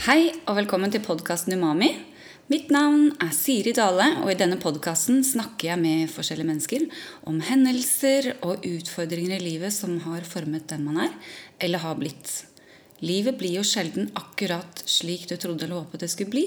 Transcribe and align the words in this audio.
Hei 0.00 0.30
og 0.48 0.54
velkommen 0.56 0.88
til 0.88 1.02
podkasten 1.04 1.52
Umami. 1.52 1.90
Mitt 2.48 2.70
navn 2.72 3.10
er 3.20 3.34
Siri 3.36 3.74
Dale, 3.76 4.06
og 4.22 4.30
i 4.32 4.36
denne 4.40 4.56
podkasten 4.56 5.18
snakker 5.28 5.66
jeg 5.68 5.80
med 5.82 6.08
forskjellige 6.08 6.48
mennesker 6.48 6.86
om 7.28 7.36
hendelser 7.44 8.30
og 8.38 8.64
utfordringer 8.64 9.36
i 9.36 9.44
livet 9.44 9.76
som 9.76 9.98
har 10.06 10.24
formet 10.24 10.64
den 10.72 10.86
man 10.86 11.02
er, 11.04 11.12
eller 11.60 11.84
har 11.84 12.00
blitt. 12.00 12.32
Livet 13.04 13.36
blir 13.42 13.58
jo 13.58 13.66
sjelden 13.68 14.08
akkurat 14.16 14.80
slik 14.88 15.28
du 15.28 15.36
trodde 15.36 15.68
eller 15.68 15.82
håpet 15.82 16.06
det 16.06 16.08
skulle 16.14 16.32
bli. 16.32 16.46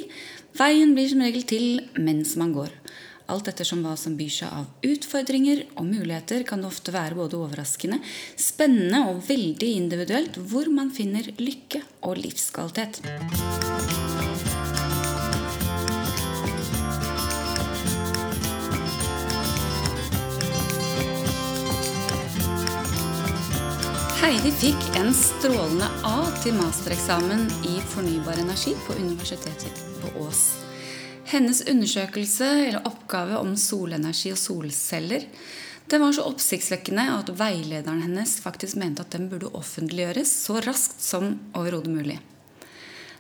Veien 0.58 0.98
blir 0.98 1.14
som 1.14 1.22
regel 1.22 1.46
til 1.54 1.68
mens 2.02 2.34
man 2.42 2.58
går. 2.58 2.74
Alt 3.32 3.48
ettersom 3.48 3.86
hva 3.86 3.94
som 4.00 4.18
byr 4.20 4.32
seg 4.36 4.52
av 4.52 4.66
utfordringer 4.84 5.64
og 5.78 5.88
muligheter, 5.88 6.44
kan 6.48 6.64
det 6.64 6.68
ofte 6.68 6.92
være 6.96 7.16
både 7.16 7.40
overraskende, 7.40 8.02
spennende 8.36 9.06
og 9.12 9.24
veldig 9.30 9.70
individuelt 9.78 10.40
hvor 10.52 10.68
man 10.74 10.92
finner 10.92 11.32
lykke 11.40 11.84
og 12.04 12.20
livskvalitet. 12.20 13.00
Heidi 24.24 24.52
fikk 24.56 24.86
en 25.00 25.12
strålende 25.16 25.88
A 26.08 26.18
til 26.44 26.56
mastereksamen 26.56 27.48
i 27.68 27.80
fornybar 27.92 28.40
energi 28.44 28.76
på 28.86 28.96
Universitetet 29.00 29.84
på 30.02 30.12
Ås. 30.24 30.46
Hennes 31.34 31.64
undersøkelse 31.66 32.46
eller 32.68 32.86
oppgave 32.86 33.40
om 33.42 33.56
solenergi 33.58 34.30
og 34.36 34.38
solceller 34.38 35.26
den 35.90 36.02
var 36.02 36.14
så 36.16 36.24
oppsiktsvekkende 36.30 37.04
at 37.12 37.32
veilederen 37.38 38.04
hennes 38.06 38.38
faktisk 38.42 38.78
mente 38.80 39.04
at 39.04 39.16
den 39.16 39.26
burde 39.32 39.50
offentliggjøres 39.58 40.30
så 40.46 40.62
raskt 40.64 41.02
som 41.04 41.34
overhodet 41.58 41.92
mulig. 41.92 42.20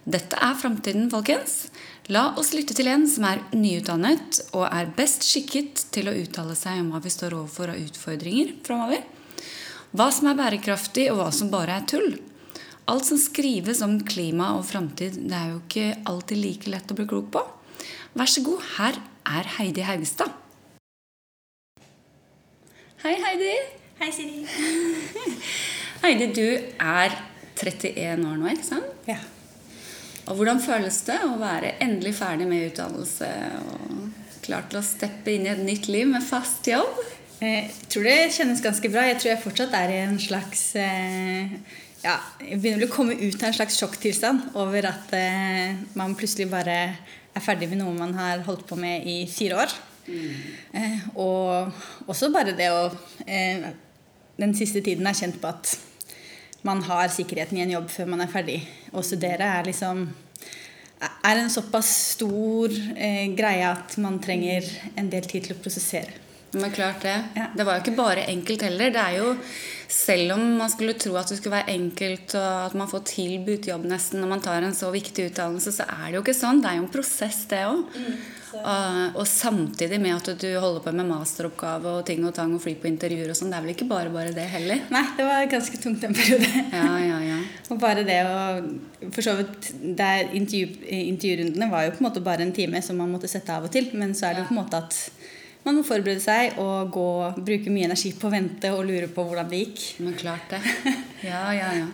Dette 0.03 0.37
er 0.39 0.55
framtiden, 0.59 1.09
folkens. 1.11 1.67
La 2.11 2.29
oss 2.39 2.51
lytte 2.55 2.75
til 2.75 2.89
en 2.91 3.05
som 3.07 3.27
er 3.27 3.43
nyutdannet 3.55 4.39
og 4.51 4.65
er 4.67 4.91
best 4.97 5.23
skikket 5.27 5.85
til 5.95 6.09
å 6.11 6.15
uttale 6.23 6.55
seg 6.59 6.81
om 6.81 6.91
hva 6.93 7.01
vi 7.03 7.11
står 7.13 7.35
overfor 7.37 7.71
av 7.71 7.79
utfordringer 7.79 8.55
framover. 8.67 9.03
Hva 9.93 10.09
som 10.11 10.29
er 10.31 10.39
bærekraftig, 10.39 11.09
og 11.11 11.21
hva 11.21 11.29
som 11.35 11.51
bare 11.53 11.77
er 11.79 11.89
tull. 11.89 12.15
Alt 12.89 13.07
som 13.07 13.19
skrives 13.21 13.83
om 13.85 13.99
klima 14.03 14.55
og 14.57 14.65
framtid, 14.67 15.21
det 15.29 15.37
er 15.37 15.51
jo 15.53 15.61
ikke 15.61 15.89
alltid 16.09 16.41
like 16.41 16.73
lett 16.73 16.91
å 16.91 16.97
bli 16.97 17.07
klok 17.07 17.29
på. 17.37 17.43
Vær 18.13 18.29
så 18.29 18.43
god, 18.45 18.61
her 18.77 18.97
er 19.25 19.47
Heidi 19.57 19.81
Haugstad. 19.81 20.29
Hei, 23.01 23.15
Heidi. 23.17 23.53
Hei, 23.97 24.09
Siri. 24.13 24.43
Heidi, 26.03 26.27
du 26.35 26.45
er 26.77 27.15
31 27.57 28.27
år 28.29 28.35
nå, 28.37 28.51
ikke 28.51 28.67
sant? 28.67 28.91
Ja. 29.09 29.17
Og 30.27 30.37
hvordan 30.37 30.61
føles 30.61 30.99
det 31.07 31.17
å 31.25 31.39
være 31.41 31.73
endelig 31.81 32.13
ferdig 32.19 32.45
med 32.51 32.67
utdannelse 32.67 33.31
og 33.63 34.37
klar 34.45 34.69
til 34.69 34.79
å 34.83 34.85
steppe 34.85 35.33
inn 35.33 35.47
i 35.47 35.53
et 35.55 35.65
nytt 35.65 35.89
liv 35.89 36.05
med 36.13 36.21
fast 36.27 36.69
jobb? 36.69 37.01
Jeg 37.41 37.73
tror 37.89 38.05
det 38.05 38.15
kjennes 38.37 38.61
ganske 38.61 38.93
bra. 38.93 39.07
Jeg 39.09 39.17
tror 39.23 39.33
jeg 39.33 39.43
fortsatt 39.47 39.73
er 39.79 39.95
i 39.95 39.99
en 40.03 40.21
slags 40.21 40.67
eh, 40.77 41.57
ja, 42.05 42.19
Jeg 42.45 42.61
begynner 42.61 42.85
å 42.85 42.93
komme 42.93 43.17
ut 43.17 43.41
av 43.41 43.49
en 43.49 43.57
slags 43.57 43.81
sjokktilstand 43.81 44.53
over 44.53 44.85
at 44.93 45.17
eh, 45.17 45.81
man 45.97 46.13
plutselig 46.19 46.51
bare 46.53 46.77
er 47.33 47.43
ferdig 47.43 47.69
med 47.71 47.81
noe 47.81 47.95
man 47.97 48.13
har 48.17 48.43
holdt 48.45 48.65
på 48.69 48.77
med 48.79 49.07
i 49.09 49.23
fire 49.29 49.63
år. 49.63 49.79
Mm. 50.03 51.15
og 51.15 51.71
også 52.11 52.27
bare 52.33 52.51
det 52.57 52.65
å 52.75 52.89
Den 54.35 54.51
siste 54.57 54.81
tiden 54.83 55.05
har 55.05 55.15
kjent 55.15 55.37
på 55.39 55.47
at 55.47 55.77
man 56.65 56.81
har 56.83 57.07
sikkerheten 57.13 57.59
i 57.59 57.61
en 57.63 57.71
jobb 57.71 57.87
før 57.93 58.09
man 58.09 58.23
er 58.23 58.31
ferdig. 58.31 58.57
Å 58.91 59.03
studere 59.05 59.45
er 59.59 59.67
liksom 59.67 60.07
er 61.03 61.37
en 61.37 61.51
såpass 61.53 61.89
stor 62.15 62.73
eh, 62.95 63.29
greie 63.37 63.67
at 63.67 63.97
man 64.01 64.19
trenger 64.23 64.67
en 64.95 65.09
del 65.11 65.27
tid 65.29 65.47
til 65.47 65.55
å 65.55 65.61
prosessere. 65.61 66.22
Men 66.53 66.71
klart 66.71 67.01
det. 67.01 67.15
Ja. 67.33 67.47
Det 67.55 67.65
var 67.65 67.77
jo 67.77 67.83
ikke 67.83 67.97
bare 67.97 68.25
enkelt 68.29 68.65
heller. 68.67 68.91
Det 68.93 69.01
er 69.01 69.21
jo, 69.21 69.37
Selv 69.93 70.31
om 70.33 70.43
man 70.57 70.71
skulle 70.73 70.95
tro 70.97 71.11
at 71.19 71.29
det 71.29 71.35
skulle 71.37 71.53
være 71.59 71.73
enkelt, 71.75 72.33
og 72.39 72.53
at 72.65 72.73
man 72.73 72.87
får 72.89 73.03
tilbudt 73.11 73.67
jobb 73.67 73.83
nesten 73.85 74.23
når 74.23 74.29
man 74.31 74.41
tar 74.41 74.65
en 74.65 74.73
så 74.73 74.87
viktig 74.89 75.27
utdannelse, 75.29 75.73
så 75.75 75.85
er 75.85 76.07
det 76.07 76.15
jo 76.15 76.21
ikke 76.23 76.33
sånn. 76.33 76.63
Det 76.63 76.71
er 76.71 76.79
jo 76.79 76.85
en 76.87 76.93
prosess, 76.95 77.43
det 77.51 77.59
òg. 77.67 77.83
Mm, 77.93 78.15
og, 78.61 79.19
og 79.21 79.27
samtidig 79.29 79.99
med 80.01 80.15
at 80.15 80.31
du 80.41 80.47
holder 80.61 80.81
på 80.85 80.93
med 80.97 81.09
masteroppgave 81.11 81.93
og 81.99 82.07
ting 82.07 82.25
og 82.25 82.33
tang 82.33 82.55
og 82.55 82.63
fly 82.63 82.73
på 82.79 82.89
intervjuer 82.89 83.35
og 83.35 83.37
sånn. 83.37 83.53
Det 83.53 83.59
er 83.59 83.67
vel 83.67 83.75
ikke 83.75 83.89
bare 83.91 84.13
bare 84.13 84.33
det 84.33 84.47
heller? 84.55 84.81
Nei, 84.93 85.03
det 85.19 85.27
var 85.29 85.51
ganske 85.51 85.81
tungt 85.83 86.07
en 86.07 86.17
periode. 86.17 86.49
Ja, 86.73 86.89
ja, 87.03 87.19
ja. 87.27 87.37
og 87.69 87.83
bare 87.83 88.07
det 88.07 88.19
å 88.25 88.39
For 89.13 89.21
så 89.25 89.35
vidt 89.37 89.69
der 89.99 90.33
intervju, 90.33 90.73
Intervjurundene 91.03 91.69
var 91.69 91.85
jo 91.85 91.93
på 91.93 92.01
en 92.01 92.09
måte 92.09 92.25
bare 92.25 92.47
en 92.47 92.55
time 92.55 92.81
som 92.81 92.97
man 92.97 93.13
måtte 93.13 93.29
sette 93.29 93.53
av 93.53 93.69
og 93.69 93.73
til, 93.73 93.91
men 93.93 94.17
så 94.17 94.31
er 94.31 94.39
det 94.39 94.45
jo 94.45 94.49
på 94.49 94.57
en 94.57 94.63
måte 94.63 94.81
at 94.81 94.99
man 95.63 95.77
må 95.79 95.83
forberede 95.87 96.23
seg 96.23 96.57
og 96.61 96.91
gå, 96.93 97.09
bruke 97.39 97.71
mye 97.73 97.87
energi 97.87 98.13
på 98.17 98.27
å 98.29 98.33
vente 98.33 98.71
og 98.75 98.85
lure 98.87 99.09
på 99.11 99.25
hvordan 99.27 99.51
det 99.51 99.61
gikk. 99.63 99.83
Men 100.03 100.17
klart 100.19 100.53
det. 100.53 100.63
Ja, 101.23 101.45
ja, 101.55 101.69
ja. 101.77 101.85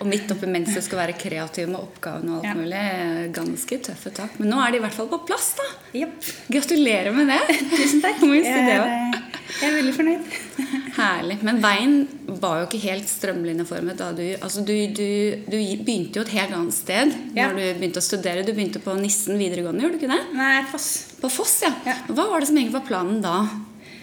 Og 0.00 0.06
midt 0.10 0.30
oppi 0.34 0.48
mens 0.50 0.72
du 0.74 0.80
skal 0.82 0.98
være 1.04 1.14
kreativ 1.18 1.68
med 1.70 1.78
oppgavene 1.80 2.38
og 2.38 2.44
alt 2.44 2.48
Ja. 2.48 2.54
mulig. 2.58 3.32
Ganske 3.36 3.78
tøffe 3.86 4.10
tak. 4.14 4.38
Men 4.40 4.50
nå 4.50 4.60
er 4.64 4.72
de 4.74 4.80
i 4.80 4.84
hvert 4.84 4.96
fall 4.96 5.08
på 5.12 5.20
plass, 5.28 5.52
da. 5.58 5.66
Yep. 6.00 6.30
Gratulerer 6.50 7.12
med 7.14 7.28
det. 7.30 7.40
Tusen 7.76 8.02
takk. 8.02 8.20
Må 8.24 8.34
Jeg, 8.34 8.46
er, 8.50 8.82
eh, 8.82 9.20
jeg 9.60 9.68
er 9.70 9.76
veldig 9.78 9.94
fornøyd. 9.94 10.34
Herlig. 10.98 11.38
Men 11.46 11.60
veien 11.62 11.94
var 12.40 12.60
jo 12.62 12.66
ikke 12.68 12.82
helt 12.84 13.08
strømlinjeformet 13.10 13.98
da 13.98 14.12
du 14.14 14.22
Altså, 14.40 14.62
du, 14.66 14.74
du, 14.94 15.06
du 15.50 15.56
begynte 15.84 16.20
jo 16.20 16.24
et 16.26 16.34
helt 16.36 16.54
annet 16.54 16.74
sted 16.76 17.14
Ja. 17.36 17.48
når 17.50 17.54
du 17.58 17.80
begynte 17.80 18.02
å 18.02 18.06
studere. 18.08 18.44
Du 18.46 18.52
begynte 18.54 18.82
på 18.82 18.94
Nissen 18.98 19.38
videregående, 19.38 19.82
gjorde 19.84 19.98
du 19.98 20.02
ikke 20.04 20.14
det? 20.14 20.22
Nei, 20.38 20.62
Foss. 20.70 20.88
På 21.20 21.30
Foss, 21.30 21.60
ja. 21.66 21.72
Ja. 21.86 21.96
Hva 22.10 22.28
var 22.30 22.40
det 22.44 22.48
som 22.50 22.58
egentlig 22.58 22.76
var 22.78 22.86
planen 22.88 23.22
da? 23.24 23.36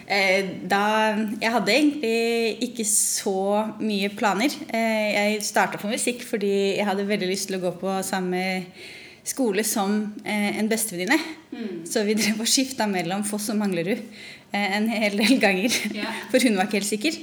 Eh, 0.06 0.44
Da, 0.68 1.14
jeg 1.40 1.52
hadde 1.52 1.72
egentlig 1.72 2.62
ikke 2.68 2.84
så 2.88 3.74
mye 3.80 4.08
planer. 4.16 4.50
Eh, 4.72 5.12
Jeg 5.12 5.42
starta 5.46 5.78
på 5.78 5.90
musikk 5.90 6.22
fordi 6.26 6.76
jeg 6.78 6.86
hadde 6.86 7.06
veldig 7.08 7.28
lyst 7.30 7.48
til 7.48 7.58
å 7.58 7.62
gå 7.62 7.72
på 7.80 8.02
samme 8.02 8.64
skole 9.24 9.62
som 9.64 10.14
eh, 10.24 10.58
en 10.58 10.68
bestevenninne. 10.68 11.18
Så 11.86 12.02
vi 12.04 12.14
drev 12.18 12.40
og 12.40 12.48
skifta 12.48 12.86
mellom 12.90 13.22
Foss 13.24 13.50
og 13.52 13.58
Manglerud 13.60 14.00
en 14.52 14.88
hel 14.88 15.16
del 15.16 15.38
ganger. 15.40 15.72
Yeah. 15.94 16.12
For 16.30 16.42
hun 16.44 16.56
var 16.58 16.66
ikke 16.66 16.80
helt 16.80 16.90
sikker. 16.90 17.14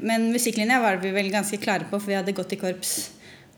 Men 0.00 0.30
musikklinja 0.32 0.78
var 0.80 0.96
vi 1.02 1.10
vel 1.12 1.28
ganske 1.32 1.58
klare 1.60 1.84
på, 1.90 1.98
for 1.98 2.08
vi 2.08 2.16
hadde 2.16 2.32
gått 2.32 2.54
i 2.56 2.56
korps. 2.56 3.10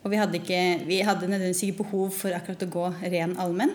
Og 0.03 0.11
vi 0.11 0.17
hadde, 0.19 0.41
ikke, 0.41 0.59
vi 0.87 0.97
hadde 0.99 1.29
nødvendigvis 1.29 1.63
ikke 1.63 1.83
behov 1.85 2.11
for 2.17 2.35
akkurat 2.35 2.65
å 2.65 2.69
gå 2.73 2.89
ren 3.13 3.37
allmenn. 3.39 3.71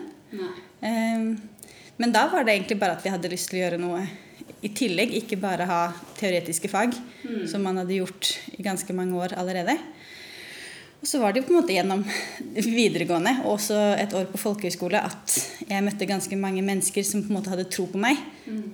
Men 1.97 2.13
da 2.13 2.27
var 2.29 2.45
det 2.45 2.53
egentlig 2.53 2.77
bare 2.81 2.97
at 2.99 3.03
vi 3.05 3.13
hadde 3.13 3.31
lyst 3.33 3.49
til 3.49 3.59
å 3.59 3.63
gjøre 3.63 3.81
noe 3.81 4.03
i 4.63 4.71
tillegg. 4.75 5.13
Ikke 5.19 5.39
bare 5.41 5.67
ha 5.69 5.81
teoretiske 6.19 6.71
fag, 6.71 6.95
som 7.49 7.65
man 7.65 7.81
hadde 7.81 7.99
gjort 7.99 8.35
i 8.57 8.63
ganske 8.65 8.95
mange 8.95 9.17
år 9.19 9.35
allerede. 9.39 9.77
Og 11.03 11.09
så 11.09 11.19
var 11.19 11.33
det 11.33 11.41
jo 11.41 11.49
på 11.49 11.51
en 11.51 11.57
måte 11.59 11.75
gjennom 11.75 12.03
videregående 12.55 13.33
og 13.43 13.57
også 13.57 13.75
et 13.99 14.13
år 14.15 14.29
på 14.31 14.39
folkehøyskole 14.39 15.01
at 15.03 15.33
jeg 15.67 15.83
møtte 15.83 16.07
ganske 16.07 16.37
mange 16.39 16.63
mennesker 16.63 17.03
som 17.03 17.25
på 17.25 17.33
en 17.33 17.39
måte 17.41 17.51
hadde 17.51 17.67
tro 17.67 17.89
på 17.91 17.99
meg 17.99 18.21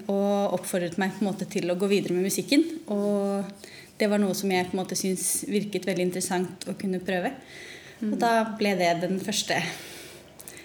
og 0.06 0.54
oppfordret 0.60 1.00
meg 1.02 1.16
på 1.16 1.24
en 1.24 1.30
måte 1.32 1.48
til 1.50 1.66
å 1.74 1.78
gå 1.80 1.90
videre 1.90 2.14
med 2.14 2.28
musikken. 2.30 2.68
Og 2.94 3.50
det 3.98 4.12
var 4.12 4.22
noe 4.22 4.38
som 4.38 4.54
jeg 4.54 4.70
på 4.70 4.78
en 4.78 4.82
måte 4.84 4.98
syntes 5.00 5.42
virket 5.50 5.90
veldig 5.90 6.06
interessant 6.06 6.70
å 6.70 6.78
kunne 6.78 7.02
prøve. 7.02 7.34
Og 8.06 8.14
da 8.22 8.34
ble 8.62 8.78
det 8.78 8.94
den 9.08 9.18
første 9.24 9.58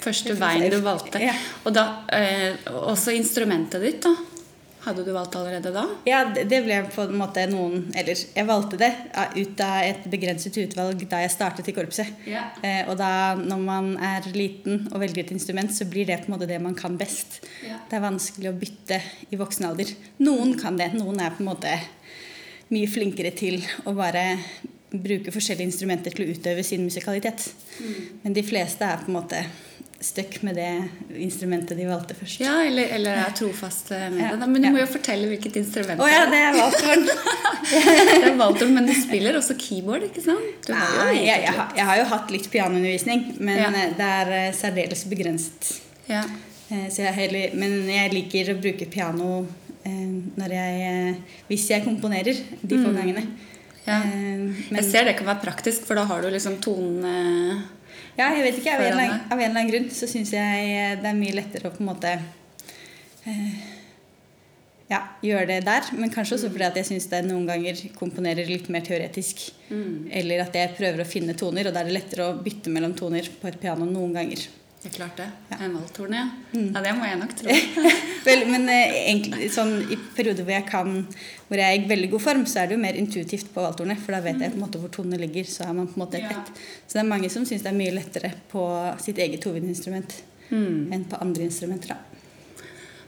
Første 0.04 0.34
veien 0.36 0.68
du 0.68 0.82
valgte. 0.84 1.16
Ja. 1.22 1.32
Og 1.64 1.72
da, 1.72 2.04
eh, 2.12 2.58
også 2.68 3.14
instrumentet 3.16 3.80
ditt, 3.80 4.02
da? 4.04 4.12
Hadde 4.84 5.04
du 5.06 5.12
valgt 5.14 5.36
allerede 5.38 5.72
da? 5.72 5.84
Ja, 6.08 6.20
det 6.34 6.60
ble 6.66 6.80
på 6.92 7.06
en 7.06 7.16
måte 7.16 7.46
noen 7.48 7.86
Eller 7.96 8.18
jeg 8.18 8.48
valgte 8.48 8.78
det 8.80 8.90
ut 9.38 9.62
av 9.64 9.78
et 9.86 10.04
begrenset 10.12 10.58
utvalg 10.60 11.04
da 11.08 11.22
jeg 11.22 11.32
startet 11.32 11.70
i 11.70 11.74
korpset. 11.76 12.10
Ja. 12.28 12.46
Eh, 12.64 12.82
og 12.90 12.98
da 13.00 13.34
når 13.38 13.64
man 13.64 13.90
er 13.96 14.28
liten 14.36 14.86
og 14.90 15.00
velger 15.02 15.24
et 15.24 15.32
instrument, 15.34 15.72
så 15.72 15.88
blir 15.88 16.08
det 16.08 16.20
på 16.22 16.30
en 16.30 16.36
måte 16.36 16.48
det 16.50 16.60
man 16.62 16.76
kan 16.76 16.98
best. 17.00 17.40
Ja. 17.64 17.80
Det 17.88 17.98
er 17.98 18.04
vanskelig 18.04 18.50
å 18.50 18.56
bytte 18.60 19.00
i 19.32 19.40
voksen 19.40 19.68
alder. 19.70 19.94
Noen 20.24 20.56
kan 20.60 20.76
det. 20.80 20.92
Noen 20.98 21.22
er 21.22 21.34
på 21.34 21.44
en 21.44 21.50
måte 21.52 21.74
mye 22.74 22.88
flinkere 22.90 23.32
til 23.36 23.60
å 23.88 23.94
bare 23.96 24.24
bruke 24.94 25.32
forskjellige 25.34 25.68
instrumenter 25.70 26.14
til 26.14 26.26
å 26.26 26.34
utøve 26.36 26.64
sin 26.66 26.84
musikalitet. 26.86 27.48
Men 28.22 28.36
de 28.36 28.44
fleste 28.46 28.86
er 28.86 29.00
på 29.02 29.10
en 29.10 29.18
måte 29.18 29.40
stuck 30.04 30.34
med 30.44 30.58
det 30.60 30.68
instrumentet 31.24 31.78
de 31.80 31.86
valgte 31.88 32.14
først. 32.18 32.40
Ja, 32.44 32.58
eller, 32.66 32.90
eller 32.96 33.22
er 33.24 33.32
trofast 33.38 33.90
eh, 33.96 34.06
med 34.12 34.20
Ja. 34.20 34.30
det. 34.36 34.48
Men 34.52 34.62
du 34.62 34.68
må 34.74 34.82
jo 34.82 34.86
fortelle 34.92 35.30
hvilket 35.30 35.56
instrument 35.62 36.00
oh, 36.04 36.10
ja, 36.10 36.26
det 36.28 36.40
er 36.44 36.58
Valtorn. 36.58 37.06
det 37.08 38.28
er 38.28 38.36
valtorn, 38.38 38.74
men 38.76 38.86
du 38.90 38.94
spiller 38.98 39.38
også 39.40 39.56
keyboard, 39.60 40.04
ikke 40.10 40.24
sant? 40.26 40.66
Du 40.66 40.72
har 40.76 40.90
jo 40.92 41.00
Nei, 41.06 41.14
litt 41.16 41.28
jeg, 41.30 41.42
jeg, 41.46 41.54
har, 41.58 41.72
jeg 41.80 41.88
har 41.90 42.00
jo 42.02 42.06
hatt 42.12 42.34
litt 42.36 42.50
pianoundervisning, 42.52 43.24
men 43.40 43.62
Ja. 43.62 43.70
eh, 43.72 43.94
det 43.98 44.10
er 44.20 44.32
eh, 44.42 44.50
særdeles 44.60 45.06
begrenset. 45.10 45.72
Ja. 46.10 46.22
Så 46.90 47.04
jeg 47.04 47.12
heller, 47.14 47.52
men 47.60 47.74
jeg 47.92 48.10
liker 48.12 48.48
å 48.54 48.58
bruke 48.58 48.86
piano 48.90 49.44
når 49.84 50.52
jeg, 50.56 51.10
hvis 51.50 51.66
jeg 51.70 51.84
komponerer 51.84 52.38
de 52.64 52.78
få 52.80 52.90
gangene. 52.96 53.22
Ja. 53.84 53.98
Eh, 54.00 54.40
men- 54.72 54.78
Jeg 54.80 54.84
ser 54.90 55.04
det 55.04 55.16
kan 55.18 55.26
være 55.28 55.42
praktisk, 55.44 55.84
for 55.86 55.94
da 56.00 56.04
har 56.08 56.22
du 56.24 56.30
liksom 56.32 56.56
tonene 56.64 57.62
Ja, 58.18 58.28
jeg 58.36 58.44
vet 58.46 58.58
ikke. 58.60 58.74
Av 58.76 58.80
en, 58.84 58.92
eller 58.92 59.04
annen- 59.08 59.24
av 59.32 59.38
en 59.40 59.44
eller 59.50 59.60
annen 59.60 59.70
grunn 59.72 59.88
så 59.90 60.06
syns 60.10 60.30
jeg 60.34 60.66
eh, 60.70 60.96
det 61.02 61.08
er 61.10 61.16
mye 61.18 61.34
lettere 61.34 61.70
å 61.70 61.74
på 61.74 61.82
en 61.82 61.88
måte 61.88 62.12
eh, 63.26 63.54
ja, 64.92 65.00
gjøre 65.24 65.46
det 65.50 65.60
der. 65.66 65.88
Men 65.98 66.12
kanskje 66.14 66.36
også 66.38 66.50
fordi 66.52 66.66
at 66.68 66.78
jeg 66.78 66.86
syns 66.92 67.08
det 67.10 67.24
noen 67.26 67.46
ganger 67.48 67.80
komponerer 67.98 68.46
litt 68.50 68.68
mer 68.70 68.84
teoretisk. 68.86 69.48
Eller 70.14 70.44
at 70.44 70.54
jeg 70.54 70.74
prøver 70.78 71.02
å 71.02 71.08
finne 71.08 71.34
toner, 71.38 71.66
og 71.66 71.74
da 71.74 71.82
er 71.82 71.90
det 71.90 71.96
lettere 71.96 72.28
å 72.30 72.36
bytte 72.44 72.70
mellom 72.70 72.94
toner 72.98 73.26
på 73.40 73.50
et 73.50 73.58
piano 73.62 73.88
noen 73.88 74.14
ganger. 74.14 74.44
Det 74.84 74.90
er 74.92 74.96
klart 74.98 75.16
det. 75.16 75.26
Ja. 75.48 75.56
En 75.64 75.74
valgtorn, 75.78 76.12
ja. 76.12 76.26
Mm. 76.52 76.66
Ja, 76.74 76.80
det 76.84 76.90
må 76.98 77.06
jeg 77.08 77.16
nok 77.22 77.30
tro. 77.38 77.54
Vel, 78.26 78.42
men 78.50 78.66
eh, 78.68 78.98
egentlig, 79.08 79.48
sånn, 79.54 79.72
i 79.88 79.96
perioder 80.16 80.44
hvor 80.44 80.52
jeg 80.52 80.66
kan 80.68 80.90
Hvor 81.48 81.56
jeg 81.60 81.64
er 81.64 81.78
i 81.80 81.88
veldig 81.88 82.10
god 82.12 82.20
form, 82.26 82.42
så 82.48 82.60
er 82.60 82.68
det 82.68 82.76
jo 82.76 82.82
mer 82.82 82.98
intuitivt 83.00 83.48
på 83.54 83.64
valgtornet. 83.64 84.02
For 84.04 84.12
da 84.12 84.20
vet 84.26 84.42
jeg 84.44 84.52
på 84.52 84.58
en 84.60 84.64
måte 84.66 84.80
hvor 84.82 84.92
tonene 84.92 85.16
ligger. 85.22 85.48
Så 85.48 85.64
er 85.64 85.72
man 85.72 85.88
på 85.88 85.96
en 85.96 86.04
måte 86.04 86.20
Ja. 86.20 86.36
Så 86.84 86.98
det 86.98 87.02
er 87.02 87.08
mange 87.14 87.30
som 87.32 87.46
syns 87.48 87.64
det 87.64 87.72
er 87.72 87.78
mye 87.80 87.94
lettere 87.96 88.34
på 88.52 88.64
sitt 89.00 89.18
eget 89.24 89.44
hovedinstrument 89.48 90.20
Mm. 90.50 90.92
enn 90.92 91.04
på 91.08 91.16
andre 91.24 91.46
instrumenter. 91.48 91.94
da. 91.94 91.96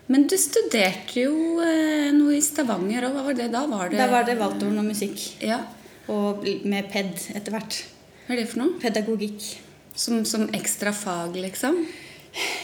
Men 0.09 0.25
du 0.27 0.37
studerte 0.41 1.21
jo 1.27 1.61
eh, 1.61 2.09
noe 2.17 2.39
i 2.39 2.41
Stavanger 2.41 3.05
òg. 3.11 3.13
Hva 3.19 3.25
var 3.27 3.35
det 3.37 3.51
da? 3.53 3.67
Var 3.69 3.91
det 3.93 3.99
Da 4.01 4.07
var 4.11 4.25
det 4.25 4.39
valgtorn 4.41 4.79
og 4.81 4.87
musikk. 4.89 5.21
Ja. 5.45 5.61
Og 6.09 6.47
med 6.65 6.89
ped 6.91 7.13
etter 7.37 7.53
hvert. 7.53 7.83
Hva 8.27 8.33
er 8.35 8.41
det 8.41 8.49
for 8.49 8.63
noe? 8.63 8.79
Pedagogikk. 8.81 9.51
Som, 9.97 10.25
som 10.29 10.49
ekstra 10.55 10.93
fag, 10.93 11.39
liksom? 11.41 11.87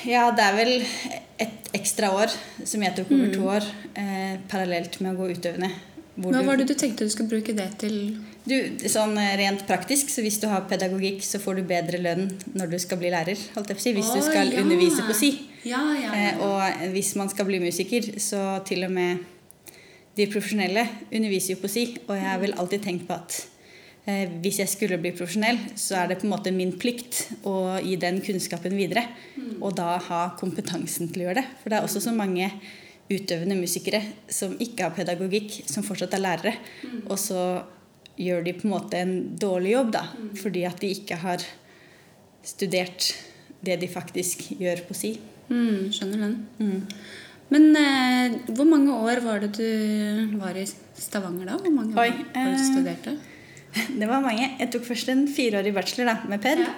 Ja, 0.05 0.27
det 0.37 0.45
er 0.45 0.57
vel 0.59 0.75
et 1.41 1.71
ekstra 1.73 2.11
år 2.13 2.33
som 2.69 2.83
jeg 2.85 2.93
tok 2.97 3.15
over 3.17 3.33
to 3.33 3.47
år, 3.55 3.69
eh, 3.97 4.37
parallelt 4.53 5.01
med 5.01 5.15
å 5.15 5.23
gå 5.23 5.33
utøvende. 5.33 5.71
Hva 6.13 6.43
var 6.45 6.61
det 6.61 6.67
du 6.69 6.75
tenkte 6.77 7.07
du 7.07 7.11
skulle 7.13 7.33
bruke 7.33 7.55
det 7.57 7.71
til? 7.81 7.95
Du, 8.45 8.57
sånn 8.91 9.17
eh, 9.17 9.33
rent 9.41 9.65
praktisk, 9.69 10.11
så 10.13 10.25
hvis 10.25 10.37
du 10.43 10.49
har 10.51 10.67
pedagogikk, 10.69 11.23
så 11.25 11.41
får 11.41 11.61
du 11.61 11.63
bedre 11.71 12.01
lønn 12.03 12.27
når 12.53 12.75
du 12.75 12.79
skal 12.83 13.01
bli 13.01 13.13
lærer. 13.15 13.39
si, 13.39 13.95
Hvis 13.97 14.11
oh, 14.11 14.19
du 14.19 14.27
skal 14.27 14.53
ja. 14.53 14.61
undervise 14.61 15.07
på 15.09 15.17
si. 15.17 15.33
Ja, 15.65 15.81
ja, 15.97 16.11
Eh, 16.13 16.43
og 16.43 16.91
hvis 16.93 17.15
man 17.17 17.31
skal 17.33 17.49
bli 17.49 17.63
musiker, 17.63 18.13
så 18.21 18.61
til 18.67 18.85
og 18.85 18.93
med 18.93 19.25
de 20.17 20.27
profesjonelle 20.29 20.85
underviser 21.09 21.55
jo 21.55 21.63
på 21.63 21.71
si. 21.73 21.87
Og 22.09 22.17
jeg 22.19 22.29
har 22.29 22.43
vel 22.43 22.53
alltid 22.59 22.85
tenkt 22.85 23.09
på 23.09 23.17
at 23.17 23.39
hvis 24.05 24.59
jeg 24.59 24.71
skulle 24.71 24.99
bli 24.99 25.13
profesjonell, 25.15 25.61
så 25.79 26.01
er 26.01 26.09
det 26.11 26.19
på 26.19 26.27
en 26.27 26.33
måte 26.33 26.51
min 26.55 26.73
plikt 26.75 27.21
å 27.47 27.79
gi 27.79 27.95
den 28.03 28.19
kunnskapen 28.25 28.75
videre. 28.75 29.05
Og 29.61 29.77
da 29.79 29.95
ha 30.09 30.23
kompetansen 30.41 31.13
til 31.13 31.23
å 31.23 31.29
gjøre 31.29 31.43
det. 31.43 31.47
For 31.63 31.71
det 31.71 31.79
er 31.79 31.87
også 31.87 32.03
så 32.09 32.15
mange 32.17 32.49
utøvende 33.13 33.59
musikere 33.61 34.03
som 34.33 34.57
ikke 34.63 34.89
har 34.89 34.97
pedagogikk, 34.97 35.63
som 35.71 35.87
fortsatt 35.87 36.17
er 36.19 36.25
lærere. 36.25 36.55
Og 37.07 37.15
så 37.21 37.63
gjør 38.19 38.43
de 38.47 38.57
på 38.59 38.67
en 38.67 38.75
måte 38.75 38.99
en 38.99 39.15
dårlig 39.39 39.77
jobb, 39.77 39.93
da. 39.95 40.07
Fordi 40.41 40.65
at 40.67 40.83
de 40.83 40.93
ikke 40.99 41.21
har 41.23 41.45
studert 42.43 43.13
det 43.63 43.79
de 43.79 43.89
faktisk 43.91 44.49
gjør 44.59 44.83
på 44.89 44.97
si. 44.99 45.15
Mm, 45.53 45.93
skjønner 45.95 46.25
den. 46.27 46.39
Mm. 46.59 46.81
Men 47.53 47.77
eh, 47.77 48.39
hvor 48.57 48.67
mange 48.67 48.95
år 48.97 49.21
var 49.23 49.43
det 49.45 49.53
du 49.59 50.39
var 50.41 50.57
i 50.57 50.65
Stavanger 50.67 51.53
da? 51.53 51.59
Hvor 51.61 51.75
mange 51.75 51.95
Oi, 52.01 52.09
år 52.09 52.25
var 52.33 52.49
du 52.49 52.57
eh, 52.57 52.65
studerte? 52.65 53.15
Det 54.01 54.09
var 54.09 54.23
mange. 54.25 54.51
Jeg 54.61 54.71
tok 54.75 54.85
først 54.87 55.09
en 55.13 55.27
fireårig 55.31 55.73
bachelor 55.75 56.11
da, 56.13 56.17
med 56.29 56.43
PED. 56.45 56.65
Ja. 56.67 56.73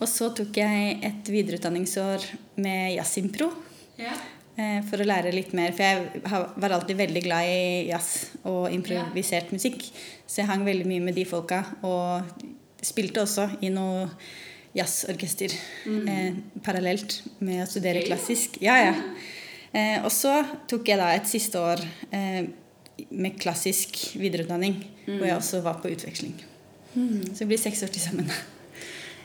Og 0.00 0.08
så 0.10 0.30
tok 0.34 0.56
jeg 0.58 0.96
et 1.06 1.28
videreutdanningsår 1.30 2.24
med 2.64 2.94
jazzimpro. 2.96 3.50
Ja. 4.00 4.14
eh, 4.58 4.80
For 4.88 5.02
å 5.02 5.06
lære 5.06 5.30
litt 5.34 5.52
mer. 5.54 5.74
For 5.76 5.84
jeg 5.86 6.24
var 6.58 6.74
alltid 6.74 6.98
veldig 6.98 7.22
glad 7.28 7.50
i 7.50 7.60
jazz 7.92 8.08
og 8.42 8.72
improvisert 8.74 9.52
musikk. 9.54 9.84
Så 10.26 10.42
jeg 10.42 10.50
hang 10.50 10.64
veldig 10.66 10.88
mye 10.90 11.04
med 11.10 11.14
de 11.18 11.26
folka. 11.28 11.62
Og 11.86 12.42
spilte 12.84 13.22
også 13.22 13.46
i 13.64 13.70
noe 13.72 14.08
jazzorkester 14.74 15.52
eh, 15.86 16.34
parallelt 16.66 17.20
med 17.46 17.62
å 17.62 17.70
studere 17.70 18.02
klassisk. 18.06 18.58
Ja, 18.64 18.74
ja. 18.88 18.96
Eh, 19.74 20.00
og 20.02 20.10
så 20.14 20.40
tok 20.70 20.90
jeg 20.90 20.98
da 20.98 21.12
et 21.14 21.30
siste 21.30 21.60
år 21.62 21.80
eh, 22.14 22.44
med 23.10 23.38
klassisk 23.42 24.00
videreutdanning, 24.18 24.78
hvor 25.06 25.26
jeg 25.26 25.36
også 25.36 25.62
var 25.64 25.80
på 25.82 25.90
utveksling. 25.94 26.34
Så 26.94 27.42
vi 27.42 27.50
blir 27.52 27.60
seks 27.60 27.82
år 27.82 27.90
til 27.94 28.04
sammen. 28.04 28.28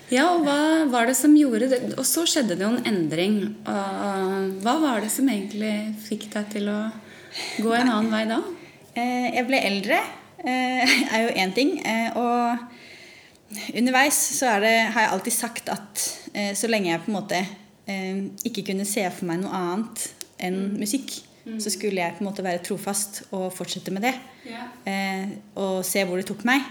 Ja, 0.10 0.32
og 0.34 0.42
hva 0.42 0.88
var 0.90 1.06
det 1.06 1.14
som 1.20 1.36
gjorde 1.38 1.68
det? 1.70 1.80
Og 1.94 2.06
så 2.08 2.24
skjedde 2.26 2.56
det 2.58 2.66
jo 2.66 2.72
en 2.74 2.88
endring. 2.90 3.36
Og 3.62 4.64
hva 4.64 4.74
var 4.82 5.04
det 5.06 5.12
som 5.14 5.30
egentlig 5.30 5.74
fikk 6.08 6.32
deg 6.34 6.50
til 6.56 6.72
å 6.74 6.80
gå 7.62 7.76
en 7.78 7.92
annen 7.92 8.10
vei 8.14 8.24
da? 8.30 8.40
Eh, 8.98 9.28
jeg 9.38 9.46
ble 9.48 9.62
eldre, 9.70 10.00
eh, 10.42 10.96
er 11.14 11.26
jo 11.28 11.36
én 11.44 11.54
ting. 11.56 11.76
Eh, 11.86 12.18
og 12.18 13.70
underveis 13.78 14.18
så 14.40 14.58
det, 14.64 14.74
har 14.96 15.06
jeg 15.06 15.14
alltid 15.14 15.36
sagt 15.36 15.72
at 15.74 16.08
så 16.56 16.68
lenge 16.70 16.92
jeg 16.92 17.02
på 17.02 17.10
en 17.10 17.16
måte 17.16 17.38
ikke 18.46 18.62
kunne 18.68 18.86
se 18.86 19.02
for 19.10 19.26
meg 19.26 19.40
noe 19.42 19.50
annet 19.58 20.04
enn 20.46 20.60
musikk, 20.78 21.16
så 21.60 21.72
skulle 21.74 22.02
jeg 22.02 22.18
på 22.18 22.24
en 22.24 22.30
måte 22.30 22.46
være 22.46 22.62
trofast 22.66 23.24
og 23.32 23.50
fortsette 23.56 23.94
med 23.96 24.06
det. 24.08 24.16
Eh, 24.90 25.38
og 25.60 25.86
se 25.88 26.04
hvor 26.06 26.20
det 26.20 26.28
tok 26.30 26.44
meg. 26.48 26.66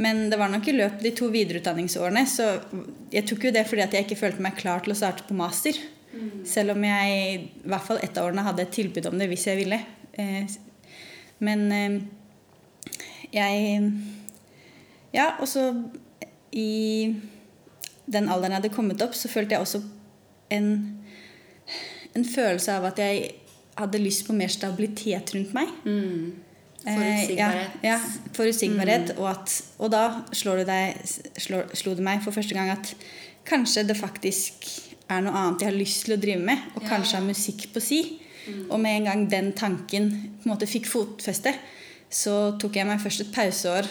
Men 0.00 0.28
det 0.32 0.38
var 0.40 0.48
nok 0.48 0.68
i 0.68 0.76
løpet 0.76 1.00
av 1.00 1.04
de 1.04 1.12
to 1.16 1.28
videreutdanningsårene 1.28 2.22
så 2.30 2.46
Jeg 3.12 3.26
tok 3.28 3.42
jo 3.44 3.52
det 3.52 3.66
fordi 3.68 3.82
at 3.84 3.92
jeg 3.92 4.06
ikke 4.06 4.20
følte 4.22 4.44
meg 4.44 4.56
klar 4.56 4.80
til 4.84 4.94
å 4.94 4.98
starte 4.98 5.26
på 5.28 5.36
master. 5.36 5.76
Selv 6.48 6.74
om 6.74 6.84
jeg 6.84 7.18
i 7.36 7.68
hvert 7.68 7.86
fall 7.86 8.00
ett 8.02 8.16
av 8.18 8.28
årene 8.28 8.44
hadde 8.46 8.64
et 8.64 8.72
tilbud 8.74 9.06
om 9.10 9.18
det 9.20 9.28
hvis 9.30 9.46
jeg 9.50 9.60
ville. 9.60 9.80
Eh, 10.18 10.48
men 11.38 11.66
eh, 11.72 12.00
jeg 13.34 13.92
Ja, 15.12 15.34
og 15.40 15.48
så 15.50 15.68
i 16.52 17.14
den 18.10 18.28
alderen 18.28 18.54
jeg 18.54 18.62
hadde 18.62 18.74
kommet 18.74 19.02
opp, 19.02 19.14
så 19.14 19.30
følte 19.30 19.54
jeg 19.54 19.64
også 19.64 19.80
en, 20.54 20.68
en 22.14 22.26
følelse 22.26 22.74
av 22.78 22.88
at 22.90 22.98
jeg 23.02 23.39
hadde 23.78 24.02
lyst 24.02 24.26
på 24.26 24.36
mer 24.36 24.52
stabilitet 24.52 25.34
rundt 25.34 25.54
meg. 25.56 25.72
Mm. 25.84 26.32
Eh, 26.84 26.94
Forutsigbarhet. 26.96 27.80
Ja, 27.84 27.90
ja 27.90 27.98
forutsigbarhet. 28.36 29.14
Og, 29.18 29.26
at, 29.30 29.56
og 29.78 29.92
da 29.92 30.04
slår 30.32 30.64
det 30.68 30.80
slo 31.40 31.94
det 31.96 32.04
meg 32.04 32.22
for 32.24 32.36
første 32.36 32.56
gang 32.56 32.72
at 32.72 32.94
kanskje 33.48 33.86
det 33.88 33.98
faktisk 33.98 34.68
er 35.10 35.24
noe 35.24 35.34
annet 35.34 35.64
jeg 35.64 35.70
har 35.72 35.78
lyst 35.78 36.04
til 36.06 36.14
å 36.14 36.20
drive 36.22 36.42
med, 36.44 36.68
og 36.76 36.84
Ja, 36.84 36.92
kanskje 36.92 37.18
har 37.18 37.26
musikk 37.26 37.66
på 37.74 37.82
si. 37.82 38.00
Og 38.70 38.78
med 38.80 38.96
en 38.96 39.08
gang 39.10 39.24
den 39.30 39.50
tanken 39.52 40.10
på 40.40 40.48
en 40.48 40.52
måte 40.54 40.68
fikk 40.70 40.88
fotfeste, 40.90 41.52
så 42.10 42.56
tok 42.58 42.78
jeg 42.78 42.88
meg 42.88 43.02
først 43.02 43.26
et 43.26 43.34
pauseår 43.34 43.88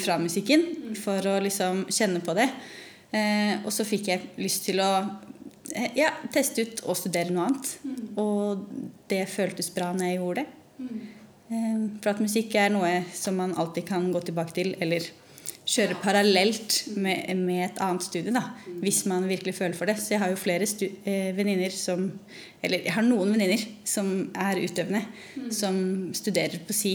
fra 0.00 0.16
musikken 0.20 0.94
for 1.00 1.24
å 1.26 1.40
liksom 1.42 1.84
kjenne 1.90 2.22
på 2.24 2.36
det. 2.38 2.46
Eh, 3.10 3.58
og 3.64 3.72
så 3.74 3.84
fikk 3.84 4.12
jeg 4.12 4.28
lyst 4.38 4.68
til 4.68 4.80
å 4.84 4.90
eh, 5.00 5.08
ja, 5.96 6.10
teste 6.32 6.64
ut 6.66 6.82
og 6.86 6.98
studere 6.98 7.32
noe 7.34 7.48
annet. 7.48 7.72
Og 8.20 8.66
det 9.10 9.24
føltes 9.30 9.70
bra 9.74 9.92
når 9.94 10.10
jeg 10.10 10.20
gjorde 10.20 10.44
det. 10.44 10.60
Mm. 10.80 11.00
For 12.00 12.12
at 12.12 12.22
musikk 12.22 12.54
er 12.58 12.70
noe 12.70 12.92
som 13.16 13.38
man 13.40 13.56
alltid 13.58 13.88
kan 13.88 14.06
gå 14.14 14.22
tilbake 14.26 14.54
til, 14.54 14.74
eller 14.82 15.06
kjøre 15.70 15.98
parallelt 16.02 16.76
med, 16.98 17.30
med 17.38 17.64
et 17.66 17.80
annet 17.84 18.04
studie, 18.06 18.32
da, 18.34 18.42
hvis 18.82 19.04
man 19.10 19.28
virkelig 19.30 19.54
føler 19.58 19.76
for 19.78 19.90
det. 19.90 19.98
Så 20.00 20.14
jeg 20.14 20.22
har 20.22 20.32
jo 20.32 20.40
flere 20.40 20.66
eh, 20.66 21.30
venninner 21.36 21.74
som 21.74 22.08
Eller 22.62 22.84
jeg 22.84 22.92
har 22.92 23.06
noen 23.06 23.32
venninner 23.32 23.62
som 23.88 24.30
er 24.36 24.60
utøvende, 24.60 25.00
som 25.54 25.74
studerer 26.16 26.60
på 26.66 26.76
si. 26.76 26.94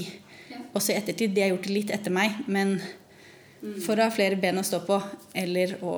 Også 0.75 0.93
i 0.93 0.97
ettertid. 0.99 1.33
De 1.33 1.41
har 1.41 1.49
gjort 1.53 1.65
det 1.65 1.73
litt 1.73 1.93
etter 1.95 2.13
meg, 2.13 2.35
men 2.47 2.77
for 3.81 3.97
å 3.97 4.05
ha 4.05 4.13
flere 4.13 4.37
ben 4.37 4.59
å 4.61 4.65
stå 4.65 4.83
på, 4.85 4.99
eller 5.33 5.77
å 5.81 5.95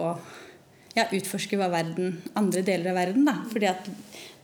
ja, 0.97 1.05
utforske 1.13 1.59
hva 1.59 1.69
verden, 1.71 2.17
andre 2.37 2.63
deler 2.65 2.91
av 2.91 2.97
verden. 3.01 3.27
Da. 3.27 3.37
Fordi 3.51 3.69
at 3.69 3.89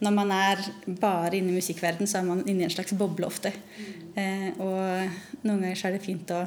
når 0.04 0.14
man 0.16 0.34
er 0.36 0.62
bare 1.00 1.38
inne 1.38 1.54
i 1.54 1.58
musikkverden, 1.62 2.10
så 2.10 2.20
er 2.20 2.28
man 2.28 2.44
inne 2.46 2.66
i 2.66 2.68
en 2.68 2.74
slags 2.74 2.96
boble 3.00 3.28
ofte. 3.28 3.54
Eh, 4.20 4.50
og 4.62 5.42
noen 5.46 5.64
ganger 5.64 5.80
så 5.80 5.90
er 5.90 5.98
det 5.98 6.06
fint 6.06 6.30
å 6.36 6.44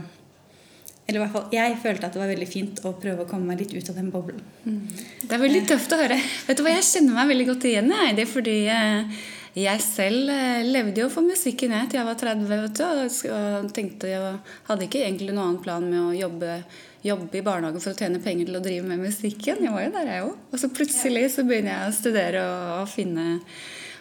Eller 1.06 1.20
i 1.20 1.22
hvert 1.22 1.34
fall 1.34 1.52
jeg 1.54 1.74
følte 1.82 2.06
at 2.08 2.14
det 2.16 2.18
var 2.18 2.30
veldig 2.32 2.46
fint 2.50 2.80
å 2.82 2.92
prøve 2.98 3.22
å 3.22 3.28
komme 3.30 3.46
meg 3.52 3.60
litt 3.60 3.74
ut 3.76 3.90
av 3.92 3.98
den 3.98 4.10
boblen. 4.10 4.40
Det 5.22 5.30
er 5.30 5.42
veldig 5.42 5.60
tøft 5.68 5.92
å 5.94 6.00
høre. 6.00 6.18
Vet 6.48 6.58
du 6.58 6.64
hva, 6.66 6.72
Jeg 6.74 6.86
kjenner 6.88 7.14
meg 7.14 7.30
veldig 7.30 7.46
godt 7.52 7.66
igjen 7.70 7.92
i 7.94 8.14
det, 8.18 8.24
fordi 8.26 8.56
eh, 8.74 9.20
jeg 9.56 9.80
selv 9.80 10.32
eh, 10.34 10.66
levde 10.66 11.00
jo 11.00 11.06
for 11.12 11.24
musikken 11.24 11.72
jeg 11.72 11.92
til 11.92 12.00
jeg 12.00 12.08
var 12.08 12.18
30 12.20 12.50
vet 12.50 12.80
du, 12.80 13.30
og 13.36 13.70
tenkte 13.76 14.10
jeg 14.10 14.34
hadde 14.66 14.88
ikke 14.88 15.04
egentlig 15.04 15.30
noen 15.30 15.44
annen 15.46 15.62
plan 15.62 15.86
med 15.86 16.02
å 16.02 16.16
jobbe, 16.16 16.58
jobbe 17.06 17.38
i 17.38 17.44
barnehagen 17.46 17.82
for 17.82 17.94
å 17.94 17.98
tjene 17.98 18.20
penger 18.22 18.50
til 18.50 18.58
å 18.58 18.62
drive 18.64 18.86
med 18.88 19.02
musikken. 19.06 19.62
Jeg 19.64 19.72
var 19.74 19.86
jo 19.86 19.96
der, 19.96 20.12
jeg 20.12 20.28
òg. 20.28 20.36
Og 20.50 20.62
så 20.62 20.70
plutselig 20.74 21.26
så 21.36 21.44
begynner 21.46 21.74
jeg 21.74 21.90
å 21.90 21.96
studere 21.96 22.46
og, 22.80 22.86
finne 22.90 23.26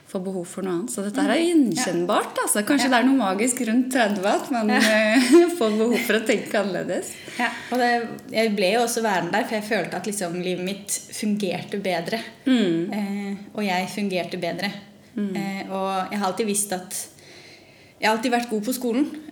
få 0.06 0.20
behov 0.22 0.46
for 0.48 0.64
noe 0.64 0.76
annet. 0.78 0.94
Så 0.94 1.02
dette 1.04 1.24
her 1.24 1.34
er 1.34 1.42
gjenkjennbart. 1.42 2.38
Altså. 2.44 2.62
Kanskje 2.68 2.92
det 2.94 3.00
er 3.00 3.08
noe 3.08 3.18
magisk 3.20 3.64
rundt 3.68 3.90
30 3.92 4.28
at 4.30 4.52
man 4.54 4.70
ja. 4.72 4.82
får 5.60 5.78
behov 5.80 5.96
for 6.06 6.20
å 6.20 6.24
tenke 6.30 6.62
annerledes. 6.62 7.10
Ja, 7.40 7.50
og 7.74 7.82
det, 7.82 7.90
jeg 8.36 8.54
ble 8.56 8.70
jo 8.76 8.86
også 8.86 9.04
værende 9.04 9.34
der, 9.36 9.48
for 9.50 9.58
jeg 9.58 9.68
følte 9.68 10.00
at 10.00 10.10
liksom 10.10 10.38
livet 10.46 10.64
mitt 10.68 11.00
fungerte 11.18 11.82
bedre. 11.84 12.22
Eh, 12.46 13.34
og 13.56 13.66
jeg 13.66 13.92
fungerte 13.96 14.40
bedre. 14.40 14.72
Eh, 15.16 15.62
og 15.72 16.14
jeg 16.14 16.22
har 16.22 16.30
alltid 16.30 16.50
visst 16.50 16.74
at 16.76 17.04
Jeg 17.96 18.10
har 18.10 18.18
alltid 18.18 18.34
vært 18.34 18.50
god 18.52 18.66
på 18.68 18.74
skolen, 18.76 19.06
Eh, 19.08 19.25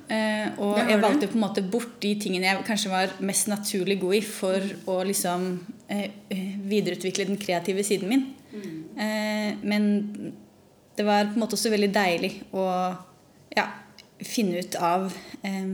og 0.59 0.77
jeg 0.89 0.99
valgte 0.99 1.29
på 1.31 1.37
en 1.37 1.43
måte 1.45 1.63
bort 1.63 1.95
de 2.03 2.13
tingene 2.19 2.49
jeg 2.49 2.65
kanskje 2.67 2.91
var 2.91 3.13
mest 3.23 3.47
naturlig 3.51 3.99
god 4.01 4.17
i 4.17 4.21
for 4.25 4.65
å 4.91 4.97
liksom 5.07 5.47
eh, 5.87 6.09
eh, 6.33 6.51
videreutvikle 6.69 7.27
den 7.29 7.39
kreative 7.39 7.85
siden 7.87 8.11
min. 8.11 8.25
Mm. 8.51 8.75
Eh, 9.05 9.63
men 9.63 9.87
det 10.97 11.07
var 11.07 11.29
på 11.29 11.37
en 11.37 11.45
måte 11.45 11.57
også 11.57 11.71
veldig 11.73 11.89
deilig 11.95 12.33
å 12.51 12.67
ja, 13.55 13.67
finne 14.21 14.61
ut 14.61 14.79
av 14.81 15.09
eh, 15.41 15.73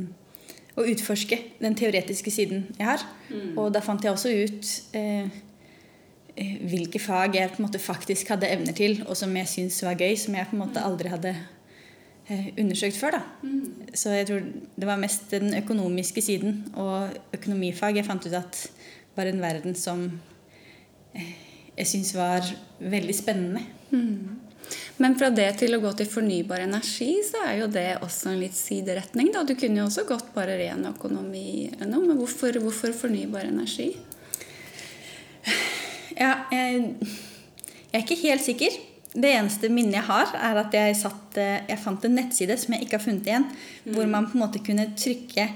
Å 0.80 0.84
utforske 0.88 1.36
den 1.60 1.74
teoretiske 1.76 2.32
siden 2.32 2.62
jeg 2.78 2.88
har. 2.88 3.02
Mm. 3.28 3.58
Og 3.60 3.74
da 3.76 3.82
fant 3.84 4.06
jeg 4.06 4.14
også 4.14 4.30
ut 4.32 4.70
eh, 4.96 5.28
hvilke 6.40 7.02
fag 7.04 7.36
jeg 7.36 7.52
på 7.52 7.60
en 7.60 7.66
måte 7.66 7.82
faktisk 7.84 8.30
hadde 8.32 8.48
evner 8.48 8.78
til, 8.78 9.02
og 9.04 9.18
som 9.20 9.34
jeg 9.36 9.50
syntes 9.52 9.82
var 9.84 10.00
gøy, 10.00 10.14
som 10.16 10.38
jeg 10.38 10.48
på 10.48 10.56
en 10.56 10.62
måte 10.62 10.86
aldri 10.86 11.12
hadde 11.12 11.34
Eh, 11.36 11.59
undersøkt 12.30 12.98
før. 13.00 13.18
Da. 13.18 13.22
Mm. 13.44 13.94
Så 13.94 14.14
jeg 14.14 14.28
tror 14.30 14.44
det 14.80 14.88
var 14.88 15.02
mest 15.02 15.32
den 15.34 15.54
økonomiske 15.58 16.22
siden 16.22 16.62
og 16.78 17.16
økonomifag 17.36 18.00
jeg 18.00 18.08
fant 18.08 18.28
ut 18.28 18.38
at 18.38 18.66
var 19.18 19.30
en 19.30 19.42
verden 19.42 19.76
som 19.76 20.06
eh, 21.16 21.34
jeg 21.80 21.90
syns 21.90 22.14
var 22.16 22.46
veldig 22.80 23.16
spennende. 23.16 23.64
Mm. 23.90 24.38
Men 25.02 25.16
fra 25.18 25.32
det 25.34 25.48
til 25.62 25.74
å 25.74 25.82
gå 25.82 25.92
til 25.98 26.10
fornybar 26.12 26.62
energi, 26.62 27.10
så 27.26 27.42
er 27.48 27.62
jo 27.62 27.70
det 27.72 27.88
også 28.04 28.34
en 28.34 28.42
litt 28.44 28.58
sideretning. 28.58 29.32
Da. 29.34 29.46
Du 29.48 29.56
kunne 29.58 29.82
jo 29.82 29.88
også 29.88 30.06
gått 30.10 30.30
bare 30.36 30.60
ren 30.60 30.86
økonomi 30.92 31.72
men 31.80 32.18
hvorfor, 32.20 32.60
hvorfor 32.62 32.94
fornybar 32.96 33.50
energi? 33.50 33.94
Ja, 36.20 36.34
jeg, 36.52 36.96
jeg 37.00 37.96
er 37.96 38.04
ikke 38.04 38.20
helt 38.26 38.44
sikker. 38.44 38.74
Det 39.10 39.30
eneste 39.34 39.72
minnet 39.74 39.98
jeg 39.98 40.06
har, 40.06 40.32
er 40.38 40.60
at 40.62 40.76
jeg, 40.76 40.98
satt, 41.00 41.38
eh, 41.42 41.64
jeg, 41.72 41.82
fant 41.82 42.04
en 42.06 42.18
nettside 42.20 42.58
som 42.62 42.76
jeg 42.76 42.86
ikke 42.86 43.00
har 43.00 43.06
funnet 43.08 43.30
igjen, 43.30 43.48
mm. 43.50 43.94
hvor 43.96 44.10
man 44.12 44.28
på 44.30 44.38
en 44.38 44.44
måte 44.44 44.62
kunne 44.62 44.92
trykke 44.94 45.48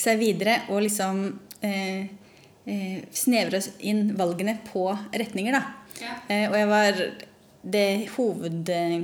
seg 0.00 0.18
videre 0.18 0.62
og 0.72 0.80
liksom 0.86 1.20
eh, 1.64 2.06
eh, 2.64 3.02
snevre 3.14 3.60
inn 3.86 4.14
valgene 4.18 4.56
på 4.66 4.86
retninger. 5.12 5.56
Da. 5.58 5.84
Ja. 6.00 6.16
Eh, 6.28 6.46
og 6.48 6.56
jeg 6.58 6.70
var 6.70 7.04
det 7.76 7.88
hoved... 8.16 8.72
Eh, 8.72 8.96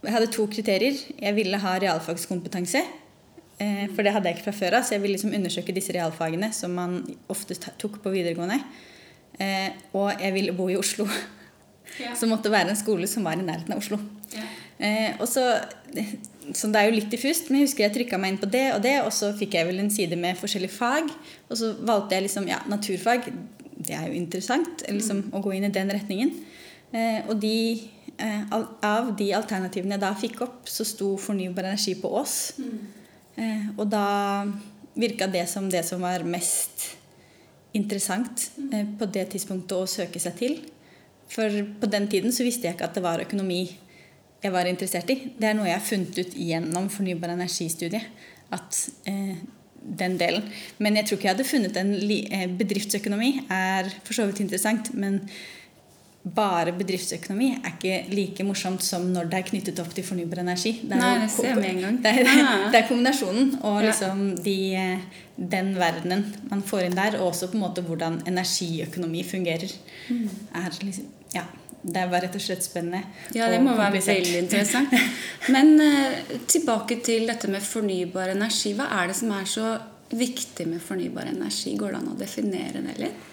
jeg 0.00 0.14
hadde 0.14 0.30
to 0.32 0.46
kriterier. 0.48 0.96
Jeg 1.20 1.36
ville 1.36 1.58
ha 1.60 1.74
realfagskompetanse. 1.76 2.80
Eh, 3.60 3.82
for 3.92 4.06
det 4.06 4.14
hadde 4.14 4.30
jeg 4.30 4.38
ikke 4.38 4.46
fra 4.46 4.56
før 4.56 4.78
av, 4.78 4.86
så 4.86 4.94
jeg 4.94 5.02
ville 5.02 5.18
liksom 5.18 5.34
undersøke 5.36 5.74
disse 5.76 5.92
realfagene 5.92 6.48
som 6.56 6.72
man 6.78 7.02
ofte 7.32 7.58
tok 7.58 8.00
på 8.04 8.14
videregående. 8.14 8.62
og 9.96 10.20
jeg 10.20 10.32
ville 10.34 10.52
bo 10.52 10.68
i 10.68 10.76
Oslo. 10.76 11.06
Ja. 11.98 12.14
Som 12.16 12.32
måtte 12.32 12.52
være 12.52 12.72
en 12.72 12.78
skole 12.78 13.08
som 13.10 13.26
var 13.26 13.38
i 13.38 13.44
nærheten 13.44 13.74
av 13.74 13.82
Oslo. 13.82 13.98
Ja. 14.34 14.46
Eh, 14.80 15.16
og 15.20 15.26
så, 15.28 15.42
så 16.56 16.70
Det 16.72 16.80
er 16.80 16.88
jo 16.88 16.96
litt 16.96 17.10
diffust, 17.12 17.50
men 17.50 17.60
jeg 17.60 17.68
husker 17.68 17.84
jeg 17.86 17.96
trykka 17.98 18.20
meg 18.20 18.34
inn 18.34 18.40
på 18.40 18.48
det 18.50 18.66
og 18.76 18.82
det, 18.84 18.96
og 19.04 19.12
så 19.12 19.32
fikk 19.36 19.58
jeg 19.58 19.68
vel 19.68 19.82
en 19.82 19.92
side 19.92 20.16
med 20.20 20.38
forskjellige 20.40 20.76
fag. 20.76 21.10
Og 21.50 21.60
så 21.60 21.74
valgte 21.80 22.16
jeg 22.16 22.28
liksom, 22.28 22.48
ja, 22.48 22.62
naturfag. 22.70 23.28
Det 23.80 23.96
er 23.96 24.08
jo 24.08 24.16
interessant 24.20 24.84
liksom, 24.88 25.26
mm. 25.26 25.34
å 25.36 25.42
gå 25.44 25.56
inn 25.56 25.68
i 25.68 25.74
den 25.74 25.92
retningen. 25.92 26.32
Eh, 26.90 27.20
og 27.28 27.36
de, 27.42 27.56
eh, 28.18 28.56
av 28.86 29.12
de 29.18 29.28
alternativene 29.36 29.96
jeg 29.96 30.04
da 30.06 30.14
fikk 30.18 30.40
opp, 30.46 30.62
så 30.68 30.86
sto 30.88 31.14
fornybar 31.20 31.68
energi 31.68 31.94
på 32.00 32.10
Ås. 32.20 32.38
Mm. 32.60 32.80
Eh, 33.40 33.68
og 33.76 33.86
da 33.92 34.06
virka 35.00 35.28
det 35.30 35.46
som 35.48 35.68
det 35.70 35.84
som 35.86 36.02
var 36.02 36.24
mest 36.26 36.90
interessant 37.72 38.50
mm. 38.56 38.72
eh, 38.74 38.86
på 38.98 39.06
det 39.06 39.28
tidspunktet 39.34 39.76
å 39.76 39.88
søke 39.88 40.22
seg 40.22 40.36
til. 40.40 40.58
For 41.30 41.62
på 41.80 41.90
den 41.90 42.08
tiden 42.10 42.34
så 42.34 42.46
visste 42.46 42.66
jeg 42.66 42.76
ikke 42.76 42.90
at 42.90 42.98
det 42.98 43.04
var 43.06 43.22
økonomi 43.22 43.62
jeg 44.40 44.52
var 44.54 44.68
interessert 44.68 45.10
i. 45.12 45.18
Det 45.36 45.50
er 45.50 45.56
noe 45.56 45.68
jeg 45.68 45.76
har 45.76 45.84
funnet 45.84 46.16
ut 46.16 46.36
gjennom 46.48 46.88
fornybar 46.92 47.34
energistudiet. 47.34 48.06
At 48.50 48.76
eh, 49.08 49.36
den 49.80 50.18
delen. 50.20 50.44
Men 50.78 50.98
jeg 50.98 51.06
tror 51.06 51.18
ikke 51.18 51.28
jeg 51.28 51.36
hadde 51.36 51.48
funnet 51.48 51.80
en 51.80 51.94
eh, 51.94 52.44
bedriftsøkonomi 52.58 53.32
er 53.52 53.90
for 54.04 54.16
så 54.16 54.26
vidt 54.28 54.42
interessant. 54.44 54.92
Men 54.96 55.20
bare 56.20 56.74
bedriftsøkonomi 56.76 57.50
er 57.54 57.70
ikke 57.70 58.00
like 58.12 58.44
morsomt 58.44 58.84
som 58.84 59.06
når 59.12 59.30
det 59.30 59.38
er 59.38 59.46
knyttet 59.52 59.84
opp 59.84 59.92
til 59.96 60.04
fornybar 60.08 60.42
energi. 60.42 60.74
Det 60.82 60.96
er, 60.96 61.04
Nei, 61.04 61.14
det 61.22 61.30
ser 61.36 61.60
vi 61.60 61.70
en 61.70 61.84
gang. 61.84 62.02
Det 62.04 62.12
er, 62.16 62.32
det 62.72 62.82
er 62.82 62.88
kombinasjonen 62.88 63.54
og 63.60 63.80
liksom 63.86 64.26
de, 64.44 64.58
eh, 64.80 65.22
den 65.56 65.72
verdenen 65.80 66.26
man 66.50 66.64
får 66.66 66.88
inn 66.88 66.98
der, 66.98 67.20
og 67.20 67.30
også 67.34 67.52
på 67.52 67.60
en 67.60 67.64
måte 67.68 67.84
hvordan 67.86 68.20
energiøkonomi 68.28 69.24
fungerer. 69.36 69.72
Mm. 70.10 70.28
er 70.60 70.84
liksom 70.84 71.16
ja, 71.34 71.44
det 71.82 72.02
var 72.10 72.20
rett 72.20 72.34
og 72.36 72.42
slett 72.44 72.64
spennende. 72.64 73.06
Ja, 73.36 73.48
det 73.48 73.60
må 73.64 73.72
være 73.78 74.02
veldig 74.04 74.36
interessant. 74.42 74.92
Men 75.54 75.72
eh, 75.80 76.36
tilbake 76.50 77.00
til 77.04 77.24
dette 77.30 77.48
med 77.48 77.64
fornybar 77.64 78.34
energi. 78.34 78.74
Hva 78.76 78.90
er 79.00 79.10
det 79.10 79.16
som 79.16 79.32
er 79.32 79.48
så 79.48 79.72
viktig 80.10 80.66
med 80.68 80.82
fornybar 80.84 81.30
energi? 81.30 81.72
Går 81.80 81.94
det 81.94 82.00
an 82.02 82.12
å 82.12 82.18
definere 82.20 82.84
det 82.84 82.96
litt? 83.00 83.26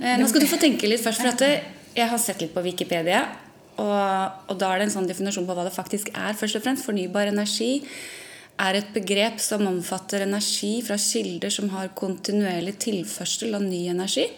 Eh, 0.00 0.14
nå 0.20 0.28
skal 0.30 0.44
du 0.44 0.50
få 0.50 0.60
tenke 0.62 0.90
litt 0.90 1.02
først. 1.02 1.24
for 1.24 1.34
at 1.34 1.96
Jeg 1.96 2.08
har 2.12 2.22
sett 2.22 2.44
litt 2.44 2.54
på 2.54 2.62
Wikipedia. 2.62 3.24
Og, 3.80 4.46
og 4.52 4.56
da 4.60 4.70
er 4.70 4.80
det 4.80 4.90
en 4.90 4.96
sånn 5.00 5.08
definisjon 5.08 5.48
på 5.48 5.56
hva 5.56 5.66
det 5.66 5.74
faktisk 5.74 6.12
er. 6.14 6.36
først 6.38 6.60
og 6.60 6.64
fremst. 6.64 6.86
Fornybar 6.86 7.32
energi 7.32 7.80
er 8.60 8.76
et 8.76 8.94
begrep 8.94 9.40
som 9.42 9.66
omfatter 9.66 10.22
energi 10.28 10.76
fra 10.84 10.98
kilder 11.00 11.50
som 11.50 11.72
har 11.74 11.90
kontinuerlig 11.96 12.76
tilførsel 12.84 13.56
av 13.56 13.66
ny 13.66 13.86
energi 13.90 14.28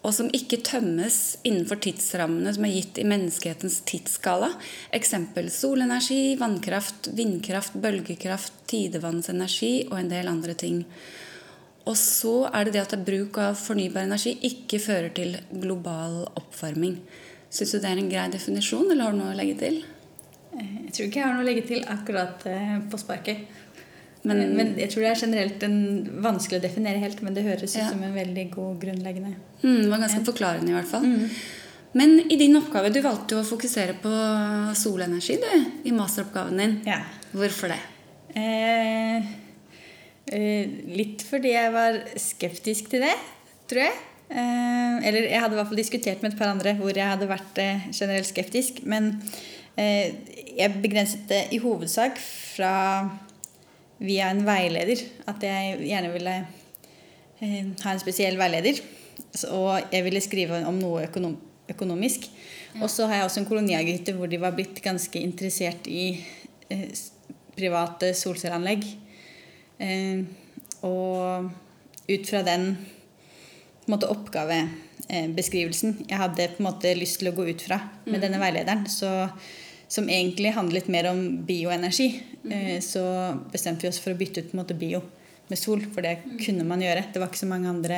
og 0.00 0.14
som 0.16 0.30
ikke 0.32 0.62
tømmes 0.64 1.16
innenfor 1.44 1.80
tidsrammene 1.84 2.52
som 2.56 2.64
er 2.64 2.72
gitt 2.72 3.00
i 3.02 3.06
menneskehetens 3.08 3.80
tidsskala. 3.88 4.48
Eksempel 4.96 5.50
solenergi, 5.52 6.38
vannkraft, 6.40 7.10
vindkraft, 7.16 7.76
bølgekraft, 7.82 8.54
tidevannsenergi 8.70 9.74
og 9.90 9.98
en 9.98 10.12
del 10.12 10.30
andre 10.32 10.56
ting. 10.56 10.84
Og 11.84 11.96
så 12.00 12.34
er 12.48 12.68
det 12.68 12.76
det 12.78 12.86
at 12.86 13.04
bruk 13.04 13.40
av 13.42 13.60
fornybar 13.60 14.08
energi 14.08 14.36
ikke 14.46 14.80
fører 14.80 15.12
til 15.16 15.36
global 15.52 16.22
oppvarming. 16.38 16.96
Syns 17.50 17.74
du 17.74 17.80
det 17.80 17.90
er 17.90 18.00
en 18.00 18.12
grei 18.12 18.28
definisjon, 18.32 18.88
eller 18.88 19.04
har 19.04 19.16
du 19.16 19.20
noe 19.20 19.32
å 19.34 19.38
legge 19.38 19.56
til? 19.60 19.80
Jeg 20.50 20.92
tror 20.94 21.06
ikke 21.06 21.20
jeg 21.20 21.26
har 21.26 21.34
noe 21.36 21.44
å 21.44 21.48
legge 21.48 21.66
til 21.68 21.84
akkurat 21.88 22.44
eh, 22.50 22.76
på 22.90 22.98
sparket. 23.00 23.59
Men, 24.22 24.42
men, 24.52 24.74
jeg 24.76 24.90
tror 24.92 25.04
det 25.04 25.10
er 25.14 25.22
generelt 25.22 25.62
en, 25.64 25.78
vanskelig 26.20 26.58
å 26.58 26.64
definere 26.64 27.00
helt, 27.00 27.22
men 27.24 27.36
det 27.36 27.46
høres 27.46 27.72
ut 27.72 27.80
som 27.80 28.02
en 28.04 28.12
veldig 28.12 28.44
god 28.52 28.74
grunnleggende. 28.82 29.32
Mm, 29.62 29.78
det 29.86 29.88
var 29.88 30.02
ganske 30.02 30.26
forklarende 30.26 30.74
i 30.74 30.76
hvert 30.76 30.90
fall. 30.90 31.06
Mm. 31.08 31.30
Men 31.96 32.12
i 32.30 32.36
din 32.38 32.58
oppgave, 32.58 32.92
du 32.92 33.00
valgte 33.02 33.34
jo 33.34 33.40
å 33.42 33.48
fokusere 33.48 33.96
på 34.02 34.12
solenergi 34.78 35.38
du, 35.40 35.48
i 35.88 35.94
masteroppgaven 35.96 36.60
din. 36.60 36.76
Ja. 36.86 37.00
Hvorfor 37.32 37.72
det? 37.72 37.80
Eh, 38.38 39.32
eh, 40.36 40.76
litt 41.00 41.24
fordi 41.26 41.56
jeg 41.56 41.72
var 41.74 41.98
skeptisk 42.20 42.92
til 42.92 43.08
det, 43.08 43.16
tror 43.72 43.86
jeg. 43.88 43.96
Eh, 44.30 45.08
eller 45.08 45.26
jeg 45.26 45.42
hadde 45.42 45.56
i 45.56 45.58
hvert 45.58 45.72
fall 45.72 45.80
diskutert 45.80 46.20
med 46.22 46.30
et 46.30 46.38
par 46.38 46.52
andre 46.52 46.76
hvor 46.78 46.94
jeg 46.94 47.08
hadde 47.08 47.30
vært 47.30 47.58
eh, 47.58 47.88
generelt 47.90 48.28
skeptisk. 48.28 48.84
Men 48.86 49.16
eh, 49.74 50.14
jeg 50.60 50.78
begrenset 50.84 51.26
det 51.32 51.46
i 51.56 51.62
hovedsak 51.64 52.20
fra 52.20 52.76
via 54.00 54.30
en 54.32 54.42
veileder. 54.46 55.04
At 55.30 55.44
jeg 55.44 55.78
gjerne 55.84 56.10
ville 56.14 56.34
eh, 56.40 57.70
ha 57.84 57.94
en 57.94 58.02
spesiell 58.02 58.40
veileder. 58.40 58.80
Og 59.52 59.92
jeg 59.92 60.06
ville 60.06 60.24
skrive 60.24 60.64
om 60.66 60.80
noe 60.80 61.06
økonom 61.08 61.38
økonomisk. 61.70 62.24
Og 62.80 62.90
så 62.90 63.06
har 63.06 63.20
jeg 63.20 63.28
også 63.28 63.40
en 63.42 63.48
koloniaghytte 63.48 64.14
hvor 64.16 64.30
de 64.30 64.40
var 64.42 64.54
blitt 64.56 64.80
ganske 64.82 65.20
interessert 65.22 65.86
i 65.90 66.12
eh, 66.70 66.88
private 67.54 68.12
solcelleanlegg. 68.18 68.86
Eh, 69.78 70.22
og 70.86 71.50
ut 72.10 72.30
fra 72.30 72.42
den 72.46 72.72
måte, 73.90 74.10
oppgavebeskrivelsen 74.10 76.04
jeg 76.08 76.20
hadde 76.20 76.50
på 76.54 76.62
en 76.62 76.68
måte 76.68 76.94
lyst 76.98 77.20
til 77.20 77.30
å 77.30 77.36
gå 77.36 77.48
ut 77.50 77.64
fra 77.66 77.80
med 78.06 78.18
mm. 78.18 78.22
denne 78.24 78.40
veilederen, 78.42 78.86
så 78.90 79.10
som 79.90 80.08
egentlig 80.08 80.52
handlet 80.54 80.88
mer 80.88 81.10
om 81.10 81.44
bioenergi, 81.46 82.22
mm. 82.44 82.82
så 82.82 83.02
bestemte 83.52 83.82
vi 83.82 83.90
oss 83.90 83.98
for 83.98 84.14
å 84.14 84.18
bytte 84.20 84.44
ut 84.44 84.52
måte, 84.54 84.74
bio 84.78 85.00
med 85.50 85.58
sol. 85.58 85.82
For 85.90 86.06
det 86.06 86.20
mm. 86.20 86.36
kunne 86.44 86.66
man 86.68 86.82
gjøre. 86.84 87.08
Det 87.10 87.18
var 87.18 87.26
ikke 87.26 87.40
så 87.40 87.48
mange 87.50 87.66
andre 87.72 87.96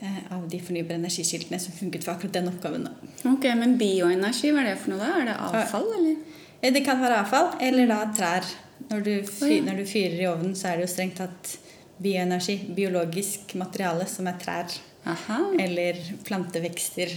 eh, 0.00 0.22
av 0.32 0.46
de 0.48 0.60
fornybare 0.64 0.96
energikildene 0.96 1.58
som 1.60 1.74
funket 1.76 2.06
for 2.06 2.14
akkurat 2.14 2.38
den 2.38 2.48
oppgaven. 2.48 2.86
Ok, 3.28 3.44
Men 3.58 3.76
bioenergi, 3.76 4.54
hva 4.54 4.62
er 4.62 4.70
det 4.70 4.78
for 4.80 4.94
noe 4.94 5.02
da? 5.02 5.10
Er 5.20 5.28
det 5.28 5.34
avfall, 5.44 5.90
eller? 5.98 6.38
Eh, 6.62 6.72
det 6.72 6.82
kan 6.86 7.02
være 7.02 7.18
avfall, 7.26 7.50
eller 7.66 7.90
da 7.92 7.98
trær. 8.16 8.48
Når 8.86 9.04
du, 9.04 9.12
fyr, 9.28 9.58
når 9.66 9.82
du 9.82 9.90
fyrer 9.90 10.22
i 10.22 10.30
ovnen, 10.30 10.54
så 10.56 10.70
er 10.70 10.78
det 10.78 10.86
jo 10.86 10.94
strengt 10.94 11.20
tatt 11.20 11.50
bioenergi. 12.00 12.56
Biologisk 12.78 13.52
materiale 13.60 14.08
som 14.08 14.32
er 14.32 14.40
trær. 14.40 14.78
Aha. 15.12 15.42
Eller 15.60 16.00
plantevekster. 16.24 17.12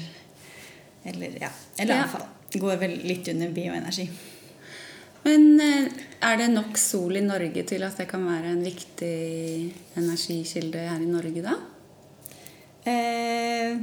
Eller, 1.08 1.40
ja, 1.40 1.54
eller 1.80 2.02
ja. 2.02 2.04
avfall 2.04 2.28
går 2.58 2.80
vel 2.82 2.98
litt 3.06 3.28
under 3.30 3.52
bioenergi. 3.54 4.08
Men 5.28 5.60
eh, 5.62 5.90
er 6.26 6.40
det 6.40 6.50
nok 6.54 6.78
sol 6.80 7.20
i 7.20 7.24
Norge 7.26 7.64
til 7.68 7.84
at 7.86 8.00
det 8.00 8.08
kan 8.10 8.24
være 8.26 8.54
en 8.56 8.64
viktig 8.66 9.16
energikilde 10.00 10.88
her 10.88 11.04
i 11.04 11.10
Norge, 11.10 11.44
da? 11.46 11.58
Eh, 12.90 13.78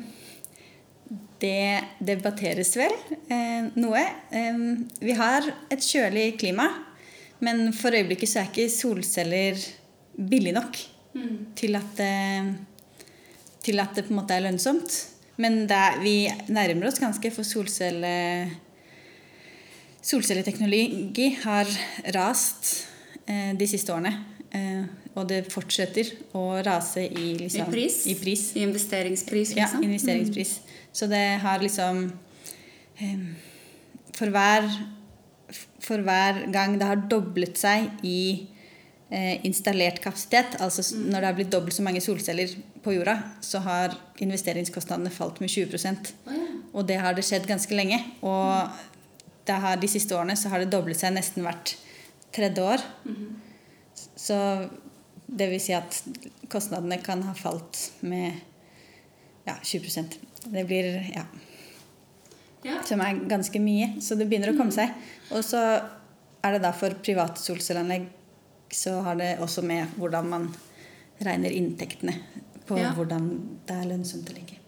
det 1.38 1.84
debatteres 2.00 2.72
vel 2.80 2.94
eh, 3.28 3.68
noe. 3.76 4.02
Eh, 4.32 4.62
vi 5.04 5.16
har 5.18 5.46
et 5.70 5.84
kjølig 5.84 6.32
klima. 6.40 6.70
Men 7.44 7.68
for 7.76 7.92
øyeblikket 7.92 8.30
så 8.32 8.40
er 8.40 8.48
ikke 8.48 8.72
solceller 8.72 9.58
billig 10.16 10.54
nok 10.56 10.78
til, 11.56 11.76
at 11.76 11.98
det, 11.98 13.04
til 13.64 13.80
at 13.80 13.92
det 13.96 14.06
på 14.06 14.14
en 14.14 14.18
måte 14.22 14.36
er 14.36 14.46
lønnsomt. 14.46 14.96
Men 15.42 15.66
det 15.68 15.76
er, 15.76 15.98
vi 16.00 16.14
nærmer 16.48 16.88
oss 16.88 17.00
ganske, 17.02 17.30
for 17.34 17.44
solcelle, 17.44 18.12
solcelleteknologi 20.06 21.30
har 21.42 21.68
rast 22.14 22.70
eh, 23.26 23.52
de 23.58 23.68
siste 23.68 23.92
årene. 23.92 24.12
Eh, 24.54 24.84
og 25.16 25.26
det 25.30 25.42
fortsetter 25.52 26.10
å 26.36 26.60
rase 26.64 27.06
i, 27.06 27.32
liksom, 27.40 27.66
I 27.68 27.72
pris? 27.72 27.98
I 28.12 28.16
pris. 28.20 28.44
I 28.56 28.64
investeringspris, 28.66 29.54
Ja, 29.56 29.68
investeringspris. 29.80 29.80
investeringspris. 29.82 30.92
Så 30.96 31.08
det 31.10 31.24
har 31.42 31.60
liksom 31.60 32.04
eh, 33.00 33.24
For 34.16 34.32
hver 34.32 34.68
For 35.86 36.00
hver 36.02 36.46
gang 36.50 36.78
det 36.80 36.86
har 36.88 37.02
doblet 37.10 37.58
seg 37.60 37.90
i 38.02 38.46
installert 39.46 40.00
kapasitet, 40.02 40.56
altså 40.60 40.82
s- 40.82 40.92
når 40.96 41.20
det 41.20 41.24
har 41.28 41.34
blitt 41.38 41.50
dobbelt 41.52 41.74
så 41.76 41.82
mange 41.86 42.00
solceller 42.02 42.50
på 42.82 42.92
jorda, 42.96 43.16
så 43.40 43.60
har 43.62 43.94
investeringskostnadene 44.18 45.10
falt 45.14 45.38
med 45.40 45.48
20 45.50 45.76
Å, 45.76 46.34
ja. 46.34 46.46
Og 46.74 46.86
det 46.86 46.96
har 47.00 47.14
det 47.14 47.22
skjedd 47.24 47.46
ganske 47.46 47.70
lenge. 47.74 48.00
Og 48.22 48.68
det 49.46 49.54
har, 49.62 49.76
de 49.76 49.88
siste 49.88 50.10
årene 50.14 50.34
så 50.36 50.48
har 50.50 50.58
det 50.58 50.70
doblet 50.72 50.98
seg 50.98 51.14
nesten 51.14 51.42
hvert 51.46 51.76
tredje 52.34 52.62
år. 52.62 52.82
Så 54.16 54.36
det 55.28 55.48
vil 55.50 55.60
si 55.62 55.72
at 55.72 56.02
kostnadene 56.52 56.98
kan 57.02 57.22
ha 57.26 57.32
falt 57.34 57.92
med 58.06 58.32
ja, 59.46 59.54
20% 59.62 60.16
Det 60.50 60.64
blir 60.66 60.90
ja, 61.14 61.24
Ja. 62.64 62.80
som 62.84 63.00
er 63.00 63.20
ganske 63.30 63.60
mye. 63.62 64.00
Så 64.02 64.16
det 64.18 64.26
begynner 64.28 64.50
å 64.52 64.56
komme 64.58 64.72
seg. 64.74 64.90
Og 65.30 65.44
så 65.46 65.60
er 66.42 66.52
det 66.56 66.62
da 66.62 66.72
for 66.72 66.90
private 67.02 67.38
solcelleanlegg 67.42 68.08
så 68.72 69.00
har 69.06 69.16
det 69.20 69.38
også 69.40 69.62
med 69.64 69.86
hvordan 69.96 70.28
man 70.28 70.48
regner 71.24 71.50
inntektene 71.54 72.14
på 72.66 72.78
Ja. 72.78 72.92
hvordan 72.96 73.28
det 73.66 73.76
er 73.76 73.86
lønnsomt 73.88 74.28
å 74.30 74.34
ligge. 74.34 74.58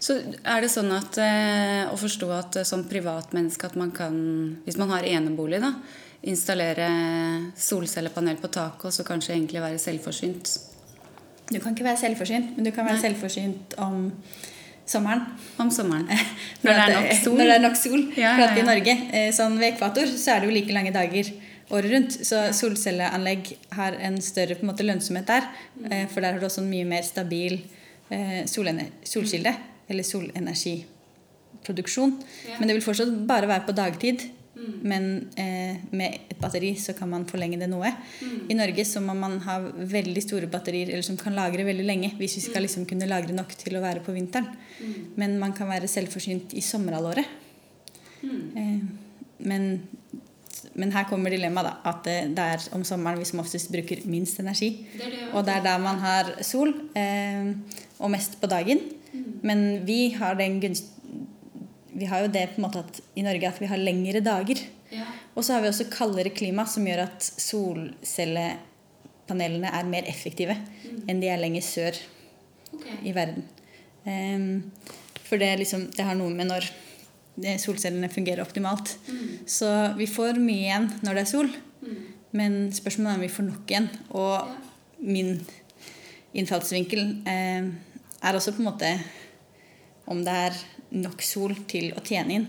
Så 0.00 0.14
er 0.44 0.60
det 0.62 0.70
sånn 0.70 0.90
at 0.94 1.16
eh, 1.18 1.86
å 1.92 1.96
forstå 1.98 2.28
at 2.34 2.56
eh, 2.56 2.64
som 2.66 2.84
privatmenneske 2.88 3.66
at 3.66 3.76
man 3.76 3.90
kan, 3.90 4.14
hvis 4.64 4.76
man 4.78 4.90
har 4.90 5.02
enebolig, 5.06 5.60
da, 5.60 5.72
installere 6.22 6.88
solcellepanel 7.58 8.36
på 8.42 8.50
taket 8.54 8.84
og 8.90 8.94
så 8.94 9.04
kanskje 9.06 9.34
egentlig 9.36 9.62
være 9.62 9.78
selvforsynt? 9.82 10.52
Du 11.48 11.58
kan 11.62 11.72
ikke 11.74 11.86
være 11.86 12.00
selvforsynt, 12.02 12.56
men 12.56 12.66
du 12.66 12.70
kan 12.74 12.86
være 12.86 12.98
Nei. 12.98 13.04
selvforsynt 13.06 13.74
om 13.80 14.10
sommeren. 14.88 15.22
Om 15.58 15.70
sommeren. 15.72 16.06
Når 16.62 16.72
det 16.72 16.82
er 16.84 16.94
nok 16.94 17.12
sol. 17.22 17.36
Når 17.38 17.44
det 17.50 17.54
er 17.56 17.64
nok 17.64 17.76
sol. 17.80 18.00
Ja, 18.16 18.32
For 18.36 18.44
ja, 18.44 18.48
at 18.50 18.58
i. 18.58 18.66
Norge, 18.68 18.96
eh, 19.12 19.30
sånn 19.36 19.58
ved 19.60 19.72
ekvator, 19.74 20.10
så 20.14 20.34
er 20.36 20.40
det 20.44 20.50
jo 20.50 20.56
like 20.58 20.74
lange 20.76 20.92
dager 20.94 21.30
året 21.70 21.90
rundt. 21.92 22.26
Så 22.26 22.52
solcelleanlegg 22.56 23.58
har 23.76 23.92
en 24.08 24.16
større 24.24 24.54
på 24.58 24.62
en 24.64 24.70
måte, 24.72 24.86
lønnsomhet 24.86 25.26
der. 25.28 25.42
Mm. 25.76 25.92
eh, 25.92 26.06
For 26.08 26.20
der 26.20 26.32
har 26.32 26.40
du 26.40 26.46
også 26.48 26.62
en 26.64 26.72
mye 26.72 26.86
mer 26.88 27.04
stabil 27.06 27.54
eh, 28.10 28.46
solkilde. 28.46 29.54
Eller 29.88 30.04
solenergiproduksjon. 30.04 32.24
Men 32.58 32.68
det 32.68 32.74
vil 32.76 32.84
fortsatt 32.84 33.26
bare 33.28 33.48
være 33.48 33.66
på 33.68 33.72
dagtid. 33.76 34.18
Mm. 34.58 34.78
Men 34.90 35.04
eh, 35.38 35.76
med 35.94 36.14
et 36.28 36.40
batteri 36.40 36.74
så 36.76 36.92
kan 36.98 37.10
man 37.10 37.26
forlenge 37.30 37.58
det 37.60 37.68
noe. 37.70 37.90
Mm. 38.20 38.38
I 38.50 38.54
Norge 38.58 38.84
så 38.88 39.00
må 39.04 39.14
man 39.16 39.38
ha 39.46 39.58
veldig 39.62 40.22
store 40.24 40.46
batterier 40.50 40.88
eller 40.92 41.06
som 41.06 41.16
kan 41.20 41.36
lagre 41.36 41.64
veldig 41.68 41.86
lenge. 41.86 42.10
Hvis 42.18 42.36
vi 42.40 42.46
skal 42.48 42.62
liksom 42.66 42.86
kunne 42.90 43.10
lagre 43.10 43.32
nok 43.36 43.50
til 43.60 43.76
å 43.78 43.84
være 43.84 44.00
på 44.04 44.16
vinteren. 44.16 44.48
Men 45.16 45.38
man 45.40 45.52
kan 45.56 45.68
være 45.70 45.88
selvforsynt 45.90 46.54
i 46.58 46.62
sommerhalvåret. 46.64 47.26
Eh, 48.24 48.80
men, 49.38 49.62
men 50.78 50.92
her 50.94 51.04
kommer 51.10 51.30
dilemmaet, 51.34 51.66
da. 51.66 51.72
At 51.90 51.98
det, 52.06 52.18
det 52.38 52.44
er 52.54 52.60
om 52.76 52.82
sommeren 52.86 53.20
vi 53.20 53.26
som 53.28 53.42
oftest 53.42 53.68
bruker 53.74 53.98
minst 54.10 54.36
energi. 54.42 54.70
Det 54.94 55.08
det, 55.10 55.18
Og 55.32 55.40
det 55.46 55.54
er 55.56 55.62
da 55.66 55.74
man 55.82 55.98
har 56.02 56.24
sol, 56.46 56.70
eh, 56.98 57.46
og 57.98 58.08
mest 58.14 58.32
på 58.40 58.46
dagen. 58.50 58.78
Men 59.42 59.58
vi 59.86 60.00
har 60.14 60.34
den 60.38 60.60
gunst... 60.62 60.84
Vi 61.98 62.06
har 62.06 62.20
jo 62.22 62.28
det 62.30 62.50
på 62.52 62.56
en 62.60 62.66
måte 62.68 62.84
at, 62.84 63.00
i 63.18 63.22
Norge 63.26 63.48
at 63.48 63.60
vi 63.60 63.66
har 63.66 63.78
lengre 63.80 64.20
dager. 64.22 64.58
Ja. 64.94 65.04
Og 65.34 65.44
så 65.44 65.52
har 65.54 65.60
vi 65.64 65.72
også 65.72 65.90
kaldere 65.90 66.30
klima, 66.30 66.66
som 66.66 66.86
gjør 66.86 67.00
at 67.08 67.22
solcellepanelene 67.42 69.68
er 69.74 69.84
mer 69.88 70.04
effektive 70.10 70.56
enn 71.08 71.20
de 71.22 71.28
er 71.30 71.38
lenger 71.40 71.62
sør 71.64 71.94
okay. 72.72 72.96
i 73.02 73.12
verden. 73.16 73.42
Ehm, 74.08 74.62
for 75.24 75.36
det, 75.40 75.58
liksom, 75.60 75.90
det 75.94 76.04
har 76.06 76.16
noe 76.18 76.30
med 76.34 76.46
når 76.52 76.64
solcellene 77.62 78.10
fungerer 78.12 78.44
optimalt. 78.44 78.96
Så 79.46 79.68
vi 79.98 80.08
får 80.10 80.40
mye 80.42 80.64
igjen 80.66 80.88
når 81.04 81.18
det 81.18 81.24
er 81.24 81.30
sol, 81.30 81.50
men 82.36 82.58
spørsmålet 82.74 83.14
er 83.14 83.20
om 83.20 83.26
vi 83.26 83.34
får 83.36 83.48
nok 83.48 83.72
igjen. 83.72 83.88
Og 84.18 85.04
min 85.04 85.36
innfallsvinkel 86.36 87.04
eh, 87.28 87.68
er 88.18 88.36
også 88.36 88.54
på 88.56 88.62
en 88.62 88.68
måte 88.68 88.90
om 90.08 90.20
det 90.24 90.34
er 90.48 90.58
nok 90.96 91.22
sol 91.24 91.54
til 91.68 91.92
å 91.96 92.04
tjene 92.04 92.38
inn. 92.38 92.46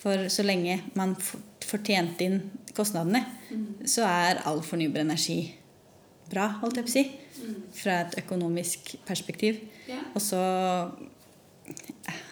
For 0.00 0.28
så 0.32 0.44
lenge 0.46 0.80
man 0.98 1.14
får 1.18 1.82
tjent 1.86 2.20
inn 2.22 2.40
kostnadene, 2.76 3.22
så 3.88 4.04
er 4.06 4.42
all 4.46 4.60
fornybar 4.66 5.02
energi 5.06 5.54
bra, 6.30 6.48
holdt 6.60 6.80
jeg 6.80 6.86
på 6.86 6.92
å 6.92 6.96
si. 6.96 7.04
Fra 7.76 8.00
et 8.04 8.16
økonomisk 8.22 8.94
perspektiv. 9.06 9.60
Ja. 9.88 10.00
Og 10.16 10.22
så, 10.24 10.40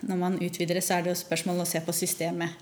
når 0.04 0.18
man 0.20 0.40
utvider 0.42 0.78
det, 0.78 0.84
så 0.84 0.98
er 0.98 1.04
det 1.04 1.14
jo 1.14 1.22
spørsmål 1.22 1.62
å 1.62 1.68
se 1.68 1.80
på 1.84 1.94
systemet 1.96 2.58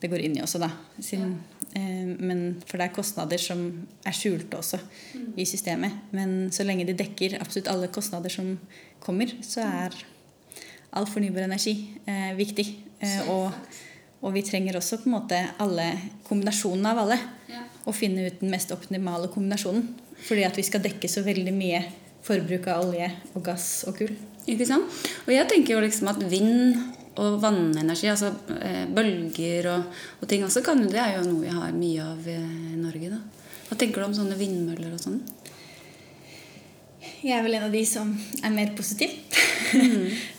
det 0.00 0.10
går 0.12 0.26
inn 0.26 0.36
i 0.36 0.42
også, 0.44 0.60
da. 0.60 0.68
Siden, 1.00 1.38
eh, 1.72 2.04
men, 2.04 2.42
for 2.66 2.76
det 2.76 2.88
er 2.88 2.96
kostnader 2.96 3.40
som 3.40 3.62
er 4.06 4.16
skjulte 4.16 4.58
også 4.58 4.80
i 5.40 5.46
systemet. 5.48 6.02
Men 6.16 6.52
så 6.52 6.66
lenge 6.66 6.86
de 6.88 6.96
dekker 6.96 7.38
absolutt 7.40 7.70
alle 7.72 7.90
kostnader 7.92 8.32
som 8.32 8.54
kommer, 9.02 9.32
så 9.46 9.64
er 9.64 9.96
all 10.96 11.08
fornybar 11.08 11.46
energi 11.46 11.74
eh, 12.04 12.32
viktig. 12.36 12.66
Eh, 13.00 13.30
og, 13.32 13.56
og 14.20 14.36
vi 14.36 14.44
trenger 14.44 14.76
også 14.78 15.00
på 15.00 15.10
en 15.10 15.16
måte 15.16 15.40
alle 15.62 15.88
kombinasjonene 16.28 16.92
av 16.92 17.04
alle. 17.06 17.20
Ja. 17.52 17.64
Og 17.86 17.96
finne 17.96 18.28
ut 18.28 18.40
den 18.42 18.52
mest 18.52 18.72
optimale 18.74 19.32
kombinasjonen. 19.32 19.94
Fordi 20.26 20.44
at 20.48 20.56
vi 20.56 20.64
skal 20.66 20.84
dekke 20.84 21.08
så 21.08 21.24
veldig 21.24 21.52
mye 21.56 21.84
forbruk 22.26 22.68
av 22.72 22.88
olje 22.88 23.10
og 23.34 23.44
gass 23.46 23.70
og 23.88 24.00
kull. 24.00 24.16
Ikke 24.46 24.66
sant? 24.68 25.00
Og 25.26 25.32
jeg 25.34 25.48
tenker 25.50 25.74
jo 25.74 25.82
liksom 25.82 26.12
at 26.12 26.22
vind 26.30 26.76
og 27.16 27.38
vannenergi, 27.40 28.10
altså 28.12 28.28
eh, 28.60 28.84
bølger 28.92 29.70
og, 29.72 30.00
og 30.20 30.28
ting 30.28 30.44
også, 30.44 30.60
kan, 30.64 30.82
det 30.84 31.00
er 31.00 31.16
jo 31.16 31.24
noe 31.30 31.46
vi 31.46 31.54
har 31.54 31.72
mye 31.72 32.04
av 32.04 32.28
i 32.28 32.76
Norge. 32.76 33.14
da. 33.14 33.20
Hva 33.66 33.78
tenker 33.80 34.02
du 34.02 34.06
om 34.06 34.16
sånne 34.16 34.36
vindmøller 34.38 34.92
og 34.94 35.00
sånn? 35.02 35.22
Jeg 37.22 37.32
er 37.38 37.44
vel 37.46 37.56
en 37.58 37.66
av 37.66 37.72
de 37.74 37.82
som 37.88 38.12
er 38.44 38.52
mer 38.54 38.74
positiv. 38.78 39.14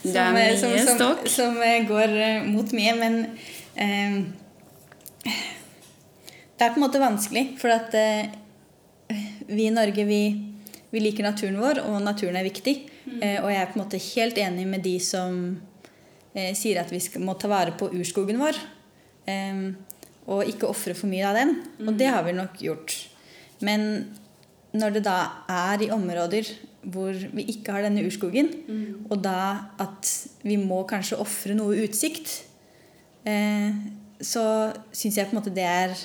Er 0.08 0.14
som, 0.14 0.32
mye 0.32 0.54
som, 0.56 0.72
som, 0.96 1.24
som 1.28 1.56
eh, 1.60 1.82
går 1.88 2.14
eh, 2.16 2.46
mot 2.48 2.70
mye. 2.72 2.94
Men 2.96 3.18
eh, 3.76 4.14
det 6.58 6.64
er 6.64 6.72
på 6.72 6.78
en 6.78 6.84
måte 6.86 7.02
vanskelig, 7.02 7.44
for 7.60 7.74
at 7.74 7.92
eh, 7.98 8.30
vi 9.50 9.66
i 9.66 9.74
Norge 9.74 10.06
vi, 10.08 10.22
vi 10.94 11.02
liker 11.02 11.26
naturen 11.26 11.58
vår, 11.60 11.82
og 11.84 12.00
naturen 12.06 12.38
er 12.40 12.46
viktig. 12.48 12.78
Eh, 13.22 13.38
og 13.42 13.50
jeg 13.52 13.60
er 13.62 13.70
på 13.72 13.78
en 13.78 13.84
måte 13.84 14.00
helt 14.02 14.38
enig 14.42 14.66
med 14.68 14.84
de 14.84 14.94
som 15.02 15.36
eh, 16.34 16.54
sier 16.58 16.80
at 16.82 16.92
vi 16.92 17.00
skal, 17.02 17.24
må 17.24 17.36
ta 17.38 17.50
vare 17.50 17.74
på 17.78 17.90
urskogen 17.96 18.40
vår. 18.40 18.58
Eh, 19.28 19.62
og 20.28 20.48
ikke 20.50 20.68
ofre 20.68 20.96
for 20.96 21.10
mye 21.10 21.26
av 21.28 21.38
den. 21.38 21.54
Og 21.86 21.94
det 21.98 22.10
har 22.12 22.24
vi 22.26 22.36
nok 22.36 22.58
gjort. 22.62 22.96
Men 23.64 23.84
når 24.76 24.98
det 24.98 25.06
da 25.06 25.20
er 25.48 25.86
i 25.86 25.92
områder 25.94 26.50
hvor 26.88 27.16
vi 27.34 27.44
ikke 27.52 27.74
har 27.74 27.84
denne 27.84 28.04
urskogen, 28.06 28.50
og 29.10 29.18
da 29.24 29.72
at 29.82 30.08
vi 30.46 30.56
må 30.60 30.84
kanskje 30.88 31.18
ofre 31.20 31.56
noe 31.58 31.76
utsikt, 31.84 32.30
eh, 33.28 33.74
så 34.20 34.44
syns 34.92 35.18
jeg 35.18 35.28
på 35.28 35.34
en 35.34 35.40
måte 35.40 35.54
det 35.54 35.66
er 35.66 35.96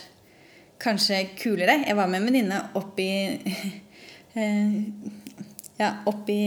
kanskje 0.83 1.21
kulere. 1.39 1.83
Jeg 1.87 1.97
var 1.97 2.09
med 2.09 2.21
en 2.21 2.27
venninne 2.27 2.59
opp 2.79 2.99
i 2.99 3.11
eh, 4.39 4.79
Ja, 5.79 5.95
opp 6.09 6.29
i 6.29 6.43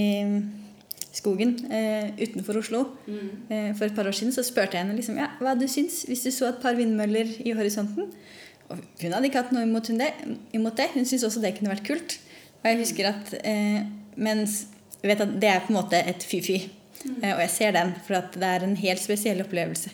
skogen 1.16 1.56
eh, 1.72 2.12
utenfor 2.20 2.60
Oslo 2.60 2.82
eh, 3.08 3.72
for 3.76 3.86
et 3.86 3.96
par 3.96 4.08
år 4.08 4.14
siden. 4.16 4.34
Så 4.34 4.44
spurte 4.46 4.76
jeg 4.76 4.84
henne 4.84 4.96
liksom, 4.96 5.18
ja, 5.20 5.30
hva 5.40 5.56
du 5.58 5.66
syns 5.70 6.04
hvis 6.08 6.26
du 6.26 6.30
så 6.34 6.50
et 6.50 6.62
par 6.62 6.76
vindmøller 6.78 7.32
i 7.42 7.54
horisonten. 7.56 8.12
Og 8.66 8.80
hun 9.02 9.14
hadde 9.14 9.28
ikke 9.28 9.44
hatt 9.44 9.52
noe 9.54 9.66
imot 9.66 9.90
hun 9.90 10.00
det. 10.02 10.12
Imot 10.56 10.78
det. 10.78 10.90
Hun 10.94 11.06
syntes 11.06 11.26
også 11.28 11.42
det 11.42 11.54
kunne 11.58 11.72
vært 11.72 11.86
kult. 11.86 12.18
Og 12.62 12.70
jeg 12.70 12.82
husker 12.82 13.12
at 13.12 13.36
eh, 13.42 13.84
Mens 14.16 14.62
vet 15.04 15.20
at 15.20 15.34
det 15.42 15.48
er 15.50 15.60
på 15.60 15.74
en 15.74 15.76
måte 15.76 15.98
et 16.00 16.24
fy-fy. 16.24 16.56
Eh, 17.20 17.32
og 17.34 17.42
jeg 17.44 17.52
ser 17.52 17.76
den, 17.76 17.92
for 18.06 18.18
at 18.18 18.36
det 18.36 18.48
er 18.48 18.64
en 18.64 18.78
helt 18.80 19.02
spesiell 19.02 19.42
opplevelse 19.44 19.92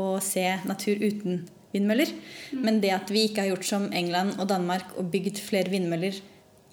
å 0.00 0.16
se 0.24 0.42
natur 0.66 1.00
uten 1.00 1.44
vindmøller. 1.74 2.10
Men 2.56 2.80
det 2.82 2.92
at 2.96 3.12
vi 3.14 3.28
ikke 3.28 3.44
har 3.44 3.52
gjort 3.52 3.68
som 3.68 3.88
England 3.94 4.40
og 4.40 4.48
Danmark 4.50 4.96
og 4.98 5.10
bygd 5.12 5.38
flere 5.44 5.70
vindmøller 5.72 6.18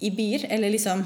i 0.02 0.10
byer, 0.14 0.46
eller 0.54 0.74
liksom 0.74 1.04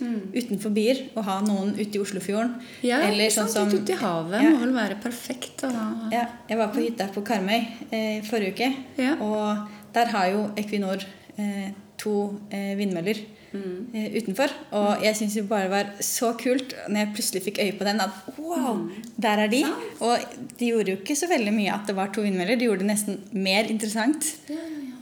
utenfor 0.00 0.70
byer, 0.74 1.00
og 1.16 1.24
ha 1.26 1.38
noen 1.46 1.72
ute 1.78 1.98
i 1.98 2.02
Oslofjorden 2.02 2.54
Ja, 2.86 3.00
eller 3.08 3.30
sånn 3.34 3.48
sant? 3.50 3.70
som 3.72 3.80
Ute 3.82 3.92
i 3.92 3.98
havet 3.98 4.42
Ja. 4.42 4.50
må 4.54 4.60
vel 4.66 4.74
være 4.76 5.00
perfekt. 5.02 5.64
å 5.66 5.72
ja, 6.12 6.26
jeg 6.48 6.58
var 6.58 6.68
på 6.74 6.80
hytta 6.84 7.08
på 7.14 7.24
Karmøy 7.26 7.58
eh, 7.90 8.22
forrige 8.22 8.54
uke. 8.54 8.70
Ja. 8.98 9.16
Og 9.20 9.68
der 9.94 10.06
har 10.14 10.28
jo 10.30 10.44
Equinor 10.56 11.02
eh, 11.38 11.70
to 11.98 12.38
eh, 12.50 12.76
vindmøller 12.78 13.18
eh, 13.54 14.08
utenfor. 14.14 14.52
Og 14.78 15.02
jeg 15.02 15.16
syns 15.18 15.34
det 15.34 15.48
bare 15.48 15.68
var 15.72 15.90
så 16.04 16.30
kult 16.38 16.74
når 16.88 17.00
jeg 17.02 17.12
plutselig 17.16 17.42
fikk 17.48 17.58
øye 17.64 17.74
på 17.78 17.84
den, 17.88 18.00
at 18.04 18.10
wow, 18.38 18.84
der 19.18 19.38
er 19.46 19.48
de. 19.48 19.64
Og 20.04 20.18
de 20.58 20.68
gjorde 20.70 20.92
jo 20.94 21.00
ikke 21.00 21.16
så 21.18 21.26
veldig 21.30 21.54
mye 21.56 21.74
at 21.74 21.86
det 21.90 21.96
var 21.98 22.12
to 22.14 22.22
vindmøller. 22.22 22.56
De 22.60 22.68
gjorde 22.68 22.84
det 22.84 22.92
nesten 22.92 23.18
mer 23.32 23.64
interessant 23.72 24.30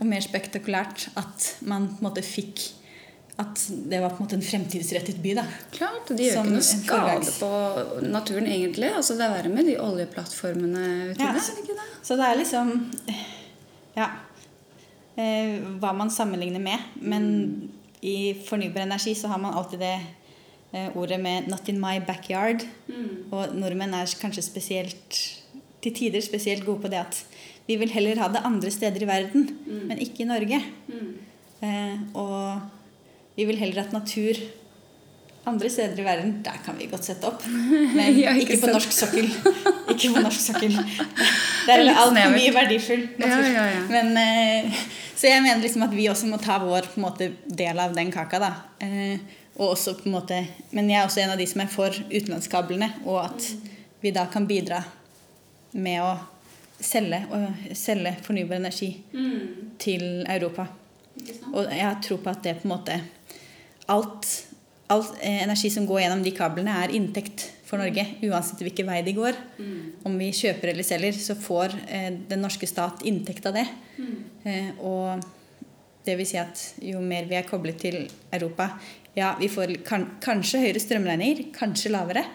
og 0.01 0.07
mer 0.07 0.21
spektakulært 0.25 1.09
at 1.17 1.57
man 1.69 1.89
på 1.89 2.01
en 2.01 2.09
måte 2.11 2.23
fikk 2.25 2.61
at 3.39 3.61
det 3.91 3.99
var 4.01 4.11
på 4.15 4.23
en 4.23 4.27
måte 4.27 4.37
en 4.39 4.43
fremtidsrettet 4.43 5.19
by. 5.23 5.35
da. 5.37 5.43
Klart, 5.73 6.11
og 6.11 6.17
De 6.17 6.25
gjør 6.25 6.39
Som 6.39 6.47
ikke 6.47 6.57
noe 6.57 6.63
skade 6.65 7.33
på 7.41 7.51
naturen, 8.09 8.47
egentlig. 8.49 8.89
Altså, 8.97 9.17
Det 9.19 9.27
er 9.27 9.35
verre 9.35 9.53
med 9.53 9.67
de 9.69 9.75
oljeplattformene 9.81 10.85
uti 11.11 11.21
Ja, 11.21 11.33
der. 11.33 11.41
det 11.41 11.59
ikke 11.65 11.77
det? 11.77 11.89
Så 12.03 12.17
det 12.17 12.25
er 12.25 12.37
liksom 12.41 12.93
Ja. 13.97 14.09
Eh, 15.19 15.61
hva 15.81 15.93
man 15.97 16.11
sammenligner 16.11 16.61
med. 16.61 16.79
Men 17.01 17.71
i 18.03 18.35
fornybar 18.49 18.83
energi 18.83 19.15
så 19.15 19.29
har 19.29 19.39
man 19.39 19.55
alltid 19.55 19.79
det 19.81 20.01
eh, 20.73 20.97
ordet 20.97 21.21
med 21.21 21.49
'not 21.49 21.69
in 21.69 21.81
my 21.81 22.01
backyard'. 22.01 22.65
Og 23.33 23.55
nordmenn 23.55 23.95
er 23.95 24.07
kanskje 24.21 24.43
spesielt 24.43 25.43
til 25.83 25.93
tider 25.95 26.21
spesielt 26.21 26.65
gode 26.65 26.81
på 26.83 26.89
det 26.89 26.99
at 26.99 27.25
vi 27.69 27.77
vil 27.77 27.91
heller 27.91 28.17
ha 28.19 28.29
det 28.29 28.43
andre 28.45 28.71
steder 28.71 29.03
i 29.03 29.07
verden, 29.07 29.59
men 29.89 29.99
ikke 29.99 30.21
i 30.21 30.25
Norge. 30.25 30.63
Eh, 31.63 31.99
og 32.15 32.61
vi 33.37 33.45
vil 33.45 33.59
heller 33.61 33.85
at 33.85 33.93
natur 33.93 34.41
andre 35.47 35.71
steder 35.71 36.01
i 36.01 36.05
verden, 36.05 36.33
der 36.45 36.59
kan 36.65 36.75
vi 36.79 36.89
godt 36.91 37.07
sette 37.07 37.29
opp. 37.29 37.45
Men 37.97 38.19
Ja, 38.19 38.35
ikke 38.35 38.57
ikke 38.57 38.67
på 38.67 38.73
norsk 38.75 38.93
sokkel. 38.93 39.29
Ikke 39.93 40.11
på 40.13 40.21
norsk 40.21 40.41
sokkel. 40.43 40.75
Der 40.75 41.83
er 41.85 41.93
altfor 41.95 42.33
mye 42.35 42.53
verdifull 42.55 43.05
natur. 43.21 43.47
Ja, 43.47 43.67
ja. 43.71 43.83
Men, 43.89 44.17
eh, 44.19 44.81
så 45.15 45.31
jeg 45.31 45.45
mener 45.45 45.63
liksom 45.63 45.85
at 45.87 45.95
vi 45.95 46.09
også 46.11 46.27
må 46.27 46.41
ta 46.43 46.59
vår 46.59 46.89
på 46.95 47.01
måte, 47.05 47.31
del 47.47 47.79
av 47.79 47.95
den 47.95 48.11
kaka. 48.13 48.41
da. 48.43 48.51
Eh, 48.83 49.23
og 49.57 49.71
også 49.71 49.95
på 50.01 50.11
en 50.11 50.17
måte, 50.19 50.43
men 50.75 50.91
jeg 50.91 50.99
er 51.01 51.07
også 51.07 51.23
en 51.23 51.33
av 51.33 51.39
de 51.39 51.47
som 51.49 51.63
er 51.63 51.71
for 51.73 51.95
utenlandskablene, 52.11 52.91
og 53.07 53.23
at 53.23 53.47
vi 54.03 54.11
da 54.13 54.27
kan 54.33 54.45
bidra 54.47 54.83
med 55.73 56.03
å 56.03 56.11
selge, 56.83 57.23
selge 57.73 58.17
fornybar 58.27 58.59
energi 58.59 58.91
til 59.81 60.27
Europa. 60.27 60.67
Og 61.55 61.71
jeg 61.71 61.87
har 61.87 62.03
tro 62.05 62.19
på 62.21 62.35
at 62.35 62.43
det 62.45 62.59
på 62.59 62.69
en 62.69 62.75
måte 62.75 62.99
Alt, 63.93 64.29
all 64.93 65.05
eh, 65.21 65.43
energi 65.45 65.71
som 65.71 65.87
går 65.87 66.03
gjennom 66.05 66.25
de 66.25 66.33
kablene, 66.37 66.75
er 66.85 66.95
inntekt 66.97 67.51
for 67.67 67.83
Norge. 67.83 68.05
Uansett 68.27 68.63
hvilken 68.63 68.87
vei 68.89 69.01
de 69.07 69.15
går. 69.17 69.39
Om 70.07 70.19
vi 70.21 70.31
kjøper 70.35 70.73
eller 70.73 70.87
selger, 70.87 71.17
så 71.19 71.37
får 71.39 71.75
eh, 71.87 72.11
den 72.31 72.45
norske 72.45 72.69
stat 72.71 73.03
inntekt 73.07 73.47
av 73.49 73.59
det. 73.59 73.67
Eh, 74.47 74.71
og 74.87 75.25
det 76.07 76.15
vil 76.19 76.29
si 76.29 76.39
at 76.39 76.63
jo 76.87 77.01
mer 77.03 77.27
vi 77.27 77.39
er 77.39 77.49
koblet 77.49 77.81
til 77.83 78.05
Europa 78.31 78.69
Ja, 79.17 79.33
vi 79.41 79.49
får 79.51 79.73
kan, 79.87 80.05
kanskje 80.23 80.61
høyere 80.67 80.83
strømregninger, 80.83 81.49
kanskje 81.57 81.91
lavere. 81.95 82.27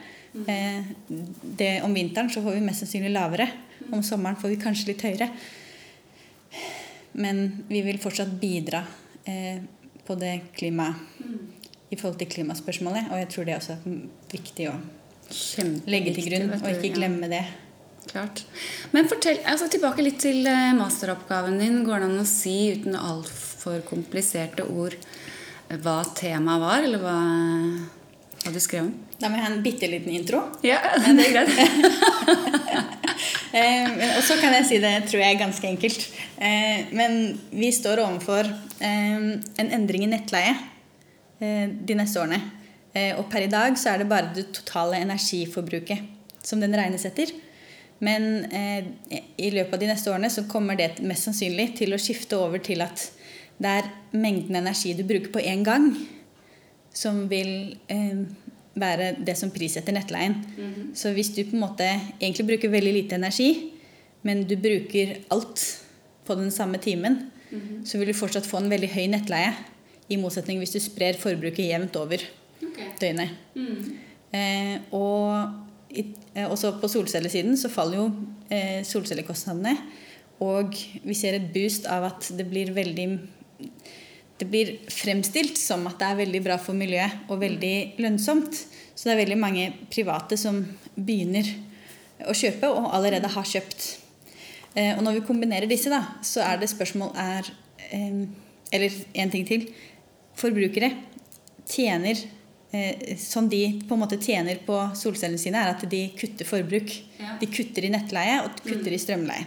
Eh, 0.48 0.88
det, 1.08 1.82
om 1.86 1.94
vinteren 1.94 2.32
så 2.34 2.42
får 2.42 2.58
vi 2.58 2.64
mest 2.66 2.84
sannsynlig 2.84 3.12
lavere. 3.14 3.48
Om 3.92 4.02
sommeren 4.04 4.40
får 4.42 4.56
vi 4.56 4.62
kanskje 4.64 4.92
litt 4.92 5.06
høyere. 5.06 5.28
Men 7.22 7.44
vi 7.70 7.84
vil 7.86 8.00
fortsatt 8.02 8.34
bidra 8.42 8.82
eh, 9.30 9.62
på 10.08 10.18
det 10.20 10.36
klima 10.58 10.92
i 11.92 11.98
forhold 11.98 12.20
til 12.22 12.30
klimaspørsmålet. 12.32 13.12
Og 13.12 13.20
jeg 13.22 13.30
tror 13.34 13.48
det 13.48 13.56
er 13.56 13.62
også 13.62 13.78
er 13.78 13.98
viktig 14.32 14.70
å 14.72 14.78
legge 15.92 16.16
til 16.16 16.28
grunn, 16.30 16.54
og 16.58 16.70
ikke 16.72 16.96
glemme 16.96 17.30
det. 17.32 17.44
Klart. 18.10 18.44
Men 18.92 19.08
fortell, 19.08 19.40
altså 19.48 19.68
tilbake 19.72 20.04
litt 20.04 20.18
til 20.24 20.48
eh, 20.50 20.72
masteroppgaven 20.76 21.60
din. 21.62 21.82
Går 21.86 22.02
det 22.02 22.08
an 22.10 22.24
å 22.24 22.28
si 22.28 22.56
uten 22.76 22.98
altfor 22.98 23.84
kompliserte 23.88 24.66
ord 24.66 24.98
hva 25.84 26.02
temaet 26.18 26.64
var, 26.64 26.84
eller 26.84 27.00
hva, 27.00 27.18
hva 28.42 28.54
du 28.54 28.60
skrevet? 28.62 28.94
Da 29.22 29.30
må 29.30 29.38
jeg 29.38 29.46
ha 29.46 29.52
en 29.52 29.64
bitte 29.66 29.90
liten 29.90 30.14
intro. 30.16 30.42
Ja, 30.66 30.80
det 31.18 31.28
er 31.28 31.36
greit. 31.36 31.58
Eh, 33.52 33.90
og 34.16 34.22
så 34.24 34.38
kan 34.40 34.54
jeg 34.56 34.64
si 34.64 34.78
det, 34.80 34.94
tror 35.12 35.20
jeg, 35.20 35.36
ganske 35.38 35.68
enkelt. 35.68 36.06
Eh, 36.40 36.88
men 36.96 37.18
vi 37.52 37.68
står 37.76 38.00
overfor 38.00 38.48
eh, 38.48 39.18
en 39.60 39.72
endring 39.76 40.06
i 40.06 40.10
nettleie 40.14 40.54
eh, 41.44 41.68
de 41.68 41.98
neste 42.00 42.22
årene. 42.22 42.40
Eh, 42.96 43.12
og 43.20 43.28
per 43.32 43.44
i 43.44 43.52
dag 43.52 43.76
så 43.80 43.92
er 43.92 44.02
det 44.02 44.08
bare 44.08 44.32
det 44.38 44.48
totale 44.56 45.02
energiforbruket 45.04 46.08
som 46.48 46.64
den 46.64 46.76
regnes 46.80 47.04
etter. 47.12 47.36
Men 48.00 48.46
eh, 48.56 48.88
i 49.38 49.52
løpet 49.54 49.76
av 49.76 49.84
de 49.84 49.92
neste 49.92 50.16
årene 50.16 50.32
så 50.34 50.48
kommer 50.50 50.80
det 50.80 51.04
mest 51.04 51.28
sannsynlig 51.28 51.74
til 51.82 51.94
å 51.94 52.00
skifte 52.02 52.40
over 52.40 52.64
til 52.64 52.82
at 52.88 53.10
det 53.62 53.76
er 53.82 53.92
mengden 54.16 54.58
energi 54.58 54.96
du 54.98 55.04
bruker 55.06 55.30
på 55.36 55.44
én 55.44 55.68
gang, 55.68 55.92
som 56.94 57.26
vil 57.32 57.78
eh, 57.92 58.24
være 58.82 59.14
det 59.26 59.36
som 59.40 59.52
prissetter 59.52 59.96
nettleien. 59.96 60.38
Så 60.96 61.12
hvis 61.16 61.34
du 61.36 61.44
på 61.44 61.58
en 61.58 61.66
måte 61.66 61.88
egentlig 62.22 62.48
bruker 62.48 62.72
veldig 62.72 62.94
lite 62.96 63.20
energi, 63.20 63.72
men 64.24 64.46
du 64.48 64.56
bruker 64.60 65.18
alt 65.34 65.64
på 66.28 66.38
den 66.40 66.52
samme 66.54 66.80
timen, 66.82 67.18
så 67.84 68.00
vil 68.00 68.12
du 68.12 68.16
fortsatt 68.16 68.48
få 68.48 68.62
en 68.62 68.72
veldig 68.72 68.90
høy 68.94 69.08
nettleie. 69.12 69.52
I 70.12 70.20
motsetning 70.20 70.60
hvis 70.62 70.76
du 70.76 70.80
sprer 70.84 71.20
forbruket 71.20 71.68
jevnt 71.68 71.98
over 72.00 72.24
døgnet. 73.02 73.36
Eh, 74.32 74.78
og 74.96 75.52
eh, 75.92 76.48
også 76.48 76.78
på 76.80 76.88
solcellesiden 76.88 77.58
så 77.60 77.72
faller 77.72 78.00
jo 78.00 78.06
eh, 78.52 78.80
solcellekostnadene. 78.88 79.76
Og 80.42 80.78
vi 81.04 81.16
ser 81.18 81.38
et 81.38 81.52
boost 81.54 81.86
av 81.92 82.08
at 82.08 82.32
det 82.38 82.48
blir 82.50 82.72
veldig 82.74 83.08
det 84.42 84.48
blir 84.50 84.70
fremstilt 84.90 85.60
som 85.62 85.84
at 85.86 86.00
det 86.02 86.08
er 86.08 86.22
veldig 86.24 86.40
bra 86.42 86.56
for 86.58 86.74
miljøet 86.78 87.30
og 87.30 87.44
veldig 87.44 87.76
lønnsomt. 88.02 88.58
Så 88.96 89.06
det 89.06 89.14
er 89.14 89.20
veldig 89.20 89.38
mange 89.38 89.68
private 89.94 90.38
som 90.40 90.64
begynner 90.96 91.46
å 92.26 92.34
kjøpe, 92.38 92.70
og 92.70 92.90
allerede 92.96 93.30
har 93.30 93.46
kjøpt. 93.48 93.86
Eh, 94.74 94.96
og 94.96 95.04
når 95.06 95.20
vi 95.20 95.24
kombinerer 95.28 95.70
disse, 95.70 95.94
da, 95.94 96.02
så 96.26 96.42
er 96.46 96.58
det 96.62 96.72
spørsmål 96.72 97.14
er 97.22 97.54
eh, 97.92 98.22
Eller 98.72 98.94
en 99.20 99.32
ting 99.34 99.46
til. 99.46 99.66
Forbrukere 100.40 100.94
tjener 101.68 102.16
eh, 102.72 103.18
Som 103.20 103.50
de 103.52 103.82
på 103.84 103.98
en 103.98 104.02
måte 104.02 104.18
tjener 104.22 104.62
på 104.66 104.78
solcellene 104.98 105.42
sine, 105.42 105.62
er 105.62 105.76
at 105.76 105.86
de 105.92 106.06
kutter 106.18 106.50
forbruk. 106.50 106.96
De 107.42 107.52
kutter 107.52 107.86
i 107.86 107.94
nettleie 107.94 108.42
og 108.42 108.58
kutter 108.66 108.96
i 108.96 109.02
strømleie. 109.02 109.46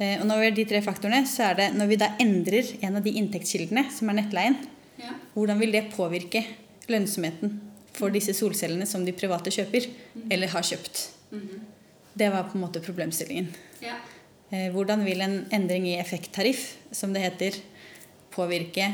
Eh, 0.00 0.16
Og 0.20 0.26
når 0.26 0.38
vi 0.40 0.46
gjør 0.48 0.56
de 0.56 0.64
tre 0.70 0.80
faktorene, 0.82 1.26
så 1.28 1.50
er 1.50 1.54
det 1.58 1.68
når 1.76 1.86
vi 1.90 1.96
da 2.00 2.08
endrer 2.22 2.70
en 2.82 2.96
av 2.96 3.02
de 3.04 3.12
inntektskildene, 3.20 3.86
som 3.92 4.08
er 4.08 4.14
nettleien, 4.22 4.56
Ja. 5.00 5.12
hvordan 5.34 5.58
vil 5.60 5.72
det 5.72 5.90
påvirke 5.94 6.44
lønnsomheten 6.88 7.60
for 7.92 8.10
disse 8.10 8.32
solcellene 8.34 8.86
som 8.86 9.04
de 9.04 9.12
private 9.12 9.50
kjøper, 9.50 9.86
eller 10.30 10.48
har 10.48 10.62
kjøpt? 10.62 11.08
Det 12.16 12.30
var 12.32 12.44
på 12.44 12.54
en 12.58 12.60
måte 12.66 12.80
problemstillingen. 12.82 13.48
Ja. 13.82 13.94
Eh, 14.52 14.70
Hvordan 14.72 15.04
vil 15.04 15.20
en 15.20 15.46
endring 15.52 15.86
i 15.86 15.98
effekttariff, 16.00 16.76
som 16.92 17.12
det 17.12 17.22
heter, 17.22 17.60
påvirke 18.32 18.92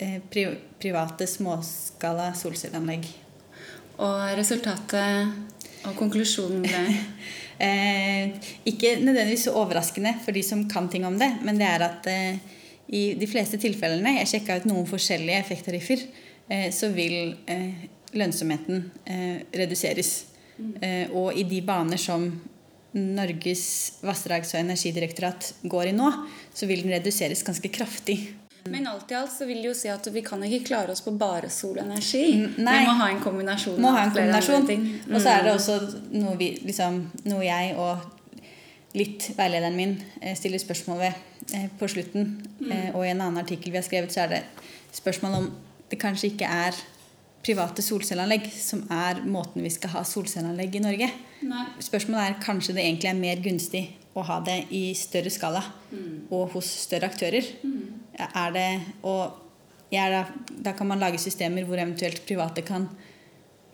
eh, 0.00 0.18
pri 0.30 0.56
private 0.80 1.26
småskala 1.26 2.32
solcelleanlegg? 2.34 3.06
Og 3.98 4.36
resultatet 4.36 5.32
og 5.86 5.94
konklusjonen 5.96 6.62
ble 6.62 6.82
ikke 7.60 8.94
nødvendigvis 9.02 9.46
så 9.48 9.54
overraskende 9.60 10.14
for 10.24 10.32
de 10.32 10.42
som 10.46 10.64
kan 10.70 10.88
ting 10.88 11.04
om 11.06 11.18
det, 11.20 11.28
men 11.44 11.58
det 11.60 11.66
er 11.68 11.84
at 11.84 12.06
eh, 12.08 12.40
i 12.90 13.02
de 13.14 13.26
fleste 13.30 13.58
tilfellene 13.60 14.16
Jeg 14.18 14.30
sjekka 14.32 14.60
ut 14.60 14.68
noen 14.70 14.88
forskjellige 14.88 15.42
effekttariffer. 15.44 16.04
Eh, 16.50 16.68
så 16.74 16.90
vil 16.94 17.36
eh, 17.46 17.86
lønnsomheten 18.16 18.84
eh, 19.04 19.36
reduseres. 19.54 20.14
Eh, 20.80 21.12
og 21.16 21.36
i 21.38 21.44
de 21.48 21.60
baner 21.64 22.00
som 22.00 22.26
Norges 22.90 23.64
vassdrags- 24.02 24.50
og 24.56 24.64
energidirektorat 24.64 25.52
går 25.62 25.92
i 25.92 25.94
nå, 25.94 26.10
så 26.54 26.66
vil 26.66 26.82
den 26.82 26.96
reduseres 26.96 27.44
ganske 27.46 27.70
kraftig. 27.70 28.18
Men 28.68 28.86
alt 28.90 29.10
i 29.10 29.16
alt 29.16 29.32
så 29.32 29.46
vil 29.48 29.62
det 29.62 29.70
jo 29.70 29.74
si 29.76 29.88
at 29.92 30.06
vi 30.12 30.22
kan 30.26 30.42
ikke 30.44 30.66
klare 30.68 30.92
oss 30.92 31.02
på 31.04 31.14
bare 31.18 31.48
solenergi. 31.52 32.24
Mm, 32.36 32.58
nei. 32.64 32.76
Vi 32.80 32.88
må 32.90 32.96
ha 33.00 33.08
en 33.14 33.22
kombinasjon. 33.24 33.80
Må 33.80 33.92
ha 33.96 34.04
en 34.06 34.14
kombinasjon. 34.14 34.68
Mm. 34.68 35.14
Og 35.14 35.18
så 35.22 35.34
er 35.34 35.46
det 35.46 35.54
også 35.54 35.78
noe, 36.12 36.36
vi, 36.40 36.52
liksom, 36.66 37.02
noe 37.30 37.42
jeg 37.46 37.74
og 37.80 38.06
litt 38.98 39.30
veilederen 39.38 39.76
min 39.78 39.96
eh, 40.20 40.34
stiller 40.38 40.60
spørsmål 40.60 41.02
ved 41.04 41.56
eh, 41.56 41.68
på 41.78 41.88
slutten. 41.90 42.32
Mm. 42.60 42.72
og 42.94 43.04
i 43.04 43.10
en 43.12 43.20
annen 43.20 43.40
artikkel 43.42 43.72
vi 43.72 43.80
har 43.80 43.86
skrevet, 43.86 44.12
så 44.12 44.26
er 44.26 44.34
det 44.34 44.42
spørsmål 44.94 45.38
om 45.38 45.50
det 45.90 45.98
kanskje 46.00 46.32
ikke 46.34 46.50
er 46.50 46.76
private 47.40 47.82
solcelleanlegg 47.82 48.50
som 48.52 48.82
er 48.92 49.22
måten 49.24 49.64
vi 49.64 49.72
skal 49.72 49.94
ha 49.94 50.04
solcelleanlegg 50.04 50.76
i 50.76 50.84
Norge. 50.84 51.08
Nei. 51.48 51.64
Spørsmålet 51.80 52.26
er 52.26 52.42
kanskje 52.44 52.76
det 52.76 52.84
egentlig 52.84 53.10
er 53.10 53.20
mer 53.22 53.40
gunstig 53.44 53.84
å 54.14 54.24
ha 54.26 54.40
det 54.42 54.64
i 54.74 54.90
større 54.98 55.30
skala 55.30 55.62
og 56.30 56.56
hos 56.56 56.68
større 56.86 57.10
aktører. 57.10 57.46
Er 58.18 58.54
det, 58.54 58.66
og 59.06 59.38
er 59.94 60.14
da, 60.14 60.22
da 60.66 60.74
kan 60.76 60.90
man 60.90 61.00
lage 61.02 61.20
systemer 61.22 61.66
hvor 61.66 61.78
eventuelt 61.80 62.22
private 62.26 62.64
kan 62.66 62.88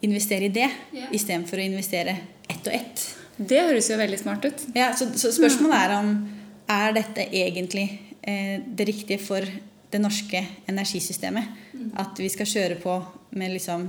investere 0.05 0.49
i 0.49 0.53
det, 0.53 0.68
yeah. 0.92 1.12
istedenfor 1.16 1.61
å 1.61 1.66
investere 1.66 2.16
ett 2.46 2.68
og 2.68 2.75
ett. 2.77 3.05
Det 3.37 3.62
høres 3.68 3.88
jo 3.90 3.99
veldig 4.01 4.18
smart 4.20 4.44
ut. 4.49 4.66
Ja, 4.77 4.90
så, 4.96 5.09
så 5.18 5.33
spørsmålet 5.35 5.77
er 5.79 5.94
om 5.96 6.12
er 6.72 6.96
dette 6.96 7.27
egentlig 7.27 7.87
eh, 8.22 8.61
det 8.61 8.88
riktige 8.88 9.20
for 9.22 9.44
det 9.92 10.01
norske 10.03 10.40
energisystemet. 10.68 11.64
At 12.01 12.18
vi 12.20 12.29
skal 12.33 12.49
kjøre 12.51 12.79
på 12.83 12.96
med 13.37 13.55
liksom 13.55 13.88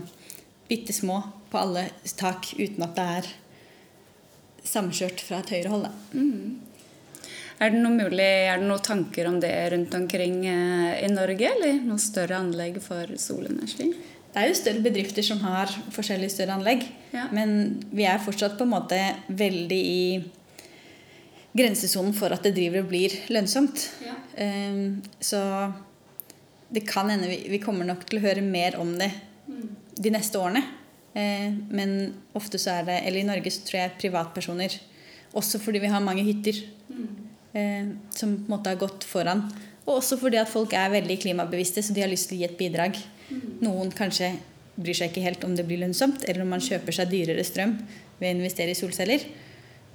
bitte 0.67 0.93
små 0.95 1.21
på 1.51 1.59
alle 1.59 1.87
tak 2.19 2.51
uten 2.57 2.83
at 2.83 2.95
det 2.97 3.05
er 3.19 3.29
samkjørt 4.67 5.23
fra 5.23 5.41
et 5.41 5.53
høyre 5.55 5.73
hold. 5.73 5.87
Mm. 6.13 6.57
Er 7.57 7.73
det 7.73 7.79
noe 7.81 7.95
mulig, 7.95 8.21
er 8.21 8.59
det 8.61 8.67
noen 8.69 8.83
tanker 8.85 9.29
om 9.29 9.39
det 9.41 9.51
rundt 9.73 9.95
omkring 9.97 10.43
eh, 10.45 10.99
i 11.07 11.09
Norge, 11.09 11.49
eller 11.55 11.79
noen 11.81 12.01
større 12.01 12.37
anlegg 12.37 12.77
for 12.83 13.15
solenergi? 13.17 13.89
Det 14.27 14.43
er 14.43 14.51
jo 14.51 14.57
større 14.59 14.83
bedrifter 14.85 15.25
som 15.25 15.39
har 15.41 15.71
forskjellige 15.95 16.35
større 16.35 16.59
anlegg. 16.59 16.83
Ja. 17.15 17.25
Men 17.33 17.79
vi 17.89 18.05
er 18.05 18.21
fortsatt 18.21 18.59
på 18.59 18.67
en 18.67 18.75
måte 18.75 18.99
veldig 19.33 19.79
i 19.81 20.01
grensesonen 21.57 22.13
for 22.13 22.35
at 22.35 22.45
det 22.45 22.53
driver 22.53 22.83
og 22.83 22.91
blir 22.91 23.15
lønnsomt. 23.33 23.87
Ja. 24.05 24.13
Ehm, 24.43 24.99
så 25.17 25.41
det 26.69 26.85
kan 26.85 27.09
hende 27.09 27.31
vi, 27.31 27.39
vi 27.49 27.61
kommer 27.63 27.87
nok 27.87 28.05
til 28.05 28.19
å 28.19 28.27
høre 28.27 28.43
mer 28.45 28.77
om 28.77 28.93
det 28.99 29.09
de 29.97 30.13
neste 30.13 30.37
årene. 30.37 30.61
Eh, 31.17 31.49
men 31.73 32.13
ofte 32.37 32.59
så 32.61 32.75
er 32.77 32.83
det 32.85 32.97
Eller 33.07 33.23
i 33.23 33.25
Norge 33.25 33.49
så 33.49 33.63
tror 33.65 33.79
jeg 33.79 33.95
privatpersoner 34.03 34.75
Også 35.39 35.57
fordi 35.57 35.81
vi 35.81 35.89
har 35.89 36.03
mange 36.03 36.21
hytter 36.27 36.59
mm. 36.91 37.07
som 38.13 38.35
på 38.35 38.43
en 38.43 38.51
måte 38.51 38.69
har 38.69 38.77
gått 38.77 39.05
foran. 39.07 39.41
Og 39.87 39.95
også 39.95 40.17
fordi 40.21 40.37
at 40.37 40.51
folk 40.51 40.75
er 40.77 40.91
veldig 40.93 41.15
klimabevisste, 41.23 41.81
så 41.81 41.93
de 41.95 42.03
har 42.03 42.11
lyst 42.11 42.29
til 42.29 42.37
å 42.37 42.41
gi 42.41 42.45
et 42.45 42.57
bidrag. 42.59 42.99
Noen 43.63 43.89
kanskje 43.95 44.33
bryr 44.77 44.97
seg 44.97 45.11
ikke 45.11 45.23
helt 45.25 45.45
om 45.47 45.55
det 45.57 45.65
blir 45.67 45.81
lønnsomt, 45.81 46.25
eller 46.27 46.43
om 46.43 46.51
man 46.53 46.63
kjøper 46.63 46.95
seg 46.95 47.09
dyrere 47.11 47.45
strøm 47.47 47.73
ved 48.19 48.29
å 48.29 48.35
investere 48.35 48.73
i 48.73 48.77
solceller. 48.77 49.25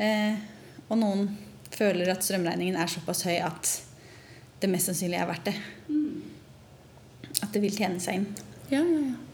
Eh, 0.03 0.41
og 0.89 0.99
noen 0.99 1.29
føler 1.73 2.11
at 2.13 2.25
strømregningen 2.25 2.79
er 2.81 2.91
såpass 2.91 3.25
høy 3.29 3.39
at 3.45 3.77
det 4.63 4.71
mest 4.71 4.91
sannsynlig 4.91 5.21
er 5.21 5.29
verdt 5.31 5.51
det. 5.51 5.57
At 7.43 7.53
det 7.55 7.63
vil 7.63 7.77
tjene 7.77 8.03
seg 8.03 8.21
inn. 8.21 8.27
Ja, 8.73 8.83
ja, 8.83 9.05
ja. 9.11 9.32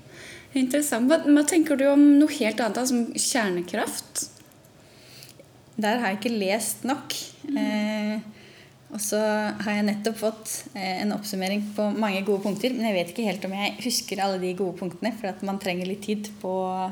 Interessant. 0.57 1.11
Hva, 1.11 1.21
hva 1.27 1.45
tenker 1.49 1.77
du 1.77 1.85
om 1.91 2.03
noe 2.21 2.33
helt 2.39 2.61
annet, 2.65 2.89
som 2.89 3.05
kjernekraft? 3.13 4.29
Der 5.79 6.01
har 6.01 6.13
jeg 6.13 6.21
ikke 6.21 6.39
lest 6.41 6.87
nok. 6.89 7.15
Eh, 7.53 8.17
og 8.89 9.03
så 9.05 9.19
har 9.21 9.77
jeg 9.77 9.87
nettopp 9.91 10.17
fått 10.19 10.55
eh, 10.73 11.03
en 11.03 11.13
oppsummering 11.15 11.67
på 11.77 11.91
mange 11.95 12.25
gode 12.27 12.43
punkter. 12.47 12.73
Men 12.75 12.89
jeg 12.89 12.97
vet 12.97 13.13
ikke 13.13 13.29
helt 13.29 13.45
om 13.47 13.55
jeg 13.59 13.77
husker 13.85 14.25
alle 14.25 14.41
de 14.43 14.55
gode 14.59 14.79
punktene, 14.81 15.13
for 15.19 15.31
at 15.31 15.45
man 15.47 15.61
trenger 15.63 15.91
litt 15.91 16.07
tid 16.09 16.33
på 16.41 16.55
å 16.65 16.89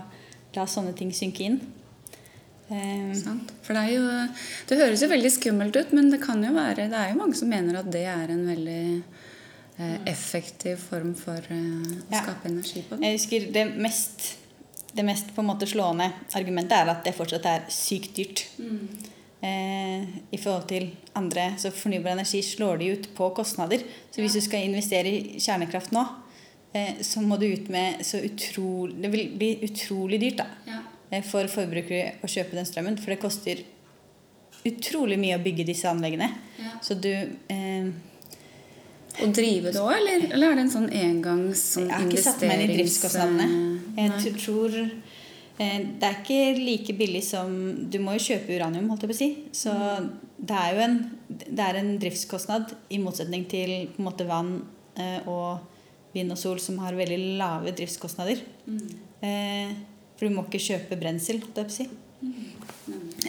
la 0.57 0.69
sånne 0.71 0.95
ting 0.97 1.11
synke 1.17 1.49
inn. 1.49 1.59
Eh? 2.69 3.17
For 3.65 3.77
det, 3.77 3.87
jo, 3.95 4.05
det 4.69 4.81
høres 4.83 5.03
jo 5.05 5.11
veldig 5.11 5.33
skummelt 5.33 5.79
ut, 5.79 5.97
men 5.97 6.13
det 6.13 6.19
kan 6.25 6.41
jo 6.43 6.51
være 6.57 6.89
Det 6.91 6.99
er 6.99 7.13
jo 7.13 7.21
mange 7.21 7.37
som 7.39 7.51
mener 7.51 7.79
at 7.79 7.91
det 7.95 8.07
er 8.11 8.33
en 8.35 8.47
veldig 8.49 8.87
effektiv 10.07 10.77
form 10.81 11.15
for 11.19 11.37
eh, 11.53 11.91
å 12.11 12.23
skape 12.23 12.49
energi 12.49 12.83
på. 12.89 12.97
jeg 13.03 13.19
husker 13.19 13.49
det 13.53 13.65
mest, 13.77 14.37
det 14.97 15.05
mest 15.05 15.35
på 15.37 15.43
en 15.45 15.51
måte 15.51 15.67
slående 15.69 16.11
argumentet 16.39 16.73
er 16.79 16.89
at 16.95 17.05
det 17.05 17.13
fortsatt 17.15 17.45
er 17.51 17.67
sykt 17.69 18.15
dyrt. 18.17 18.47
Eh, 19.45 20.03
I 20.33 20.39
forhold 20.41 20.65
til 20.71 20.87
andre. 21.15 21.51
Så 21.61 21.71
fornybar 21.77 22.15
energi 22.17 22.41
slår 22.43 22.79
de 22.81 22.87
ut 22.97 23.11
på 23.15 23.29
kostnader. 23.37 23.85
Så 24.11 24.23
hvis 24.25 24.33
du 24.33 24.41
skal 24.41 24.65
investere 24.65 25.13
i 25.13 25.39
kjernekraft 25.39 25.93
nå, 25.93 26.07
eh, 26.73 27.03
så 27.05 27.21
må 27.21 27.37
du 27.39 27.45
ut 27.53 27.69
med 27.69 28.01
så 28.05 28.19
utrolig 28.25 28.97
Det 29.03 29.11
vil 29.13 29.29
bli 29.37 29.51
utrolig 29.69 30.21
dyrt 30.21 30.39
da, 30.41 30.47
Ja. 30.67 30.81
eh, 31.13 31.23
for 31.23 31.45
forbrukere 31.53 32.15
å 32.25 32.27
kjøpe 32.27 32.57
den 32.57 32.65
strømmen. 32.65 32.97
For 32.99 33.13
det 33.13 33.21
koster 33.21 33.61
utrolig 34.67 35.19
mye 35.21 35.37
å 35.39 35.43
bygge 35.45 35.67
disse 35.69 35.85
anleggene. 35.87 36.31
Ja. 36.59 36.73
Så 36.83 36.95
du 36.99 37.13
eh, 37.13 37.91
Å 39.23 39.27
drive 39.33 39.73
det 39.73 39.81
òg, 39.81 39.93
eller, 39.97 40.25
eller 40.37 40.51
er 40.53 40.59
det 40.59 40.65
en 40.67 40.73
sånn 40.75 40.89
engangs 40.93 41.63
sånn 41.75 41.87
Jeg 41.89 41.95
har 41.97 42.07
ikke 42.11 42.23
satt 42.27 42.43
meg 42.45 42.63
inn 42.65 42.73
i 42.75 42.79
driftskostnadene. 42.81 43.47
Jeg 43.97 44.11
Nei. 44.13 44.33
tror 44.37 44.75
eh, 44.77 45.79
Det 46.01 46.09
er 46.11 46.19
ikke 46.21 46.41
like 46.61 46.97
billig 46.99 47.23
som 47.25 47.55
Du 47.89 47.97
må 48.05 48.17
jo 48.19 48.25
kjøpe 48.27 48.59
uranium, 48.59 48.91
holdt 48.93 49.07
jeg 49.07 49.13
på 49.13 49.17
å 49.17 49.21
si. 49.23 49.31
Så 49.57 49.73
det 50.37 50.59
er 50.61 50.75
jo 50.77 50.83
en, 50.85 50.99
det 51.33 51.65
er 51.65 51.79
en 51.81 51.95
driftskostnad 52.03 52.75
i 52.93 53.01
motsetning 53.01 53.47
til 53.49 53.73
på 53.95 54.03
en 54.03 54.09
måte 54.11 54.29
vann 54.29 54.53
eh, 55.01 55.25
og 55.25 55.65
vind 56.17 56.33
og 56.33 56.41
sol, 56.41 56.61
som 56.63 56.79
har 56.85 56.97
veldig 56.97 57.37
lave 57.41 57.73
driftskostnader. 57.77 58.43
Eh, 59.25 59.73
for 60.17 60.29
du 60.29 60.35
må 60.37 60.45
ikke 60.47 60.61
kjøpe 60.65 60.97
brensel, 61.01 61.41
holdt 61.45 61.63
jeg 61.63 61.69
på 61.69 61.73
å 61.73 61.77
si. 61.77 61.89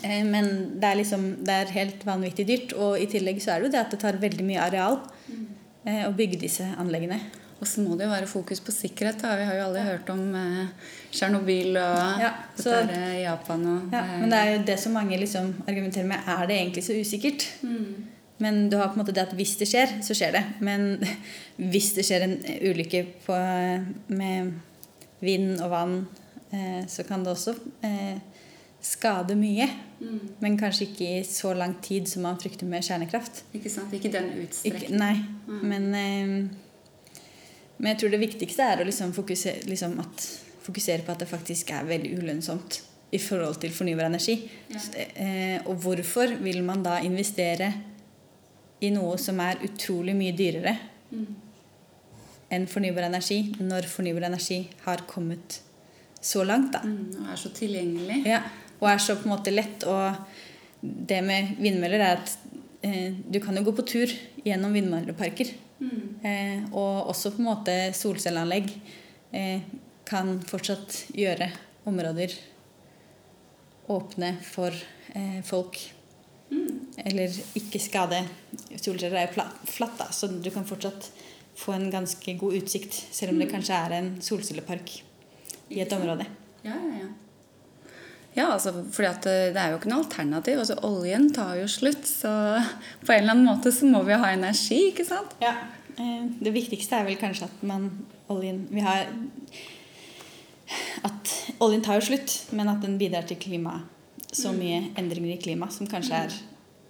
Eh, 0.04 0.24
Men 0.28 0.80
det 0.80 0.88
er 0.88 1.00
liksom 1.02 1.24
Det 1.44 1.54
er 1.54 1.74
helt 1.76 2.04
vanvittig 2.08 2.46
dyrt. 2.48 2.76
Og 2.76 3.00
i 3.00 3.08
tillegg 3.12 3.40
så 3.44 3.56
er 3.56 3.60
det 3.64 3.70
jo 3.70 3.76
det 3.76 3.86
at 3.86 3.96
det 3.96 4.00
tar 4.04 4.20
veldig 4.22 4.46
mye 4.48 4.64
areal 4.68 5.00
eh, 5.00 5.17
å 6.08 6.14
bygge 6.16 6.40
disse 6.42 6.66
anleggene. 6.80 7.20
Og 7.58 7.66
så 7.66 7.82
må 7.82 7.96
det 7.98 8.06
jo 8.06 8.12
være 8.14 8.28
fokus 8.30 8.60
på 8.62 8.74
sikkerhet. 8.74 9.22
Da. 9.24 9.32
Vi 9.40 9.46
har 9.48 9.56
jo 9.58 9.64
alle 9.66 9.82
hørt 9.88 10.10
om 10.14 10.36
eh, 10.38 10.68
og 11.82 12.22
Ja, 12.22 12.32
så- 12.56 12.76
dette 12.76 12.94
er, 12.94 13.16
eh, 13.16 13.22
Japan 13.24 13.66
og 13.66 13.94
Ja, 13.94 14.04
men 14.20 14.30
det 14.30 14.38
er 14.38 14.52
jo 14.58 14.64
det 14.66 14.80
som 14.80 14.94
mange 14.94 15.18
liksom 15.18 15.56
argumenterer 15.68 16.06
med. 16.06 16.20
Er 16.28 16.46
det 16.46 16.58
egentlig 16.60 16.84
så 16.84 16.94
usikkert? 16.94 17.48
Men 18.40 18.70
du 18.70 18.78
har 18.78 18.90
på 18.90 19.00
en 19.00 19.06
måte 19.06 19.14
det 19.16 19.24
at 19.28 19.34
hvis 19.34 19.58
det 19.58 19.68
skjer, 19.68 19.96
så 20.04 20.14
skjer 20.14 20.32
det. 20.34 20.44
Men 20.62 21.00
hvis 21.72 21.94
det 21.96 22.06
skjer 22.06 22.22
en 22.28 22.38
ulykke 22.62 23.06
på, 23.26 23.34
med 24.10 24.54
vind 25.20 25.60
og 25.62 25.72
vann, 25.72 26.08
eh, 26.54 26.86
så 26.86 27.04
kan 27.08 27.24
det 27.24 27.34
også 27.34 27.58
eh, 27.84 28.20
skade 28.82 29.34
mye. 29.36 29.68
Men 30.00 30.58
kanskje 30.60 30.88
ikke 30.92 31.08
i 31.20 31.24
så 31.26 31.54
lang 31.58 31.78
tid 31.82 32.08
som 32.10 32.26
man 32.28 32.38
frykter 32.42 32.70
med 32.70 32.86
kjernekraft. 32.86 33.44
Ikke 33.58 33.72
sant? 33.74 33.94
Ikke 33.98 34.12
den 34.14 34.30
utstrekningen. 34.44 35.00
nei, 35.02 35.16
men, 35.48 35.88
eh, 35.96 36.36
men 37.78 37.90
jeg 37.92 38.02
tror 38.02 38.14
det 38.14 38.22
viktigste 38.22 38.68
er 38.68 38.84
å 38.84 38.88
liksom 38.88 39.14
fokusere, 39.16 39.66
liksom 39.70 39.98
at, 40.04 40.28
fokusere 40.68 41.06
på 41.06 41.16
at 41.16 41.24
det 41.24 41.30
faktisk 41.32 41.72
er 41.74 41.88
veldig 41.90 42.14
ulønnsomt 42.20 42.82
i 43.12 43.20
forhold 43.24 43.62
til 43.64 43.74
fornybar 43.74 44.10
energi. 44.10 44.38
Ja. 44.70 44.84
Eh, 45.16 45.60
og 45.66 45.80
hvorfor 45.82 46.36
vil 46.44 46.62
man 46.64 46.84
da 46.86 47.00
investere 47.02 47.72
i 48.82 48.92
noe 48.94 49.18
som 49.18 49.40
er 49.42 49.64
utrolig 49.66 50.14
mye 50.18 50.36
dyrere 50.38 50.76
enn 52.54 52.68
fornybar 52.70 53.08
energi, 53.08 53.40
når 53.60 53.88
fornybar 53.90 54.28
energi 54.30 54.60
har 54.86 55.04
kommet 55.10 55.62
så 56.22 56.44
langt, 56.48 56.74
da? 56.76 56.84
Mm, 56.86 57.24
og 57.24 57.32
er 57.32 57.40
så 57.40 57.52
tilgjengelig. 57.56 58.22
Ja, 58.28 58.42
og 58.80 58.90
er 58.92 59.02
så 59.02 59.18
på 59.18 59.28
en 59.28 59.36
måte 59.36 59.54
lett. 59.54 59.86
Og 59.88 60.82
det 60.82 61.22
med 61.26 61.56
vindmøller 61.62 62.04
er 62.04 62.20
at 62.20 62.36
eh, 62.86 63.14
du 63.14 63.40
kan 63.44 63.58
jo 63.58 63.66
gå 63.68 63.76
på 63.78 63.88
tur 63.88 64.14
gjennom 64.46 64.76
vindmølleparker. 64.78 65.54
Eh, 66.26 66.64
og 66.72 67.12
også 67.12 67.34
på 67.36 67.44
en 67.44 67.50
måte 67.52 67.76
solcelleanlegg 67.98 68.72
eh, 69.38 69.66
kan 70.08 70.38
fortsatt 70.48 71.04
gjøre 71.18 71.52
områder 71.88 72.34
åpne 73.94 74.34
for 74.44 74.74
eh, 75.14 75.40
folk. 75.46 75.80
Eller 76.98 77.34
ikke 77.60 77.80
skade. 77.82 78.24
Solceller 78.74 79.22
er 79.22 79.28
jo 79.28 79.46
flatt, 79.70 80.00
da, 80.00 80.10
så 80.12 80.30
du 80.32 80.50
kan 80.52 80.66
fortsatt 80.68 81.12
få 81.58 81.74
en 81.76 81.90
ganske 81.94 82.34
god 82.40 82.58
utsikt, 82.60 82.94
selv 82.94 83.34
om 83.34 83.42
det 83.42 83.50
kanskje 83.52 83.78
er 83.78 83.96
en 83.98 84.10
solcellepark 84.24 85.00
i 85.74 85.82
et 85.84 85.94
område. 85.94 86.28
Ja, 86.66 86.76
ja, 86.76 87.04
ja. 87.04 87.08
Ja, 88.38 88.52
altså, 88.54 88.72
fordi 88.94 89.10
eh, 89.10 89.48
det 89.56 89.58
er 89.58 89.72
jo 89.74 89.80
ikke 89.80 89.90
noe 89.90 90.04
alternativ. 90.04 90.60
Altså, 90.62 90.78
oljen 90.86 91.32
tar 91.34 91.56
jo 91.58 91.66
slutt, 91.72 92.06
så 92.06 92.32
på 93.06 93.14
en 93.16 93.24
eller 93.24 93.34
annen 93.34 93.48
måte 93.50 93.74
så 93.74 93.90
må 93.90 94.04
vi 94.06 94.18
ha 94.18 94.30
energi, 94.36 94.92
ikke 94.92 95.08
sant? 95.08 95.34
Ja, 95.42 95.56
eh, 95.98 96.28
Det 96.44 96.54
viktigste 96.54 97.00
er 97.00 97.08
vel 97.08 97.18
kanskje 97.18 97.50
at 97.50 97.64
man 97.66 97.90
oljen 98.30 98.66
Vi 98.70 98.84
har 98.84 99.08
At 101.08 101.32
oljen 101.64 101.82
tar 101.82 101.98
jo 101.98 102.10
slutt, 102.10 102.34
men 102.52 102.70
at 102.70 102.82
den 102.84 102.98
bidrar 103.00 103.26
til 103.26 103.40
klima. 103.40 103.80
Så 104.28 104.52
mye 104.54 104.90
endringer 105.00 105.32
i 105.38 105.40
klima 105.42 105.70
som 105.72 105.88
kanskje 105.88 106.18
er, 106.28 106.34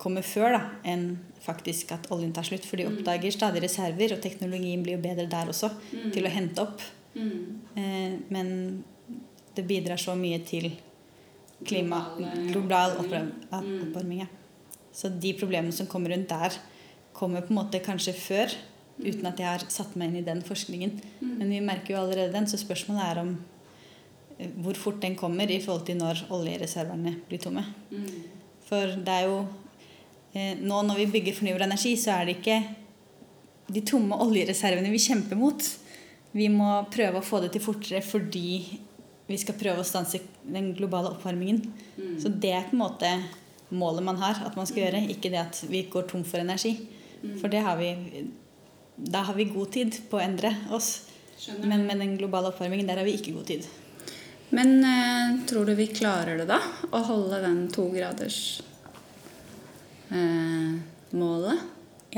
kommer 0.01 0.25
før 0.25 0.55
da, 0.55 0.61
enn 0.83 1.11
faktisk 1.45 1.91
at 1.93 2.09
oljen 2.11 2.33
tar 2.33 2.47
slutt. 2.47 2.65
For 2.65 2.81
de 2.81 2.87
oppdager 2.89 3.31
stadig 3.31 3.61
reserver, 3.63 4.15
og 4.15 4.23
teknologien 4.23 4.81
blir 4.83 4.97
jo 4.97 5.03
bedre 5.05 5.27
der 5.29 5.53
også 5.53 5.69
til 5.93 6.25
å 6.25 6.33
hente 6.33 6.65
opp. 6.65 6.81
Eh, 7.15 8.17
Men 8.33 8.83
det 9.55 9.65
bidrar 9.69 10.01
så 10.01 10.17
mye 10.17 10.41
til 10.45 10.71
klima, 11.65 12.03
Global, 12.17 12.51
global 12.51 12.97
oppvarming. 13.01 13.87
oppvarming. 13.87 14.19
ja. 14.19 14.27
Så 14.93 15.09
de 15.09 15.33
problemene 15.37 15.71
som 15.73 15.87
kommer 15.87 16.09
rundt 16.09 16.29
der, 16.29 16.53
kommer 17.13 17.41
på 17.41 17.53
en 17.53 17.59
måte 17.59 17.81
kanskje 17.85 18.13
før, 18.13 18.53
uten 18.97 19.25
at 19.29 19.37
jeg 19.41 19.47
har 19.47 19.63
satt 19.69 19.95
meg 19.97 20.09
inn 20.09 20.21
i 20.21 20.25
den 20.25 20.41
forskningen. 20.45 20.95
Men 21.21 21.49
vi 21.49 21.59
merker 21.61 21.93
jo 21.93 21.99
allerede 22.01 22.33
den, 22.33 22.47
så 22.49 22.57
spørsmålet 22.57 23.03
er 23.05 23.21
om 23.21 23.35
eh, 24.39 24.49
hvor 24.63 24.73
fort 24.77 25.01
den 25.01 25.15
kommer 25.15 25.49
i 25.49 25.59
forhold 25.61 25.85
til 25.85 25.97
når 26.01 26.23
oljereservene 26.33 27.15
blir 27.29 27.41
tomme. 27.41 27.63
For 28.67 28.97
det 28.97 29.13
er 29.13 29.27
jo 29.29 29.37
eh, 30.33 30.57
Nå 30.59 30.81
når 30.85 31.03
vi 31.03 31.11
bygger 31.17 31.37
fornybar 31.37 31.67
energi, 31.67 31.93
så 31.97 32.17
er 32.17 32.25
det 32.25 32.39
ikke 32.39 32.57
de 33.73 33.81
tomme 33.85 34.17
oljereservene 34.23 34.89
vi 34.93 35.01
kjemper 35.03 35.37
mot. 35.37 35.61
Vi 36.37 36.49
må 36.49 36.83
prøve 36.93 37.19
å 37.21 37.25
få 37.25 37.41
det 37.43 37.51
til 37.53 37.63
fortere 37.63 38.01
fordi 38.05 38.79
vi 39.27 39.37
skal 39.39 39.57
prøve 39.59 39.83
å 39.83 39.87
stanse 39.87 40.21
den 40.47 40.71
globale 40.77 41.11
oppvarmingen. 41.11 41.61
Så 42.21 42.31
det 42.31 42.53
er 42.55 42.67
på 42.69 42.77
en 42.77 42.83
måte 42.85 43.11
målet 43.69 44.05
man 44.07 44.19
har 44.21 44.39
at 44.47 44.55
man 44.55 44.67
skal 44.69 44.85
gjøre, 44.85 45.03
ikke 45.11 45.31
det 45.33 45.41
at 45.41 45.63
vi 45.67 45.83
går 45.91 46.07
tom 46.07 46.23
for 46.27 46.39
energi. 46.39 46.77
For 47.41 47.51
det 47.51 47.63
har 47.65 47.79
vi 47.81 47.91
da 48.97 49.19
har 49.19 49.33
vi 49.33 49.45
god 49.45 49.71
tid 49.71 49.97
på 50.09 50.17
å 50.17 50.23
endre 50.23 50.49
oss. 50.73 51.03
Skjønner. 51.37 51.69
Men 51.69 51.85
med 51.85 51.99
den 52.01 52.15
globale 52.17 52.49
oppvarmingen, 52.49 52.87
der 52.89 52.97
har 52.97 53.05
vi 53.05 53.13
ikke 53.17 53.35
god 53.35 53.45
tid. 53.51 53.67
Men 54.49 54.79
eh, 54.87 55.35
tror 55.49 55.67
du 55.67 55.75
vi 55.77 55.85
klarer 55.91 56.39
det, 56.39 56.47
da? 56.49 56.57
Å 56.89 57.03
holde 57.05 57.41
den 57.43 57.67
togradersmålet? 57.73 58.63
eh? 61.53 61.65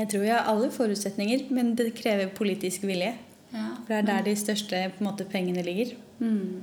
Jeg 0.00 0.08
tror 0.08 0.22
vi 0.22 0.30
har 0.32 0.48
alle 0.48 0.70
forutsetninger, 0.72 1.48
men 1.52 1.74
det 1.76 1.90
krever 1.98 2.30
politisk 2.32 2.86
vilje. 2.88 3.12
Ja. 3.50 3.66
For 3.82 3.90
det 3.90 3.98
er 3.98 4.08
der 4.08 4.28
de 4.30 4.36
største 4.38 4.84
måte, 5.04 5.26
pengene 5.28 5.64
ligger. 5.66 5.92
Mm. 6.22 6.62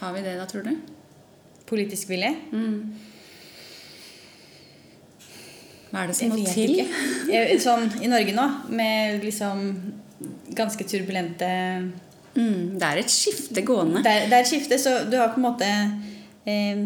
Har 0.00 0.12
vi 0.16 0.22
det, 0.24 0.36
da, 0.38 0.46
tror 0.46 0.66
du? 0.66 0.72
Politisk 1.66 2.10
vilje. 2.10 2.32
Mm. 2.52 2.94
Hva 5.90 6.02
er 6.02 6.10
det 6.10 6.16
som 6.18 6.34
må 6.34 6.42
til? 6.52 6.82
Jeg- 7.30 7.60
Sånn 7.62 7.88
i 8.02 8.10
Norge 8.10 8.34
nå, 8.36 8.48
med 8.68 9.24
liksom 9.24 9.70
ganske 10.56 10.84
turbulente 10.84 11.48
Mm. 12.36 12.76
Det 12.78 12.84
er 12.84 13.00
et 13.00 13.12
skifte 13.12 13.62
gående. 13.64 14.02
Det 14.04 14.12
er, 14.12 14.28
det 14.28 14.36
er 14.36 14.44
et 14.44 14.50
skifte, 14.50 14.78
så 14.80 14.98
du 15.08 15.16
har 15.16 15.32
på 15.32 15.40
en 15.40 15.46
måte 15.46 15.68
eh, 16.44 16.82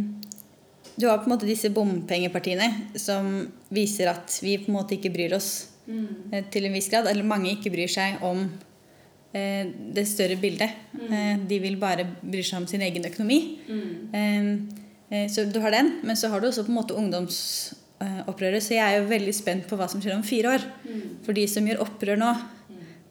Du 0.94 1.09
har 1.09 1.18
på 1.18 1.27
en 1.27 1.35
måte 1.35 1.49
disse 1.49 1.70
bompengepartiene 1.75 2.68
som 2.94 3.49
viser 3.73 4.12
at 4.12 4.37
vi 4.44 4.59
på 4.61 4.70
en 4.70 4.77
måte 4.77 4.94
ikke 4.99 5.12
bryr 5.14 5.35
oss 5.35 5.70
mm. 5.88 6.51
til 6.53 6.68
en 6.68 6.77
viss 6.77 6.90
grad. 6.92 7.09
Eller 7.11 7.27
mange 7.27 7.55
ikke 7.57 7.73
bryr 7.73 7.90
seg 7.90 8.20
om 8.27 8.44
eh, 8.44 8.69
det 9.33 10.07
større 10.11 10.37
bildet. 10.40 10.71
Eh, 11.07 11.37
de 11.47 11.59
vil 11.62 11.77
bare 11.79 12.07
bry 12.21 12.43
seg 12.43 12.62
om 12.62 12.66
sin 12.71 12.83
egen 12.83 13.05
økonomi. 13.07 13.40
Mm. 13.69 14.55
eh, 15.11 15.27
så 15.31 15.45
du 15.47 15.61
har 15.61 15.75
den, 15.75 16.01
men 16.03 16.16
så 16.16 16.29
har 16.29 16.40
du 16.40 16.49
også 16.49 16.64
på 16.66 16.73
en 16.73 16.79
måte 16.81 16.97
ungdomsopprøret. 16.99 18.62
Så 18.62 18.75
jeg 18.75 18.85
er 18.87 18.99
jo 18.99 19.11
veldig 19.11 19.35
spent 19.35 19.69
på 19.71 19.79
hva 19.79 19.88
som 19.90 20.03
skjer 20.03 20.16
om 20.16 20.27
fire 20.27 20.57
år. 20.57 20.66
For 21.27 21.37
de 21.37 21.47
som 21.51 21.66
gjør 21.66 21.85
opprør 21.87 22.19
nå, 22.19 22.35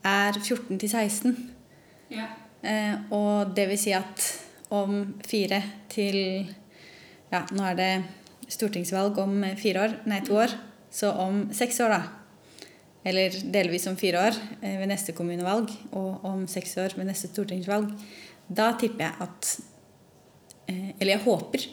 er 0.04 0.32
14 0.32 0.78
til 0.80 0.88
16. 0.88 1.34
Ja. 2.10 2.28
Eh, 2.62 2.96
og 3.12 3.54
det 3.56 3.68
vil 3.70 3.80
si 3.80 3.92
at 3.96 4.24
om 4.70 5.14
fire 5.26 5.62
til 5.88 6.48
Ja, 7.30 7.44
nå 7.54 7.62
er 7.62 7.76
det 7.78 7.90
stortingsvalg 8.50 9.18
om 9.22 9.44
fire 9.54 9.84
år, 9.84 9.92
nei, 10.10 10.18
to 10.26 10.34
år. 10.34 10.50
Så 10.90 11.12
om 11.14 11.44
seks 11.54 11.78
år, 11.84 11.92
da. 11.94 12.19
Eller 13.04 13.32
delvis 13.52 13.86
om 13.88 13.96
fire 13.96 14.26
år 14.28 14.38
eh, 14.60 14.76
ved 14.80 14.90
neste 14.90 15.14
kommunevalg, 15.16 15.70
og 15.96 16.24
om 16.28 16.44
seks 16.50 16.76
år 16.82 16.96
ved 16.98 17.08
neste 17.08 17.30
stortingsvalg. 17.30 17.92
Da 18.50 18.72
tipper 18.80 19.06
jeg 19.06 19.24
at 19.24 19.52
eh, 20.68 20.90
Eller 20.98 21.14
jeg 21.14 21.24
håper 21.24 21.68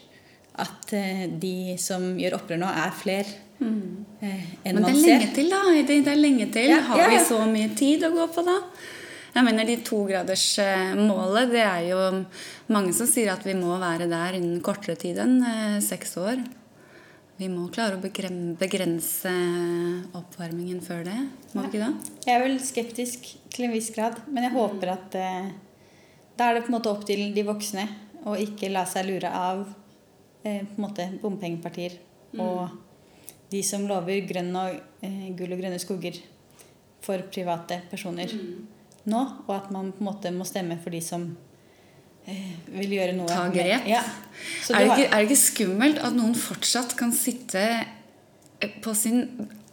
at 0.63 0.93
eh, 0.95 1.25
de 1.29 1.75
som 1.81 2.13
gjør 2.17 2.37
opprør 2.39 2.61
nå, 2.61 2.69
er 2.69 2.93
flere 2.95 3.33
mm. 3.59 4.21
enn 4.23 4.77
Men 4.77 4.79
det 4.79 4.85
man 4.85 4.93
er 4.93 5.01
ser. 5.01 5.09
lenge 5.11 5.33
til, 5.35 5.49
da. 5.51 5.63
Det 5.89 5.97
er 6.13 6.21
lenge 6.21 6.47
til. 6.53 6.69
Ja, 6.71 6.79
Har 6.91 7.03
ja, 7.03 7.09
vi 7.11 7.25
så 7.27 7.41
mye 7.49 7.73
tid 7.77 8.07
å 8.07 8.13
gå 8.15 8.29
på 8.31 8.45
da? 8.47 8.61
Jeg 9.35 9.45
mener 9.45 9.67
De 9.69 9.75
togradersmålet, 9.85 11.51
det 11.51 11.61
er 11.61 11.83
jo 11.91 11.99
mange 12.73 12.93
som 12.97 13.05
sier 13.05 13.35
at 13.35 13.43
vi 13.45 13.53
må 13.53 13.75
være 13.77 14.07
der 14.09 14.39
innen 14.39 14.63
kortere 14.65 14.95
tid 14.97 15.19
enn 15.21 15.35
seks 15.83 16.15
år. 16.17 16.39
Vi 17.37 17.47
må 17.53 17.67
klare 17.69 17.99
å 17.99 18.01
begrense 18.01 19.31
oppvarmingen 20.17 20.79
før 20.81 21.03
det. 21.05 21.17
Må 21.53 21.67
vi 21.67 21.69
ikke 21.69 21.83
det? 21.83 22.13
Jeg 22.25 22.33
er 22.33 22.41
vel 22.41 22.57
skeptisk 22.65 23.27
til 23.53 23.67
en 23.67 23.75
viss 23.75 23.91
grad, 23.93 24.17
men 24.25 24.47
jeg 24.47 24.55
håper 24.55 24.93
at 24.95 25.17
eh, 25.19 25.51
da 26.37 26.47
er 26.47 26.57
det 26.57 26.63
på 26.65 26.71
en 26.71 26.77
måte 26.79 26.89
opp 26.89 27.05
til 27.05 27.27
de 27.35 27.43
voksne 27.45 27.85
å 28.25 28.33
ikke 28.41 28.71
la 28.73 28.87
seg 28.89 29.05
lure 29.11 29.29
av 29.29 29.61
eh, 30.41 30.63
på 30.65 30.79
en 30.79 30.85
måte 30.87 31.05
bompengepartier 31.21 31.99
og 32.41 32.73
de 33.51 33.61
som 33.63 33.85
lover 33.87 34.25
grønn 34.27 34.49
og, 34.57 34.81
eh, 35.05 35.29
gull 35.37 35.53
og 35.53 35.61
grønne 35.61 35.79
skoger 35.81 36.17
for 37.05 37.21
private 37.29 37.83
personer 37.91 38.33
nå, 39.07 39.21
og 39.45 39.53
at 39.55 39.69
man 39.71 39.93
på 39.93 40.01
en 40.01 40.09
måte 40.09 40.33
må 40.33 40.45
stemme 40.47 40.79
for 40.81 40.91
de 40.93 41.05
som 41.05 41.29
vil 42.27 42.95
gjøre 42.97 43.13
noe 43.15 43.29
Ta 43.29 43.45
grep. 43.53 43.85
Ja. 43.87 44.01
Er 44.73 44.83
det, 44.83 44.87
ikke, 44.87 45.05
er 45.07 45.13
det 45.15 45.27
ikke 45.29 45.39
skummelt 45.39 46.01
at 46.03 46.15
noen 46.15 46.35
fortsatt 46.37 46.97
kan 46.99 47.13
sitte 47.15 47.63
på 48.83 48.95
sin 48.97 49.23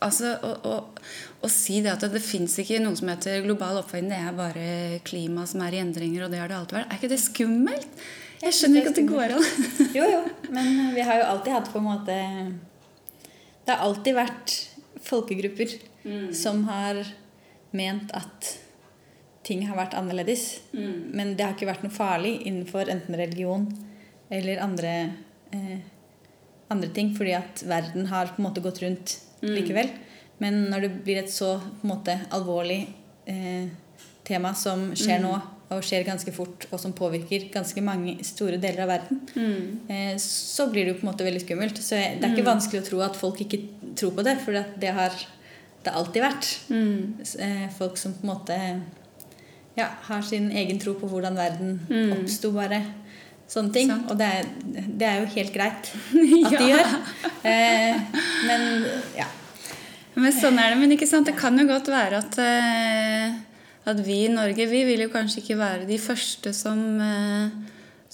Altså 0.04 0.34
og, 0.44 0.66
og, 0.68 0.98
og 1.46 1.48
si 1.48 1.78
det 1.80 1.88
at 1.94 2.02
det, 2.02 2.10
det 2.18 2.20
fins 2.20 2.58
ikke 2.60 2.76
noe 2.82 2.98
som 2.98 3.08
heter 3.08 3.38
global 3.46 3.78
oppvarming, 3.78 4.10
det 4.10 4.18
er 4.20 4.34
bare 4.36 4.98
klima 5.06 5.46
som 5.48 5.62
er 5.64 5.78
i 5.78 5.80
endringer, 5.80 6.26
og 6.26 6.34
det 6.34 6.42
har 6.42 6.50
det 6.50 6.58
alltid 6.58 6.76
vært. 6.76 6.90
Er 6.90 6.98
ikke 6.98 7.10
det 7.14 7.20
skummelt? 7.22 8.02
Jeg 8.42 8.56
skjønner 8.58 8.82
ikke 8.82 8.92
at 8.92 8.98
det 8.98 9.06
går 9.08 9.34
an. 9.38 9.46
Jo, 9.96 10.08
jo. 10.10 10.20
Men 10.52 10.68
vi 10.92 11.06
har 11.08 11.22
jo 11.22 11.30
alltid 11.30 11.54
hatt 11.54 11.70
på 11.72 11.80
en 11.80 11.86
måte 11.86 12.18
Det 13.64 13.72
har 13.72 13.86
alltid 13.86 14.18
vært 14.18 14.56
folkegrupper 15.06 15.78
som 16.36 16.66
har 16.68 17.00
ment 17.72 18.12
at 18.16 18.50
ting 19.44 19.66
har 19.68 19.76
vært 19.76 19.94
annerledes. 19.94 20.60
Men 21.12 21.34
det 21.36 21.44
har 21.44 21.54
ikke 21.54 21.68
vært 21.68 21.82
noe 21.84 21.92
farlig 21.94 22.38
innenfor 22.46 22.88
enten 22.90 23.14
religion 23.20 23.66
eller 24.30 24.58
andre, 24.64 24.94
eh, 25.52 25.78
andre 26.70 26.88
ting, 26.96 27.14
fordi 27.16 27.34
at 27.36 27.62
verden 27.68 28.06
har 28.06 28.26
på 28.32 28.40
en 28.42 28.46
måte 28.48 28.62
gått 28.64 28.80
rundt 28.82 29.18
likevel. 29.42 29.90
Men 30.40 30.70
når 30.70 30.80
det 30.80 31.04
blir 31.04 31.18
et 31.22 31.28
så 31.30 31.58
på 31.60 31.84
en 31.84 31.90
måte 31.92 32.14
alvorlig 32.32 32.86
eh, 33.26 33.68
tema 34.24 34.54
som 34.54 34.90
skjer 34.96 35.20
nå, 35.20 35.34
og 35.70 35.80
skjer 35.82 36.04
ganske 36.04 36.32
fort, 36.32 36.66
og 36.72 36.78
som 36.80 36.92
påvirker 36.92 37.50
ganske 37.52 37.80
mange 37.82 38.18
store 38.24 38.58
deler 38.60 38.82
av 38.84 38.88
verden, 38.88 39.20
eh, 39.88 40.16
så 40.20 40.66
blir 40.70 40.84
det 40.84 40.92
jo 40.94 40.98
på 41.00 41.06
en 41.06 41.12
måte 41.12 41.24
veldig 41.24 41.40
skummelt. 41.44 41.78
Så 41.78 41.96
det 41.96 42.22
er 42.24 42.34
ikke 42.34 42.44
vanskelig 42.46 42.82
å 42.82 42.88
tro 42.88 43.00
at 43.00 43.16
folk 43.16 43.40
ikke 43.40 43.60
tror 43.96 44.12
på 44.16 44.24
det, 44.24 44.38
for 44.44 44.52
det, 44.52 44.64
det 44.80 44.92
har 44.96 45.10
det 45.84 45.92
alltid 45.92 46.22
vært. 46.22 46.50
S- 47.22 47.36
Eh, 47.38 47.68
folk 47.78 47.96
som 47.96 48.12
på 48.14 48.24
en 48.24 48.32
måte 48.34 48.80
ja, 49.76 49.88
har 50.08 50.22
sin 50.22 50.50
egen 50.54 50.78
tro 50.82 50.94
på 50.98 51.08
hvordan 51.10 51.34
verden 51.36 51.80
oppsto, 52.18 52.52
bare. 52.54 52.82
Sånne 53.50 53.72
ting. 53.74 53.90
Sånn. 53.90 54.04
Og 54.10 54.16
det 54.18 54.28
er, 54.38 54.46
det 54.98 55.06
er 55.08 55.18
jo 55.20 55.26
helt 55.34 55.52
greit 55.54 55.90
at 56.46 56.54
de 56.58 56.68
Ja. 56.68 56.68
gjør. 56.70 56.94
Eh, 57.44 58.20
men 58.48 58.62
ja. 59.18 59.26
Men 60.14 60.32
sånn 60.32 60.58
er 60.62 60.70
det. 60.72 60.78
Men 60.80 60.94
ikke 60.94 61.08
sant? 61.10 61.26
det 61.26 61.34
kan 61.36 61.58
jo 61.58 61.66
godt 61.68 61.90
være 61.92 62.22
at, 62.22 62.38
eh, 62.38 63.34
at 63.90 64.00
vi 64.06 64.20
i 64.24 64.32
Norge 64.32 64.64
vi 64.70 64.84
vil 64.88 65.02
jo 65.04 65.10
kanskje 65.12 65.42
ikke 65.42 65.58
være 65.60 65.88
de 65.90 65.98
første 66.00 66.54
som, 66.56 66.80
eh, 67.02 67.50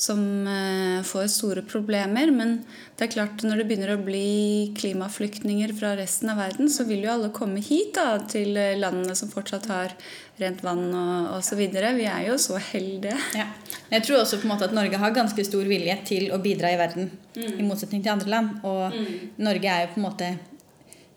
som 0.01 0.47
eh, 0.47 1.03
får 1.05 1.27
store 1.27 1.63
problemer. 1.69 2.31
Men 2.33 2.55
det 2.97 3.05
er 3.05 3.13
klart 3.13 3.43
når 3.45 3.61
det 3.61 3.67
begynner 3.69 3.93
å 3.93 4.01
bli 4.01 4.73
klimaflyktninger 4.79 5.75
fra 5.77 5.93
resten 5.99 6.33
av 6.33 6.41
verden, 6.41 6.71
så 6.73 6.87
vil 6.89 7.05
jo 7.05 7.13
alle 7.13 7.29
komme 7.37 7.61
hit 7.61 7.93
da, 7.99 8.15
til 8.33 8.57
eh, 8.57 8.79
landene 8.81 9.17
som 9.19 9.33
fortsatt 9.33 9.69
har 9.69 9.93
rent 10.41 10.65
vann 10.65 10.87
og 10.97 11.35
osv. 11.37 11.61
Vi 11.61 12.09
er 12.09 12.25
jo 12.31 12.39
så 12.41 12.57
heldige. 12.71 13.19
Ja. 13.37 13.51
Jeg 13.91 14.07
tror 14.07 14.23
også 14.23 14.41
på 14.41 14.49
en 14.49 14.55
måte 14.55 14.71
at 14.71 14.77
Norge 14.77 15.03
har 15.03 15.13
ganske 15.13 15.45
stor 15.45 15.69
vilje 15.69 15.99
til 16.09 16.33
å 16.33 16.41
bidra 16.41 16.73
i 16.73 16.81
verden. 16.81 17.13
I 17.37 17.61
motsetning 17.61 18.01
til 18.01 18.15
andre 18.15 18.33
land. 18.33 18.57
Og 18.65 18.97
Norge 19.43 19.69
er 19.69 19.85
jo 19.85 19.93
på 19.93 20.01
en 20.01 20.09
måte 20.09 20.33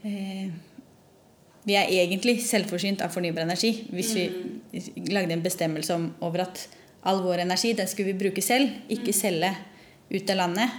eh, 0.03 0.51
Vi 1.63 1.79
er 1.79 1.87
egentlig 2.03 2.41
selvforsynt 2.43 2.99
av 3.05 3.15
fornybar 3.15 3.47
energi. 3.47 3.77
Hvis 3.95 4.15
vi 4.19 4.27
lagde 5.15 5.37
en 5.37 5.45
bestemmelse 5.45 5.95
om, 5.95 6.11
over 6.19 6.49
at 6.49 6.67
all 7.03 7.21
vår 7.23 7.43
energi 7.43 7.73
den 7.77 7.87
skulle 7.87 8.13
vi 8.13 8.19
bruke 8.25 8.41
selv, 8.41 8.69
ikke 8.89 9.13
selge 9.15 9.51
ut 10.13 10.29
av 10.29 10.39
landet. 10.39 10.69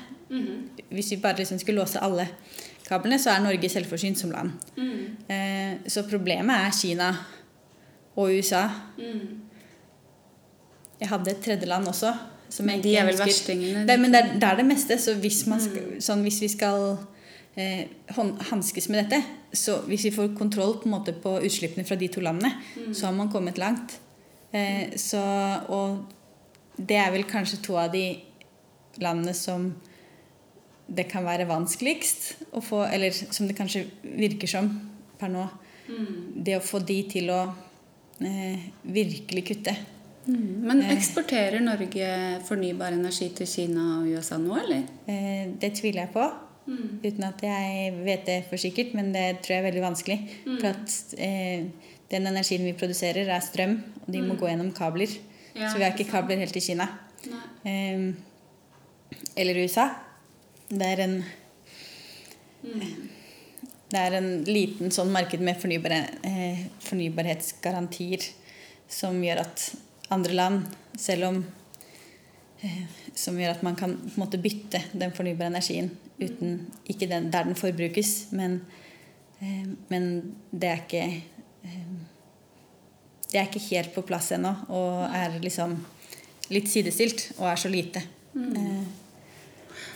Hvis 0.91 1.13
vi 1.13 1.21
bare 1.23 1.43
liksom 1.43 1.59
skulle 1.61 1.81
låse 1.83 2.01
alle 2.01 2.29
kablene, 2.89 3.19
så 3.19 3.33
er 3.33 3.43
Norge 3.45 3.69
selvforsynt 3.73 4.19
som 4.21 4.33
land. 4.33 4.53
Eh, 5.29 5.81
så 5.89 6.05
problemet 6.09 6.67
er 6.67 6.77
Kina 6.77 7.11
og 8.17 8.31
USA. 8.35 8.69
Jeg 11.01 11.11
hadde 11.11 11.31
et 11.31 11.43
tredje 11.45 11.69
land 11.69 11.89
også. 11.89 12.13
Som 12.55 12.69
jeg 12.71 12.83
de 12.85 12.97
er 12.97 13.07
vel 13.09 13.17
verstingene, 13.19 13.87
Det, 13.89 13.97
men 14.01 14.13
det 14.13 14.21
er, 14.21 14.35
det 14.39 14.49
er 14.49 14.57
det 14.61 14.67
meste. 14.69 14.99
Så 15.01 15.17
hvis, 15.19 15.47
man 15.51 15.61
skal, 15.61 15.97
sånn, 16.05 16.23
hvis 16.23 16.41
vi 16.45 16.49
skal 16.53 16.97
eh, 17.57 17.89
hanskes 18.51 18.89
med 18.93 19.03
dette, 19.03 19.23
så 19.53 19.81
hvis 19.89 20.05
vi 20.05 20.13
får 20.15 20.37
kontroll 20.39 20.77
på, 20.83 21.01
på 21.23 21.33
utslippene 21.41 21.87
fra 21.89 21.97
de 21.99 22.09
to 22.09 22.23
landene, 22.23 22.53
så 22.95 23.09
har 23.09 23.17
man 23.17 23.33
kommet 23.33 23.59
langt. 23.59 23.99
Eh, 24.55 24.95
så, 25.01 25.23
og 25.75 26.05
det 26.77 26.99
er 27.01 27.11
vel 27.15 27.27
kanskje 27.27 27.63
to 27.65 27.79
av 27.81 27.91
de 27.95 28.07
landene 29.03 29.35
som 29.35 29.73
det 30.85 31.07
kan 31.09 31.25
være 31.25 31.47
vanskeligst 31.49 32.51
å 32.53 32.61
få 32.61 32.83
Eller 32.93 33.15
som 33.15 33.49
det 33.49 33.57
kanskje 33.57 33.87
virker 34.05 34.51
som 34.51 34.69
per 35.19 35.33
nå. 35.33 35.47
Det 36.45 36.59
å 36.59 36.65
få 36.65 36.81
de 36.85 36.99
til 37.09 37.33
å 37.33 37.41
eh, 38.21 38.69
virkelig 38.83 39.45
kutte. 39.51 39.75
Men 40.25 40.81
eksporterer 40.89 41.61
Norge 41.61 42.07
fornybar 42.49 42.97
energi 42.97 43.29
til 43.37 43.49
Kina 43.49 43.99
og 43.99 44.13
USA 44.15 44.39
nå, 44.41 44.55
eller? 44.57 44.85
Eh, 45.05 45.51
det 45.61 45.75
tviler 45.81 46.07
jeg 46.07 46.15
på. 46.15 46.25
Uten 46.65 47.25
at 47.27 47.43
jeg 47.45 47.93
vet 48.07 48.25
det 48.25 48.39
for 48.49 48.61
sikkert, 48.61 48.95
men 48.97 49.13
det 49.13 49.43
tror 49.45 49.57
jeg 49.57 49.63
er 49.63 49.67
veldig 49.69 49.85
vanskelig. 49.85 50.19
For 50.47 50.71
at 50.71 50.95
eh, 51.21 51.67
den 52.11 52.29
energien 52.31 52.65
vi 52.65 52.77
produserer, 52.79 53.29
er 53.29 53.45
strøm, 53.45 53.77
og 54.05 54.13
de 54.13 54.23
må 54.25 54.39
gå 54.41 54.49
gjennom 54.49 54.73
kabler. 54.77 55.13
Ja, 55.55 55.69
så 55.69 55.77
vi 55.77 55.85
har 55.85 55.93
ikke 55.93 56.11
kabler 56.11 56.41
helt 56.41 56.57
til 56.57 56.65
Kina. 56.65 56.89
Eh, 57.69 58.15
eller 59.37 59.61
USA. 59.65 59.91
Det 60.71 60.89
er 60.89 61.05
en 61.05 61.19
det 63.95 64.01
er 64.01 64.17
en 64.17 64.31
liten 64.49 64.91
sånn 64.91 65.13
marked 65.13 65.43
med 65.45 65.59
fornybar, 65.61 65.93
eh, 66.25 66.65
fornybarhetsgarantier 66.83 68.25
som 68.91 69.21
gjør 69.23 69.43
at 69.45 69.67
andre 70.15 70.35
land, 70.35 70.65
selv 70.97 71.29
om 71.29 71.45
eh, 72.65 72.83
Som 73.15 73.37
gjør 73.39 73.53
at 73.55 73.63
man 73.63 73.77
kan 73.79 73.93
på 73.95 74.17
en 74.17 74.23
måte 74.25 74.41
bytte 74.43 74.81
den 74.93 75.13
fornybare 75.15 75.53
energien 75.53 75.93
uten, 76.21 76.59
ikke 76.89 77.09
den, 77.11 77.31
der 77.33 77.47
den 77.49 77.59
forbrukes, 77.59 78.33
men, 78.33 78.61
eh, 79.41 79.67
men 79.89 80.11
det 80.51 80.71
er 80.71 80.83
ikke 80.85 81.05
eh, 81.65 81.87
Det 83.33 83.41
er 83.41 83.49
ikke 83.49 83.69
helt 83.71 83.95
på 83.95 84.05
plass 84.07 84.31
ennå 84.31 84.53
og 84.69 85.09
er 85.11 85.41
liksom 85.43 85.75
litt 86.55 86.69
sidestilt 86.71 87.33
og 87.39 87.49
er 87.51 87.57
så 87.59 87.71
lite. 87.73 88.03
Mm. 88.35 88.85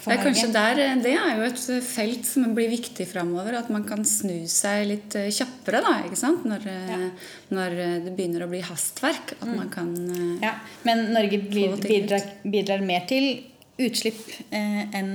Det 0.09 0.15
er 0.15 0.23
kanskje 0.23 0.49
der, 0.53 0.81
eh, 0.81 0.95
det 1.03 1.13
er 1.13 1.39
jo 1.39 1.47
et 1.47 1.65
felt 1.85 2.27
som 2.27 2.55
blir 2.57 2.71
viktig 2.71 3.07
framover. 3.11 3.59
At 3.59 3.71
man 3.71 3.85
kan 3.89 4.05
snu 4.09 4.47
seg 4.51 4.87
litt 4.89 5.17
eh, 5.19 5.29
kjappere 5.35 5.83
da, 5.85 5.95
ikke 6.07 6.19
sant? 6.19 6.47
Når, 6.49 6.65
eh, 6.71 6.93
ja. 6.95 7.11
når 7.55 7.77
det 8.07 8.15
begynner 8.17 8.47
å 8.47 8.51
bli 8.51 8.63
hastverk. 8.65 9.37
At 9.39 9.49
mm. 9.49 9.57
man 9.57 9.69
kan 9.73 9.93
Ja, 10.45 10.55
Men 10.89 11.11
Norge 11.15 11.43
bidrar, 11.51 12.25
bidrar 12.45 12.85
mer 12.85 13.05
til 13.11 13.29
utslipp 13.79 14.23
eh, 14.51 14.87
enn 14.97 15.13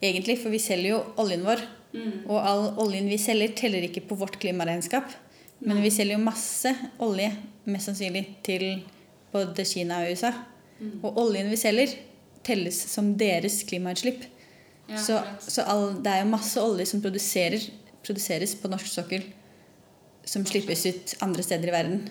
egentlig. 0.00 0.38
For 0.42 0.54
vi 0.54 0.62
selger 0.62 0.94
jo 0.94 1.02
oljen 1.22 1.44
vår. 1.46 1.62
Mm. 1.96 2.10
Og 2.26 2.36
all 2.40 2.66
oljen 2.82 3.08
vi 3.10 3.18
selger, 3.20 3.54
teller 3.56 3.86
ikke 3.86 4.04
på 4.08 4.18
vårt 4.18 4.38
klimaregnskap. 4.42 5.14
Men 5.58 5.80
vi 5.80 5.90
selger 5.90 6.18
jo 6.18 6.24
masse 6.26 6.72
olje, 7.02 7.30
mest 7.64 7.88
sannsynlig, 7.88 8.26
til 8.44 8.66
både 9.32 9.64
Kina 9.68 10.02
og 10.04 10.12
USA. 10.12 10.32
Mm. 10.78 10.98
Og 11.00 11.22
oljen 11.24 11.48
vi 11.50 11.60
selger, 11.60 11.94
telles 12.46 12.78
som 12.92 13.14
deres 13.18 13.62
klimautslipp. 13.68 14.26
Ja, 14.86 15.00
så, 15.02 15.22
så 15.42 15.64
all, 15.66 15.88
det 16.02 16.12
er 16.12 16.22
jo 16.22 16.30
masse 16.30 16.62
olje 16.62 16.86
som 16.86 17.02
produseres 17.02 18.54
på 18.60 18.70
norsk 18.70 18.92
sokkel, 18.92 19.24
som 20.26 20.44
slippes 20.46 20.84
ut 20.86 21.16
andre 21.24 21.42
steder 21.42 21.72
i 21.72 21.74
verden. 21.74 22.04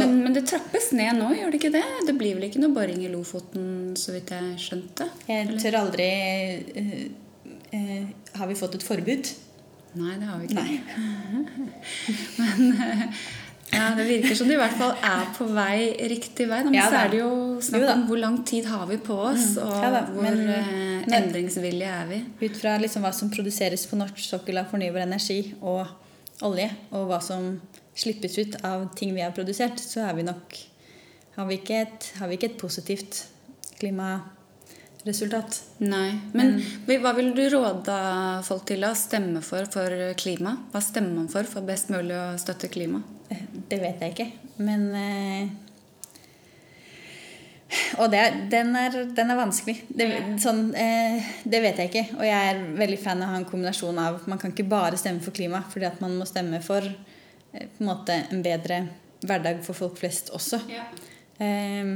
Men, 0.00 0.16
men, 0.24 0.34
det 0.36 0.44
trappes 0.50 0.90
ned 0.96 1.18
nå, 1.18 1.30
gjør 1.38 1.52
det 1.52 1.60
ikke 1.60 1.74
det? 1.74 1.84
Det 2.08 2.16
blir 2.18 2.38
vel 2.38 2.48
ikke 2.48 2.62
noe 2.62 2.74
boring 2.74 3.04
i 3.04 3.10
Lofoten, 3.12 3.94
så 3.98 4.14
vidt 4.14 4.32
jeg 4.34 4.58
skjønte? 4.62 5.08
Jeg 5.28 5.60
tør 5.62 5.78
aldri 5.84 6.08
uh, 6.80 6.98
uh, 7.74 8.04
Har 8.40 8.50
vi 8.50 8.58
fått 8.58 8.78
et 8.80 8.86
forbud? 8.86 9.32
Nei, 9.94 10.16
det 10.18 10.26
har 10.26 10.40
vi 10.42 10.50
ikke. 10.50 10.66
men 12.40 12.72
uh, 12.74 13.08
ja, 13.74 13.90
Det 13.96 14.06
virker 14.08 14.34
som 14.38 14.50
det 14.50 14.56
i 14.56 14.60
hvert 14.60 14.76
fall 14.78 14.94
er 14.98 15.26
på 15.34 15.46
vei 15.54 15.78
riktig 16.10 16.46
vei. 16.50 16.60
Men 16.66 16.76
ja, 16.76 16.86
så 16.90 17.00
er 17.04 17.12
det 17.12 17.20
jo 17.20 17.32
snakk 17.64 17.86
om 17.94 18.06
hvor 18.10 18.20
lang 18.20 18.38
tid 18.46 18.68
har 18.70 18.86
vi 18.90 18.98
på 19.02 19.16
oss, 19.30 19.54
mm. 19.56 19.62
og 19.64 19.74
ja, 19.86 20.02
hvor 20.10 20.26
men, 20.26 21.10
endringsvillige 21.18 21.98
er 22.02 22.08
vi. 22.10 22.20
Ut 22.44 22.58
fra 22.60 22.76
liksom 22.82 23.06
hva 23.06 23.12
som 23.16 23.32
produseres 23.34 23.86
på 23.90 23.98
norsk 23.98 24.20
sokkel 24.22 24.62
av 24.62 24.70
fornybar 24.70 25.06
energi 25.06 25.40
og 25.60 25.84
olje, 26.42 26.68
og 26.90 27.08
hva 27.10 27.20
som 27.22 27.54
slippes 27.94 28.38
ut 28.38 28.56
av 28.66 28.88
ting 28.98 29.14
vi 29.14 29.22
har 29.22 29.34
produsert, 29.36 29.78
så 29.78 30.08
vi 30.16 30.26
nok 30.26 30.56
har 31.34 31.46
vi 31.46 31.58
et, 31.74 32.12
har 32.18 32.30
vi 32.30 32.38
ikke 32.38 32.52
et 32.52 32.60
positivt 32.60 33.24
klimaresultat. 33.80 35.60
Nei. 35.82 36.14
Men 36.34 36.56
mm. 36.58 36.94
hva 37.02 37.14
vil 37.16 37.32
du 37.34 37.42
råde 37.54 37.96
folk 38.46 38.66
til 38.70 38.86
å 38.86 38.94
stemme 38.98 39.42
for 39.42 39.66
for 39.70 40.14
klima? 40.20 40.56
Hva 40.72 40.82
stemmer 40.82 41.20
man 41.20 41.30
for 41.32 41.48
for 41.50 41.66
best 41.66 41.90
mulig 41.94 42.14
å 42.18 42.38
støtte 42.38 42.70
klima? 42.70 43.02
Det 43.30 43.80
vet 43.82 44.02
jeg 44.02 44.14
ikke. 44.14 44.30
Men 44.62 44.86
eh, 44.94 45.48
Og 47.98 48.10
det, 48.12 48.22
den, 48.52 48.74
er, 48.76 48.96
den, 49.16 49.30
er, 49.30 49.38
vanskelig. 49.38 49.76
Det, 49.88 50.06
sånn, 50.42 50.66
eh, 50.78 51.24
det, 51.48 51.60
vet 51.64 51.80
jeg 51.80 51.90
ikke. 51.90 52.04
Og 52.18 52.26
jeg 52.26 52.50
er 52.50 52.60
veldig 52.78 52.98
fan 53.00 53.22
av 53.22 53.30
å 53.30 53.34
ha 53.34 53.40
en 53.40 53.48
kombinasjon 53.48 54.00
av 54.00 54.20
Man 54.30 54.40
kan 54.40 54.54
ikke 54.54 54.68
bare 54.68 54.98
stemme 55.00 55.22
for 55.24 55.34
klima, 55.36 55.62
fordi 55.72 55.88
at 55.88 56.02
man 56.04 56.16
må 56.18 56.28
stemme 56.28 56.60
for 56.64 56.84
eh, 56.84 57.64
en, 57.64 57.86
måte, 57.86 58.18
en 58.30 58.44
bedre 58.44 58.84
hverdag 59.24 59.62
for 59.64 59.78
folk 59.78 59.98
flest 60.00 60.30
også. 60.36 60.60
Ja. 60.70 60.86
Eh, 61.42 61.94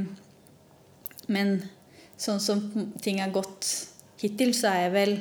men 1.29 1.55
sånn 2.19 2.41
som 2.43 2.63
ting 3.03 3.21
har 3.23 3.33
gått 3.35 3.69
hittil, 4.19 4.55
så 4.57 4.73
er 4.73 4.87
jeg 4.87 4.95
vel 4.95 5.15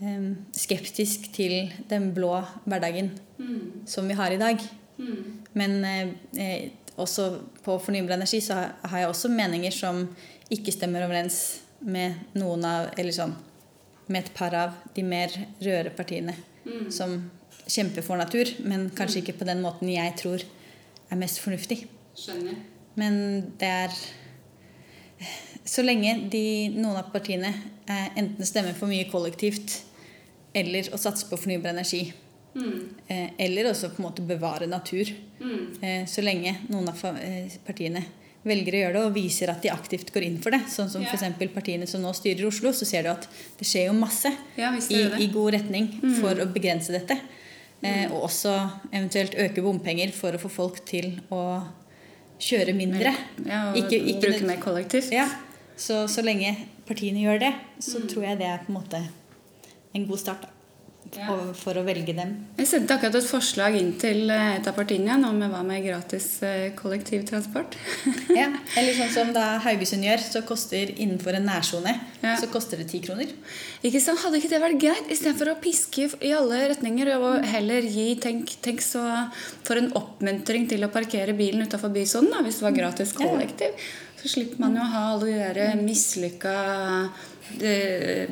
eh, 0.00 0.28
skeptisk 0.56 1.30
til 1.34 1.72
den 1.90 2.12
blå 2.16 2.36
hverdagen 2.64 3.12
mm. 3.40 3.88
som 3.90 4.08
vi 4.08 4.16
har 4.18 4.32
i 4.32 4.40
dag. 4.40 4.62
Mm. 4.98 5.24
Men 5.58 5.78
eh, 5.84 6.14
eh, 6.38 6.87
også 6.98 7.28
på 7.64 7.78
fornybar 7.82 8.16
energi 8.16 8.40
så 8.44 8.60
har 8.82 9.02
jeg 9.02 9.08
også 9.10 9.30
meninger 9.32 9.74
som 9.74 10.04
ikke 10.52 10.74
stemmer 10.74 11.06
overens 11.06 11.60
med 11.80 12.34
noen 12.38 12.64
av 12.66 12.88
Eller 12.98 13.14
sånn 13.14 13.36
med 14.08 14.24
et 14.24 14.30
par 14.34 14.54
av 14.56 14.76
de 14.96 15.02
mer 15.04 15.32
røde 15.60 15.92
partiene 15.92 16.32
mm. 16.64 16.88
som 16.90 17.18
kjemper 17.68 18.04
for 18.04 18.16
natur, 18.16 18.48
men 18.64 18.88
kanskje 18.96 19.20
ikke 19.20 19.36
på 19.42 19.48
den 19.48 19.60
måten 19.60 19.90
jeg 19.92 20.14
tror 20.16 20.44
er 21.08 21.20
mest 21.20 21.42
fornuftig. 21.44 21.82
Skjønner. 22.16 22.56
Men 22.98 23.18
det 23.60 23.74
er 23.84 23.98
Så 25.68 25.82
lenge 25.84 26.30
de, 26.32 26.70
noen 26.72 26.96
av 26.96 27.10
partiene 27.12 27.50
eh, 27.50 28.06
enten 28.16 28.46
stemmer 28.46 28.72
for 28.78 28.88
mye 28.88 29.10
kollektivt 29.10 29.82
eller 30.56 30.88
å 30.94 31.00
satse 31.00 31.26
på 31.28 31.36
fornybar 31.36 31.74
energi, 31.74 32.06
Mm. 32.54 33.34
eller 33.38 33.68
også 33.70 33.90
på 33.92 34.00
en 34.00 34.06
måte 34.08 34.22
bevare 34.26 34.66
natur. 34.66 35.10
Mm. 35.40 35.82
Eh, 35.82 36.06
så 36.08 36.24
lenge 36.24 36.56
noen 36.68 36.88
av 36.90 37.04
eh, 37.20 37.52
partiene 37.66 38.02
velger 38.48 38.74
å 38.74 38.82
gjøre 38.82 38.94
det 38.96 39.02
og 39.08 39.16
viser 39.16 39.50
at 39.52 39.62
de 39.62 39.70
aktivt 39.72 40.12
går 40.14 40.26
inn 40.26 40.38
for 40.42 40.54
det. 40.54 40.62
Sånn 40.70 40.90
som 40.90 41.04
ja. 41.04 41.12
f.eks. 41.12 41.50
partiene 41.54 41.88
som 41.90 42.02
nå 42.02 42.12
styrer 42.16 42.46
Oslo, 42.48 42.72
så 42.74 42.88
ser 42.88 43.06
du 43.06 43.12
at 43.12 43.26
det 43.58 43.66
skjer 43.68 43.88
jo 43.90 43.96
masse 43.98 44.32
ja, 44.58 44.72
i, 44.78 45.02
i, 45.24 45.28
god 45.34 45.54
retning 45.58 45.90
mm. 45.98 46.16
for 46.20 46.42
å 46.42 46.48
begrense 46.54 46.94
dette. 46.94 47.18
Eh, 47.80 48.06
og 48.10 48.28
også 48.30 48.54
eventuelt 48.90 49.36
øke 49.38 49.62
bompenger 49.62 50.14
for 50.14 50.34
å 50.34 50.42
få 50.42 50.50
folk 50.50 50.82
til 50.88 51.12
å 51.34 51.42
kjøre 52.42 52.74
mindre. 52.74 53.14
Ja, 53.44 53.68
og 53.70 53.80
ikke, 53.82 53.98
ikke 53.98 54.28
bruke 54.28 54.50
mer 54.50 54.62
kollektivt. 54.62 55.14
Ja. 55.14 55.28
Så, 55.78 56.06
så 56.10 56.24
lenge 56.26 56.56
partiene 56.88 57.22
gjør 57.22 57.42
det, 57.46 57.54
så 57.84 58.02
tror 58.10 58.30
jeg 58.30 58.40
det 58.40 58.50
er 58.50 58.62
på 58.64 58.72
en 58.72 58.80
måte 58.80 59.02
en 59.94 60.06
god 60.08 60.26
start. 60.26 60.46
da 60.46 60.57
ja. 61.16 61.36
for 61.56 61.78
å 61.78 61.84
velge 61.86 62.14
dem. 62.16 62.34
Jeg 62.58 62.68
sendte 62.70 62.96
akkurat 62.96 63.16
et 63.20 63.28
forslag 63.28 63.76
inn 63.78 63.94
til 64.00 64.28
eh, 64.34 64.58
et 64.58 64.68
av 64.68 64.76
partiene 64.76 65.16
nå 65.20 65.30
med 65.36 65.52
hva 65.52 65.62
med 65.66 65.84
gratis 65.86 66.26
eh, 66.46 66.70
kollektivtransport. 66.78 67.76
ja, 68.40 68.50
Eller 68.76 68.96
sånn 68.98 69.14
som 69.14 69.32
da 69.36 69.46
Haugesund 69.64 70.06
gjør, 70.06 70.24
så 70.24 70.42
koster 70.48 70.92
innenfor 70.96 71.38
en 71.38 71.48
nærsone 71.48 71.94
ja. 72.22 72.34
så 72.40 72.48
koster 72.52 72.82
det 72.82 72.88
ti 72.92 73.00
kroner. 73.04 73.30
Ikke 73.86 74.02
sant? 74.02 74.20
Hadde 74.24 74.40
ikke 74.40 74.52
det 74.52 74.62
vært 74.62 74.80
greit? 74.82 75.12
Istedenfor 75.12 75.52
å 75.52 75.58
piske 75.62 76.08
i 76.24 76.34
alle 76.34 76.64
retninger 76.74 77.14
og 77.18 77.46
heller 77.48 77.86
gi 77.86 78.10
Tenk, 78.18 78.50
tenk 78.64 78.82
så 78.82 79.02
for 79.66 79.78
en 79.78 79.92
oppmuntring 79.96 80.66
til 80.70 80.82
å 80.84 80.90
parkere 80.92 81.36
bilen 81.38 81.62
utafor 81.68 81.92
bysonen 81.94 82.44
hvis 82.44 82.58
det 82.60 82.66
var 82.66 82.76
gratis 82.76 83.14
kollektiv. 83.16 83.78
Ja. 83.78 84.07
Så 84.18 84.28
slipper 84.34 84.62
man 84.64 84.76
jo 84.76 84.84
å 84.84 84.92
ha 84.92 85.02
alle 85.12 85.28
de 85.30 85.40
der 85.54 85.82
mislykka 85.82 86.54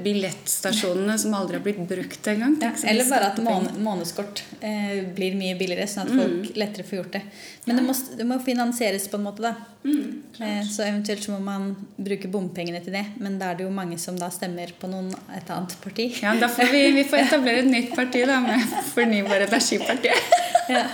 billettstasjonene 0.02 1.18
som 1.18 1.34
aldri 1.34 1.56
har 1.56 1.62
blitt 1.64 1.78
brukt 1.88 2.26
engang. 2.26 2.56
Ja, 2.60 2.72
eller 2.90 3.08
bare 3.08 3.30
at 3.32 3.38
månedskort 3.78 4.42
eh, 4.60 5.04
blir 5.16 5.36
mye 5.38 5.56
billigere, 5.58 5.86
sånn 5.88 6.06
at 6.06 6.12
mm. 6.12 6.20
folk 6.20 6.58
lettere 6.60 6.86
får 6.86 6.98
gjort 6.98 7.12
det. 7.16 7.22
Men 7.64 7.72
ja. 7.72 7.80
det, 7.80 7.86
må, 7.86 7.96
det, 8.18 8.26
må, 8.28 8.38
finansieres 8.44 9.08
på 9.12 9.18
en 9.18 9.26
måte, 9.26 9.42
da. 9.46 9.54
Mm, 9.86 10.22
eh, 10.40 10.62
så 10.68 10.84
eventuelt 10.86 11.24
så 11.24 11.34
må 11.34 11.40
man 11.46 11.70
bruke 11.96 12.30
bompengene 12.32 12.82
til 12.84 12.96
det. 12.98 13.04
Men 13.22 13.38
da 13.40 13.52
er 13.52 13.60
det 13.60 13.66
jo 13.66 13.74
mange 13.74 13.98
som 14.02 14.18
da 14.20 14.28
stemmer 14.34 14.74
på 14.78 14.90
noen, 14.92 15.12
et 15.36 15.52
annet 15.54 15.76
parti. 15.82 16.10
Ja, 16.22 16.36
da 16.40 16.50
får 16.52 16.72
vi, 16.74 16.82
vi 16.98 17.06
får 17.08 17.24
etablere 17.24 17.64
et 17.64 17.72
nytt 17.72 17.94
parti 17.96 18.26
da, 18.28 18.40
med 18.44 18.76
Fornybar 18.94 19.48
energipartiet. 19.48 20.34
ja. 20.76 20.88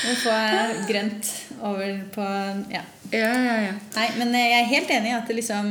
Vi 0.00 0.16
får 0.24 0.80
grønt 0.88 1.34
over 1.60 2.00
på 2.14 2.26
ja. 2.72 2.82
Ja, 3.10 3.30
ja, 3.34 3.56
ja. 3.68 3.74
Nei, 3.96 4.08
men 4.20 4.34
jeg 4.38 4.56
er 4.56 4.70
helt 4.70 4.92
enig 4.94 5.12
i 5.12 5.16
at 5.16 5.30
det 5.30 5.38
liksom 5.40 5.70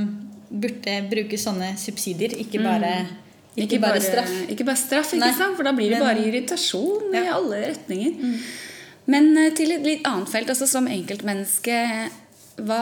burde 0.49 0.95
bruke 1.11 1.37
sånne 1.39 1.73
subsidier, 1.79 2.33
ikke 2.41 2.59
mm. 2.59 2.65
bare, 2.65 2.93
ikke, 3.53 3.65
ikke 3.65 3.83
bare, 3.83 4.01
straff. 4.03 4.33
Ikke 4.49 4.65
bare 4.67 4.81
straff, 4.81 5.13
ikke 5.15 5.29
sant? 5.37 5.55
for 5.59 5.67
da 5.67 5.75
blir 5.77 5.93
det 5.93 6.01
bare 6.01 6.25
irritasjon 6.25 7.13
ja. 7.13 7.21
i 7.21 7.31
alle 7.35 7.61
retninger. 7.67 8.17
Mm. 8.17 8.41
Men 9.09 9.31
eh, 9.37 9.53
til 9.57 9.73
et 9.73 9.85
litt 9.85 10.09
annet 10.09 10.31
felt, 10.31 10.51
altså 10.51 10.67
som 10.69 10.89
enkeltmenneske, 10.89 11.77
hva 12.65 12.81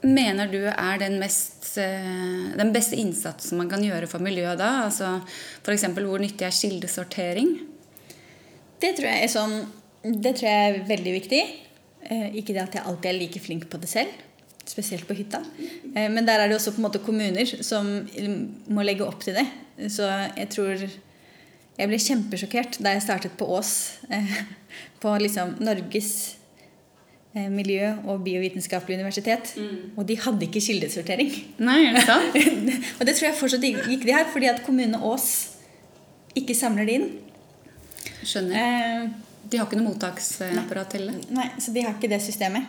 mener 0.00 0.48
du 0.48 0.60
er 0.70 1.00
den, 1.02 1.18
mest, 1.20 1.72
eh, 1.80 2.52
den 2.56 2.72
beste 2.72 2.96
innsatsen 3.00 3.60
man 3.60 3.68
kan 3.72 3.84
gjøre 3.84 4.08
for 4.10 4.22
miljøet 4.24 4.60
da? 4.60 4.86
Altså 4.86 5.18
F.eks. 5.64 5.88
hvor 5.98 6.22
nyttig 6.22 6.46
er 6.48 6.56
kildesortering? 6.56 7.56
Det 8.80 8.94
tror 8.96 9.10
jeg 9.10 9.26
er 9.26 9.28
sånn 9.28 9.58
Det 10.00 10.30
tror 10.38 10.46
jeg 10.48 10.68
er 10.68 10.78
veldig 10.88 11.12
viktig. 11.18 11.40
Eh, 12.08 12.40
ikke 12.40 12.54
det 12.56 12.64
at 12.64 12.78
jeg 12.78 12.86
alltid 12.88 13.10
er 13.10 13.18
like 13.18 13.42
flink 13.42 13.68
på 13.70 13.80
det 13.80 13.90
selv 13.90 14.26
spesielt 14.70 15.06
på 15.08 15.16
hytta. 15.18 15.40
Eh, 15.94 16.08
men 16.12 16.26
der 16.26 16.40
er 16.40 16.48
det 16.48 16.56
også 16.56 16.72
på 16.74 16.80
en 16.80 16.86
måte 16.86 17.02
kommuner 17.02 17.48
som 17.66 17.88
må 18.70 18.84
legge 18.86 19.06
opp 19.06 19.22
til 19.24 19.38
det. 19.38 19.46
Så 19.90 20.08
jeg 20.36 20.50
tror 20.56 20.90
Jeg 21.80 21.88
ble 21.88 21.96
kjempesjokkert 21.96 22.76
da 22.84 22.90
jeg 22.92 23.00
startet 23.00 23.32
på 23.40 23.46
Ås, 23.56 23.96
eh, 24.12 24.32
på 25.00 25.14
liksom 25.16 25.54
Norges 25.64 26.36
miljø- 27.32 27.96
og 28.04 28.24
biovitenskapelige 28.24 28.98
universitet. 28.98 29.54
Mm. 29.56 29.96
Og 29.96 30.04
de 30.08 30.18
hadde 30.18 30.44
ikke 30.44 30.60
kildesortering. 30.60 31.30
Nei, 31.58 31.86
er 31.86 31.96
det 31.96 32.02
sant? 32.04 32.36
og 32.98 33.06
det 33.06 33.14
tror 33.16 33.28
jeg 33.28 33.38
fortsatt 33.38 33.64
gikk 33.64 34.04
de 34.04 34.12
her, 34.12 34.26
fordi 34.32 34.50
at 34.50 34.60
kommunene 34.66 35.00
Ås 35.00 35.56
ikke 36.36 36.58
samler 36.58 36.84
det 36.84 36.98
inn. 36.98 37.08
Skjønner. 38.26 38.60
Eh, 38.60 39.29
de 39.48 39.58
har 39.58 39.66
ikke 39.66 39.78
noe 39.80 39.92
mottaksapparat 39.92 40.92
til 40.92 41.08
det? 41.08 41.16
Nei, 41.34 41.48
så 41.62 41.72
de 41.74 41.86
har 41.86 41.96
ikke 41.96 42.10
det 42.10 42.20
systemet. 42.24 42.68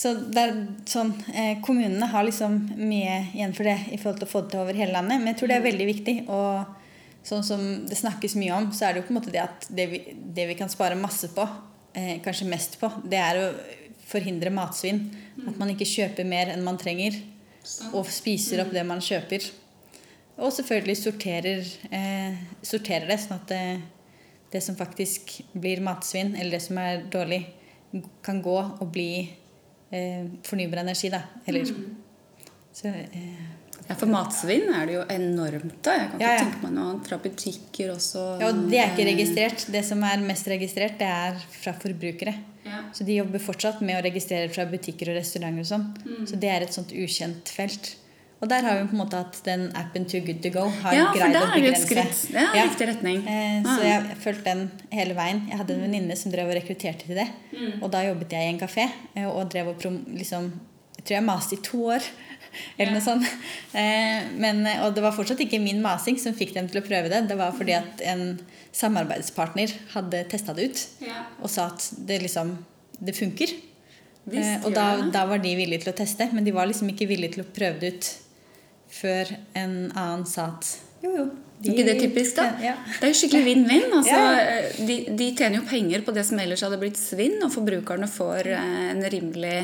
Så 0.00 0.12
det 0.14 0.42
er 0.42 0.52
sånn, 0.88 1.10
eh, 1.34 1.58
Kommunene 1.64 2.06
har 2.12 2.24
liksom 2.24 2.58
mye 2.78 3.16
igjen 3.34 3.54
for 3.56 3.66
det 3.66 3.76
i 3.90 3.98
forhold 3.98 4.20
til 4.20 4.28
å 4.28 4.30
få 4.30 4.42
det 4.44 4.52
til 4.52 4.62
over 4.62 4.78
hele 4.78 4.94
landet. 4.94 5.18
Men 5.18 5.32
jeg 5.32 5.40
tror 5.40 5.50
det 5.50 5.56
er 5.58 5.66
veldig 5.66 5.88
viktig. 5.88 6.14
Og 6.30 7.26
sånn 7.26 7.44
som 7.44 7.64
det 7.88 7.98
snakkes 7.98 8.36
mye 8.40 8.54
om, 8.56 8.70
så 8.72 8.86
er 8.86 8.94
det 8.94 9.02
jo 9.02 9.08
på 9.08 9.14
en 9.14 9.18
måte 9.18 9.34
det 9.34 9.42
at 9.42 9.66
det 9.68 9.88
vi, 9.90 10.00
det 10.14 10.46
vi 10.48 10.56
kan 10.58 10.70
spare 10.72 10.98
masse 10.98 11.32
på, 11.34 11.46
eh, 11.98 12.16
kanskje 12.24 12.48
mest 12.48 12.78
på, 12.80 12.88
det 13.04 13.18
er 13.18 13.42
å 13.42 13.46
forhindre 14.10 14.54
matsvinn. 14.54 15.02
At 15.46 15.58
man 15.58 15.74
ikke 15.74 15.88
kjøper 15.88 16.26
mer 16.26 16.54
enn 16.54 16.64
man 16.64 16.78
trenger, 16.80 17.18
og 17.92 18.08
spiser 18.08 18.62
opp 18.62 18.72
det 18.72 18.86
man 18.86 19.02
kjøper. 19.04 19.50
Og 20.40 20.54
selvfølgelig 20.54 20.96
sorterer, 20.96 21.66
eh, 21.92 22.38
sorterer 22.62 23.10
det, 23.10 23.18
sånn 23.20 23.36
at 23.36 23.50
det, 23.50 23.64
det 24.52 24.60
som 24.62 24.76
faktisk 24.76 25.42
blir 25.52 25.80
matsvinn, 25.80 26.34
eller 26.36 26.50
det 26.58 26.62
som 26.62 26.78
er 26.78 27.04
dårlig, 27.10 27.44
kan 28.22 28.42
gå 28.42 28.56
og 28.80 28.92
bli 28.92 29.30
eh, 29.92 30.26
fornybar 30.46 30.82
energi. 30.84 31.10
Da. 31.10 31.22
Eller 31.46 31.64
så, 32.72 32.86
eh, 32.88 33.48
Ja, 33.88 33.94
for 33.98 34.06
matsvinn 34.06 34.68
er 34.74 34.86
det 34.86 34.94
jo 34.94 35.00
enormt. 35.10 35.80
da. 35.82 35.92
Jeg 35.98 36.10
kan 36.10 36.20
ikke 36.20 36.22
Ja, 36.22 36.32
ja. 36.36 36.44
tenke 36.44 36.62
meg 36.62 36.72
noe 36.76 36.90
annet 36.92 37.08
fra 37.08 37.18
butikker 37.18 37.90
også. 37.96 38.40
ja, 38.40 38.46
og 38.52 38.70
det 38.70 38.78
er 38.78 38.90
ikke 38.92 39.02
Eh, 39.08 39.14
registrert. 39.16 39.66
Det 39.72 39.84
som 39.84 40.02
er 40.04 40.16
mest 40.22 40.46
registrert, 40.46 40.98
det 40.98 41.08
er 41.08 41.34
fra 41.50 41.72
forbrukere. 41.72 42.34
Ja. 42.64 42.84
Så 42.92 43.04
de 43.04 43.16
jobber 43.16 43.38
fortsatt 43.40 43.80
med 43.82 43.96
å 43.98 44.04
registrere 44.06 44.48
fra 44.52 44.64
butikker 44.66 45.08
og 45.10 45.16
restauranter 45.18 45.60
og 45.60 45.66
sånn. 45.66 45.86
Mm. 46.06 46.26
Så 46.28 46.38
det 46.38 46.50
er 46.50 46.60
et 46.62 46.72
sånt 46.72 46.92
ukjent 46.92 47.48
felt. 47.48 47.96
Og 48.40 48.48
der 48.48 48.62
har 48.64 48.78
vi 48.78 48.86
på 48.88 48.96
en 48.96 49.02
måte 49.02 49.18
at 49.20 49.36
den 49.44 49.66
appen 49.76 50.06
Too 50.08 50.20
Good 50.24 50.38
To 50.42 50.48
Go 50.54 50.62
har 50.82 50.94
Ja, 50.96 51.12
greid 51.12 51.36
å 51.36 51.42
begrense. 51.52 52.30
er 52.34 52.56
Ja. 52.56 52.62
riktig 52.64 52.86
retning. 52.88 53.18
Eh, 53.28 53.62
Ah. 53.66 53.76
Så 53.76 53.82
jeg 53.84 54.16
fulgte 54.22 54.44
den 54.44 54.70
hele 54.90 55.14
veien. 55.14 55.46
Jeg 55.48 55.58
hadde 55.58 55.74
en 55.74 55.82
venninne 55.82 56.16
som 56.16 56.32
drev 56.32 56.48
og 56.48 56.54
rekrutterte 56.56 57.04
til 57.06 57.16
det. 57.16 57.28
Mm. 57.52 57.82
Og 57.82 57.90
da 57.90 57.98
jobbet 58.02 58.30
jeg 58.30 58.40
i 58.40 58.48
en 58.54 58.58
kafé 58.60 58.90
eh, 59.16 59.26
og 59.26 59.50
drev 59.50 59.68
og 59.68 59.78
prom 59.78 60.04
liksom 60.16 60.52
Jeg 60.96 61.04
tror 61.04 61.16
jeg 61.16 61.24
maste 61.24 61.52
i 61.54 61.62
to 61.62 61.78
år. 61.86 62.02
Eller 62.78 62.92
noe 62.92 63.00
sånt. 63.00 63.24
Eh, 63.74 64.22
Men, 64.36 64.66
og 64.84 64.94
det 64.94 65.02
var 65.02 65.12
fortsatt 65.12 65.38
ikke 65.40 65.60
min 65.62 65.80
masing 65.82 66.18
som 66.18 66.34
fikk 66.34 66.52
dem 66.54 66.66
til 66.68 66.80
å 66.82 66.84
prøve 66.86 67.08
det. 67.08 67.28
Det 67.28 67.36
var 67.38 67.52
fordi 67.52 67.72
at 67.76 68.00
en 68.04 68.38
samarbeidspartner 68.72 69.72
hadde 69.94 70.24
testa 70.28 70.54
det 70.54 70.70
ut 70.70 70.86
Ja. 71.06 71.24
og 71.42 71.50
sa 71.50 71.66
at 71.66 71.90
det 72.06 72.22
liksom 72.22 72.56
Det 73.02 73.14
funker. 73.16 73.48
Visst 74.28 74.60
Eh, 74.60 74.66
og 74.66 74.74
da, 74.74 75.10
da 75.10 75.24
var 75.24 75.38
de 75.38 75.54
villige 75.56 75.80
til 75.84 75.92
å 75.92 75.96
teste, 75.96 76.30
men 76.34 76.44
de 76.44 76.50
var 76.52 76.66
liksom 76.66 76.88
ikke 76.92 77.08
villige 77.08 77.32
til 77.32 77.44
å 77.44 77.46
prøve 77.46 77.80
det 77.80 77.94
ut 77.94 78.08
før 78.90 79.30
en 79.58 79.74
annen 79.94 80.26
sa 80.28 80.50
at 80.54 80.70
jo, 81.00 81.10
jo. 81.16 81.28
Er 81.60 81.74
ikke 81.74 81.84
det 81.84 81.94
typisk, 82.00 82.36
da? 82.38 82.46
Ja. 82.64 82.72
Det 82.88 83.04
er 83.04 83.10
jo 83.12 83.16
skikkelig 83.18 83.44
vinn-vinn. 83.44 83.86
Altså, 83.92 84.16
Ja. 84.16 84.86
de, 84.88 84.96
de 85.16 85.26
tjener 85.36 85.60
jo 85.60 85.66
penger 85.68 86.02
på 86.06 86.12
det 86.16 86.24
som 86.28 86.40
ellers 86.40 86.62
hadde 86.64 86.78
blitt 86.80 86.96
svinn, 87.00 87.36
og 87.44 87.52
forbrukerne 87.52 88.08
får 88.08 88.48
eh, 88.56 88.80
en 88.94 89.02
rimelig 89.12 89.58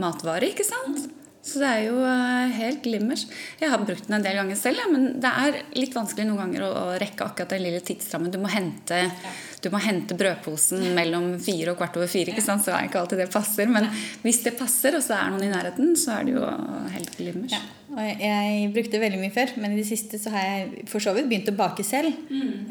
matvare, 0.00 0.50
ikke 0.52 0.66
sant? 0.68 1.06
Så 1.42 1.58
det 1.58 1.70
er 1.72 1.80
jo 1.88 1.96
eh, 2.06 2.52
helt 2.58 2.84
glimmers. 2.84 3.24
Jeg 3.60 3.72
har 3.72 3.80
brukt 3.82 4.04
den 4.06 4.18
en 4.18 4.24
del 4.24 4.36
ganger 4.38 4.60
selv, 4.60 4.78
ja, 4.84 4.90
men 4.92 5.08
det 5.24 5.32
er 5.44 5.56
litt 5.80 5.96
vanskelig 5.96 6.28
noen 6.28 6.42
ganger 6.44 6.66
å, 6.68 6.70
å 6.82 7.00
rekke 7.02 7.24
akkurat 7.26 7.56
den 7.56 7.64
lille 7.64 7.80
tidsrammen. 7.84 8.30
Du 8.32 8.38
må 8.42 8.52
hente, 8.52 9.00
du 9.62 9.70
må 9.70 9.78
hente 9.84 10.16
brødposen 10.18 10.82
mellom 10.96 11.38
fire 11.42 11.70
og 11.72 11.78
kvart 11.78 11.96
over 12.00 12.10
fire, 12.10 12.32
ikke 12.32 12.42
sant? 12.44 12.64
så 12.64 12.72
er 12.74 12.88
ikke 12.88 12.98
alltid 13.02 13.18
det 13.22 13.30
passer. 13.32 13.68
Men 13.70 13.86
hvis 14.24 14.42
det 14.42 14.56
passer, 14.58 14.96
og 14.98 15.02
så 15.04 15.14
er 15.20 15.30
noen 15.30 15.44
i 15.46 15.52
nærheten, 15.52 15.94
så 15.96 16.18
er 16.18 16.26
det 16.26 16.34
jo 16.34 16.48
helt 16.96 17.16
glimmers. 17.18 17.54
Ja. 17.54 17.60
Og 17.92 18.00
jeg, 18.22 18.68
brukte 18.72 18.96
veldig 19.02 19.18
mye 19.20 19.32
før, 19.34 19.50
men 19.60 19.74
i 19.74 19.76
det 19.82 19.84
siste 19.84 20.16
så 20.18 20.30
har 20.32 20.46
jeg 20.48 20.86
for 20.88 21.04
så 21.04 21.12
vidt 21.12 21.26
begynt 21.28 21.50
å 21.52 21.54
bake 21.58 21.84
selv. 21.84 22.08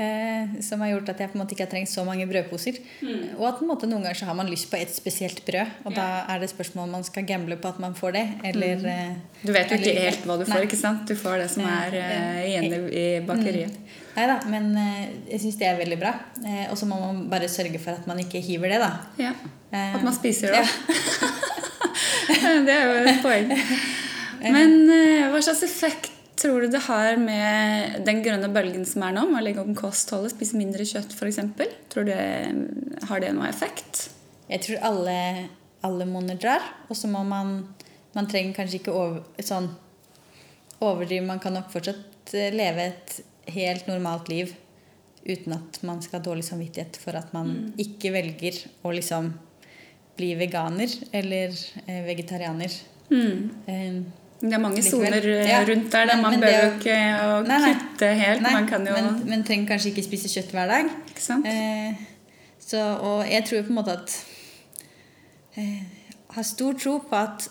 Eh, 0.01 0.55
som 0.65 0.81
har 0.81 0.89
gjort 0.95 1.11
at 1.13 1.21
jeg 1.21 1.29
på 1.29 1.37
en 1.37 1.43
måte 1.43 1.53
ikke 1.53 1.67
har 1.67 1.71
trengt 1.75 1.91
så 1.91 2.01
mange 2.07 2.25
brødposer. 2.29 2.79
Og 3.37 3.45
at 3.51 3.59
på 3.59 3.65
en 3.67 3.69
måte 3.69 3.89
noen 3.91 4.01
ganger 4.07 4.17
så 4.23 4.25
har 4.31 4.37
man 4.39 4.49
lyst 4.49 4.67
på 4.71 4.79
et 4.81 4.89
spesielt 4.95 5.43
brød, 5.45 5.75
og 5.85 5.93
da 5.95 6.07
er 6.25 6.41
det 6.41 6.49
spørsmål 6.51 6.87
om 6.89 6.95
man 6.97 7.05
skal 7.07 7.27
gamble 7.29 7.55
på 7.61 7.69
at 7.69 7.79
man 7.83 7.93
får 7.97 8.17
det, 8.17 8.25
eller 8.49 8.81
mm. 8.81 9.21
Du 9.45 9.53
vet 9.53 9.69
jo 9.71 9.77
ikke 9.77 9.93
helt 10.07 10.25
hva 10.25 10.39
du 10.41 10.45
får, 10.49 10.57
Nei. 10.57 10.65
ikke 10.67 10.81
sant? 10.81 11.05
Du 11.09 11.15
får 11.17 11.37
det 11.45 11.49
som 11.53 11.69
er 11.69 11.95
eh, 12.01 12.41
igjen 12.49 12.71
i- 12.73 12.95
i 13.05 13.05
bakeriet. 13.25 13.77
Nei 14.11 14.25
da, 14.27 14.37
men 14.51 14.71
eh, 14.75 15.03
jeg 15.31 15.41
syns 15.45 15.57
det 15.59 15.67
er 15.69 15.77
veldig 15.79 15.97
bra. 16.01 16.11
Eh, 16.43 16.65
og 16.71 16.77
så 16.79 16.87
må 16.89 16.97
man 16.99 17.25
bare 17.31 17.47
sørge 17.51 17.79
for 17.79 17.95
at 17.95 18.07
man 18.09 18.19
ikke 18.19 18.41
hiver 18.43 18.73
det, 18.73 18.79
da. 18.83 18.91
Ja. 19.21 19.31
Eh, 19.71 19.93
At 19.95 20.03
man 20.03 20.15
spiser 20.15 20.51
det 20.51 20.63
ja. 20.65 21.29
det 22.67 22.73
er 22.73 22.89
jo 22.89 22.97
et 23.07 23.21
poeng. 23.23 23.53
Men 24.41 24.73
hva 25.31 25.39
slags 25.43 25.61
effekt 25.67 26.11
tror 26.41 26.63
du 26.65 26.73
det 26.73 26.81
har 26.87 27.19
med 27.21 27.99
den 28.07 28.23
grønne 28.25 28.49
bølgen 28.51 28.83
som 28.89 29.03
er 29.05 29.13
nå, 29.15 29.27
med 29.29 29.39
å 29.39 29.45
legge 29.45 29.63
om 29.63 29.75
kostholdet, 29.77 30.33
spise 30.33 30.57
mindre 30.59 30.87
kjøtt 30.87 31.13
f.eks.? 31.13 31.39
Tror 31.93 32.07
du 32.07 32.11
det 32.11 33.05
har 33.07 33.21
det 33.23 33.31
noe 33.37 33.47
effekt? 33.47 34.07
Jeg 34.49 34.65
tror 34.65 34.87
alle, 34.89 35.17
alle 35.85 36.07
monner 36.09 36.39
drar, 36.41 36.65
og 36.89 36.97
så 36.97 37.11
må 37.11 37.23
man 37.27 37.61
Man 38.11 38.25
trenger 38.27 38.51
kanskje 38.57 38.81
ikke 38.81 38.91
over, 38.91 39.21
sånn 39.39 39.69
overdrive. 40.83 41.23
Man 41.23 41.39
kan 41.39 41.53
nok 41.55 41.69
fortsatt 41.71 42.33
leve 42.51 42.89
et 42.89 43.13
helt 43.47 43.87
normalt 43.87 44.29
liv 44.29 44.53
uten 45.25 45.53
at 45.53 45.79
man 45.83 46.01
skal 46.01 46.19
ha 46.19 46.23
dårlig 46.25 46.43
samvittighet 46.43 46.97
for 46.97 47.11
at 47.17 47.33
man 47.33 47.47
Mm. 47.47 47.73
ikke 47.77 48.11
velger 48.11 48.57
å 48.83 48.91
liksom 48.93 49.33
bli 50.17 50.35
veganer 50.35 50.89
eller 51.13 51.49
eh, 51.87 52.01
vegetarianer. 52.05 52.71
Mm. 53.09 53.49
Eh, 53.67 54.01
Det 54.41 54.53
er 54.53 54.59
mange 54.59 54.81
soner 54.81 55.21
eh, 55.23 55.47
Ja, 55.49 55.63
rundt 55.65 55.91
der. 55.91 56.05
Men- 56.07 56.21
Man 56.21 56.31
men 56.31 56.41
bør 56.41 56.63
jo 56.63 56.77
ikke 56.79 56.95
å 57.21 57.47
Nei, 57.47 57.59
nei. 57.59 57.73
kutte 57.73 58.07
helt. 58.15 58.41
nei, 58.41 58.53
man 58.53 58.67
kan 58.67 58.85
jo 58.85 58.93
men, 58.93 59.27
men 59.29 59.43
trenger 59.43 59.67
kanskje 59.67 59.91
ikke 59.93 60.03
spise 60.03 60.27
kjøtt 60.27 60.51
hver 60.51 60.67
dag. 60.67 60.89
Eh, 61.45 61.93
så, 62.59 62.97
og 63.01 63.25
jeg 63.29 63.45
tror 63.45 63.61
på 63.63 63.69
en 63.69 63.75
måte 63.75 63.91
at 63.93 64.25
eh, 65.57 65.81
Har 66.31 66.43
stor 66.43 66.73
tro 66.79 66.99
på 66.99 67.15
at 67.15 67.49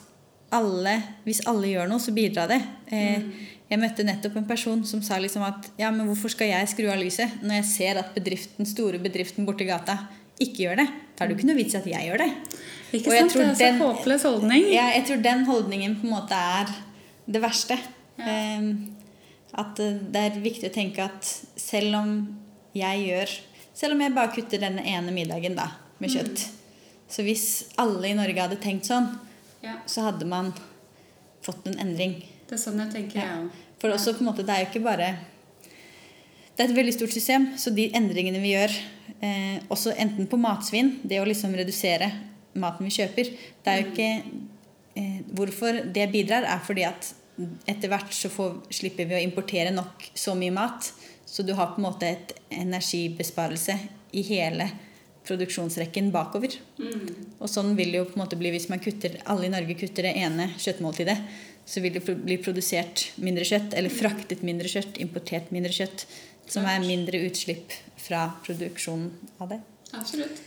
alle, 0.53 1.03
hvis 1.25 1.43
alle 1.47 1.69
gjør 1.69 1.89
noe, 1.89 1.99
så 2.01 2.13
bidrar 2.13 2.49
det. 2.49 2.61
Eh, 2.91 3.21
Jeg 3.71 3.79
møtte 3.79 4.03
nettopp 4.07 4.37
en 4.41 4.49
person 4.49 4.81
som 4.89 5.03
sa 5.07 5.21
liksom 5.23 5.45
at 5.47 5.69
ja, 5.79 5.93
men 5.95 6.09
hvorfor 6.09 6.33
skal 6.33 6.51
jeg 6.51 6.71
skru 6.73 6.89
av 6.91 6.99
lyset 6.99 7.39
når 7.45 7.61
jeg 7.61 7.69
ser 7.71 8.01
at 8.03 8.15
bedriften, 8.17 8.67
store 8.67 8.99
bedriften 9.03 9.47
borti 9.47 9.69
gata 9.69 9.95
ikke 10.43 10.65
gjør 10.65 10.81
det? 10.83 10.87
Da 11.15 11.25
er 11.25 11.29
det 11.31 11.37
jo 11.37 11.39
ikke 11.39 11.51
noe 11.53 11.59
vits 11.61 11.77
i 11.77 11.79
at 11.79 11.87
jeg 11.87 12.09
gjør 12.09 12.23
det. 12.25 12.31
Ikke 12.91 13.13
sant? 13.15 13.35
Det 13.37 13.45
er 13.45 13.55
så 13.55 13.59
den- 13.61 13.81
håpløs 13.85 14.23
holdning. 14.27 14.65
Ja, 14.73 14.89
jeg 14.97 15.05
tror 15.07 15.23
den 15.23 15.45
holdningen 15.47 16.01
på 16.01 16.09
en 16.09 16.15
måte 16.17 16.35
er 16.35 16.73
det 17.31 17.43
verste. 17.45 17.79
Ja. 18.19 18.25
Eh, 18.27 18.73
at 19.61 19.81
eh, 19.83 19.99
det 20.15 20.21
er 20.27 20.41
viktig 20.43 20.71
å 20.71 20.75
tenke 20.75 21.05
at 21.07 21.27
selv 21.59 21.95
om 21.99 22.11
jeg 22.75 23.07
gjør 23.09 23.39
Selv 23.81 23.95
om 23.95 24.01
jeg 24.03 24.13
bare 24.15 24.33
kutter 24.35 24.61
denne 24.61 24.83
ene 24.85 25.13
middagen 25.15 25.55
da, 25.57 25.71
med 25.99 26.11
kjøtt 26.13 26.43
Så 27.09 27.23
hvis 27.25 27.45
alle 27.81 28.11
i 28.11 28.17
Norge 28.19 28.43
hadde 28.43 28.59
tenkt 28.61 28.87
sånn, 28.91 29.09
Ja, 29.65 29.79
så 29.87 30.05
hadde 30.11 30.27
man 30.29 30.53
fått 31.43 31.67
en 31.67 31.79
endring. 31.81 32.23
Det 32.51 32.57
er 32.59 32.63
sånn 32.65 32.81
jeg 32.83 32.93
tenker, 32.97 33.21
Ja. 33.23 33.37
òg. 33.45 33.51
For 33.81 33.95
også 33.95 34.17
på 34.17 34.25
en 34.25 34.27
måte, 34.33 34.45
det 34.45 34.51
er 34.51 34.65
jo 34.65 34.71
ikke 34.73 34.85
bare 34.85 35.17
Det 36.57 36.67
er 36.67 36.73
et 36.73 36.77
veldig 36.77 36.93
stort 36.93 37.13
system, 37.15 37.45
så 37.57 37.71
de 37.73 37.87
endringene 37.97 38.41
vi 38.43 38.51
gjør, 38.53 38.73
eh, 39.23 39.61
også 39.71 39.95
enten 39.97 40.27
på 40.29 40.37
matsvinn, 40.37 40.99
det 41.07 41.17
å 41.23 41.25
liksom 41.25 41.55
redusere 41.57 42.11
maten 42.55 42.85
vi 42.85 42.91
kjøper 42.91 43.31
Det 43.31 43.67
er 43.67 43.81
jo 43.81 43.87
ikke 43.91 44.23
eh, 44.97 45.23
Hvorfor 45.33 45.93
det 45.93 46.11
bidrar, 46.13 46.45
er 46.45 46.59
fordi 46.59 46.85
at 46.85 47.15
etter 47.67 47.89
hvert 47.89 48.13
så 48.13 48.29
får, 48.29 48.59
slipper 48.71 49.07
vi 49.09 49.15
å 49.15 49.23
importere 49.25 49.73
nok 49.73 50.11
så 50.15 50.35
mye 50.37 50.53
mat, 50.53 50.93
så 51.25 51.47
du 51.47 51.55
har 51.55 51.69
på 51.69 51.79
en 51.81 51.87
måte 51.87 52.03
et 52.11 52.35
energibesparelse 52.51 53.79
i 54.13 54.23
hele 54.27 54.67
produksjonsrekken 55.25 56.11
bakover. 56.13 56.57
Og 57.41 57.49
sånn 57.49 57.75
vil 57.79 57.93
det 57.93 58.01
jo 58.01 58.09
på 58.09 58.19
en 58.19 58.25
måte 58.25 58.39
bli 58.41 58.51
hvis 58.51 58.69
man 58.69 58.83
kutter, 58.83 59.19
alle 59.31 59.47
i 59.47 59.53
Norge 59.53 59.77
kutter 59.79 60.09
det 60.09 60.17
ene 60.19 60.51
kjøttmåltidet. 60.59 61.17
Så 61.71 61.83
vil 61.85 61.95
det 61.95 62.03
bli 62.03 62.37
produsert 62.43 63.07
mindre 63.23 63.47
kjøtt, 63.47 63.77
eller 63.79 63.95
fraktet 63.95 64.43
mindre 64.47 64.71
kjøtt, 64.71 64.99
importert 65.03 65.53
mindre 65.55 65.73
kjøtt. 65.75 66.07
Som 66.51 66.67
er 66.67 66.83
mindre 66.83 67.21
utslipp 67.29 67.77
fra 68.01 68.25
produksjonen 68.43 69.13
av 69.39 69.53
det. 69.53 69.61
Absolutt. 69.95 70.41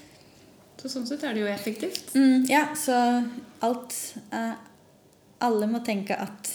Så 0.82 0.90
sånn 0.92 1.06
sett 1.08 1.24
er 1.24 1.36
det 1.36 1.46
jo 1.46 1.48
effektivt. 1.48 2.12
Mm, 2.12 2.44
ja, 2.52 2.66
så 2.76 2.98
alt 3.64 3.96
eh, 4.36 4.58
Alle 5.44 5.68
må 5.72 5.80
tenke 5.84 6.18
at 6.20 6.50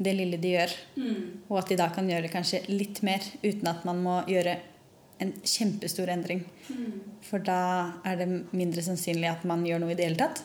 det 0.00 0.12
lille 0.16 0.38
de 0.40 0.54
gjør, 0.54 0.72
og 1.50 1.58
at 1.60 1.68
de 1.68 1.76
da 1.76 1.90
kan 1.92 2.06
gjøre 2.08 2.30
kanskje 2.32 2.62
litt 2.72 3.02
mer 3.04 3.20
uten 3.42 3.66
at 3.68 3.82
man 3.84 3.98
må 4.00 4.14
gjøre 4.28 4.54
en 5.20 5.32
kjempestor 5.44 6.08
endring. 6.08 6.40
For 7.26 7.42
da 7.44 7.58
er 8.08 8.16
det 8.22 8.28
mindre 8.56 8.84
sannsynlig 8.84 9.28
at 9.28 9.44
man 9.48 9.66
gjør 9.68 9.82
noe 9.82 9.92
i 9.92 9.98
det 9.98 10.06
hele 10.08 10.20
tatt. 10.22 10.40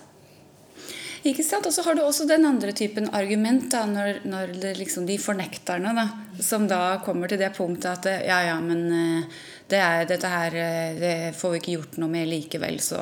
Ikke 1.26 1.42
sant? 1.42 1.66
Og 1.66 1.74
så 1.74 1.82
har 1.82 1.98
du 1.98 2.04
også 2.04 2.28
den 2.30 2.46
andre 2.46 2.70
typen 2.78 3.08
argument, 3.18 3.66
da, 3.74 3.86
når, 3.90 4.20
når 4.30 4.54
liksom 4.78 5.08
de 5.10 5.18
fornekterne 5.22 5.94
da, 5.98 6.06
som 6.44 6.68
da 6.70 7.00
kommer 7.06 7.32
til 7.32 7.42
det 7.42 7.50
punktet 7.56 7.90
at 8.06 8.26
ja, 8.28 8.44
ja, 8.52 8.60
men 8.62 8.84
eh, 8.94 9.40
det 9.72 9.80
er, 9.82 10.06
dette 10.06 10.30
her 10.30 10.58
eh, 10.62 11.00
det 11.00 11.16
får 11.38 11.56
vi 11.56 11.62
ikke 11.64 11.78
gjort 11.80 11.98
noe 12.02 12.14
med 12.14 12.30
likevel, 12.30 12.78
så 12.84 13.00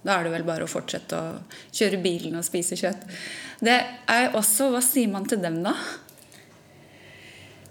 da 0.00 0.16
er 0.16 0.24
det 0.24 0.32
vel 0.38 0.48
bare 0.48 0.64
å 0.64 0.72
fortsette 0.72 1.20
å 1.20 1.36
kjøre 1.68 2.00
bilen 2.00 2.38
og 2.40 2.46
spise 2.48 2.78
kjøtt. 2.80 3.04
Det 3.60 3.76
er 4.12 4.32
også 4.36 4.70
Hva 4.72 4.80
sier 4.84 5.12
man 5.12 5.28
til 5.28 5.44
dem, 5.44 5.60
da? 5.64 5.76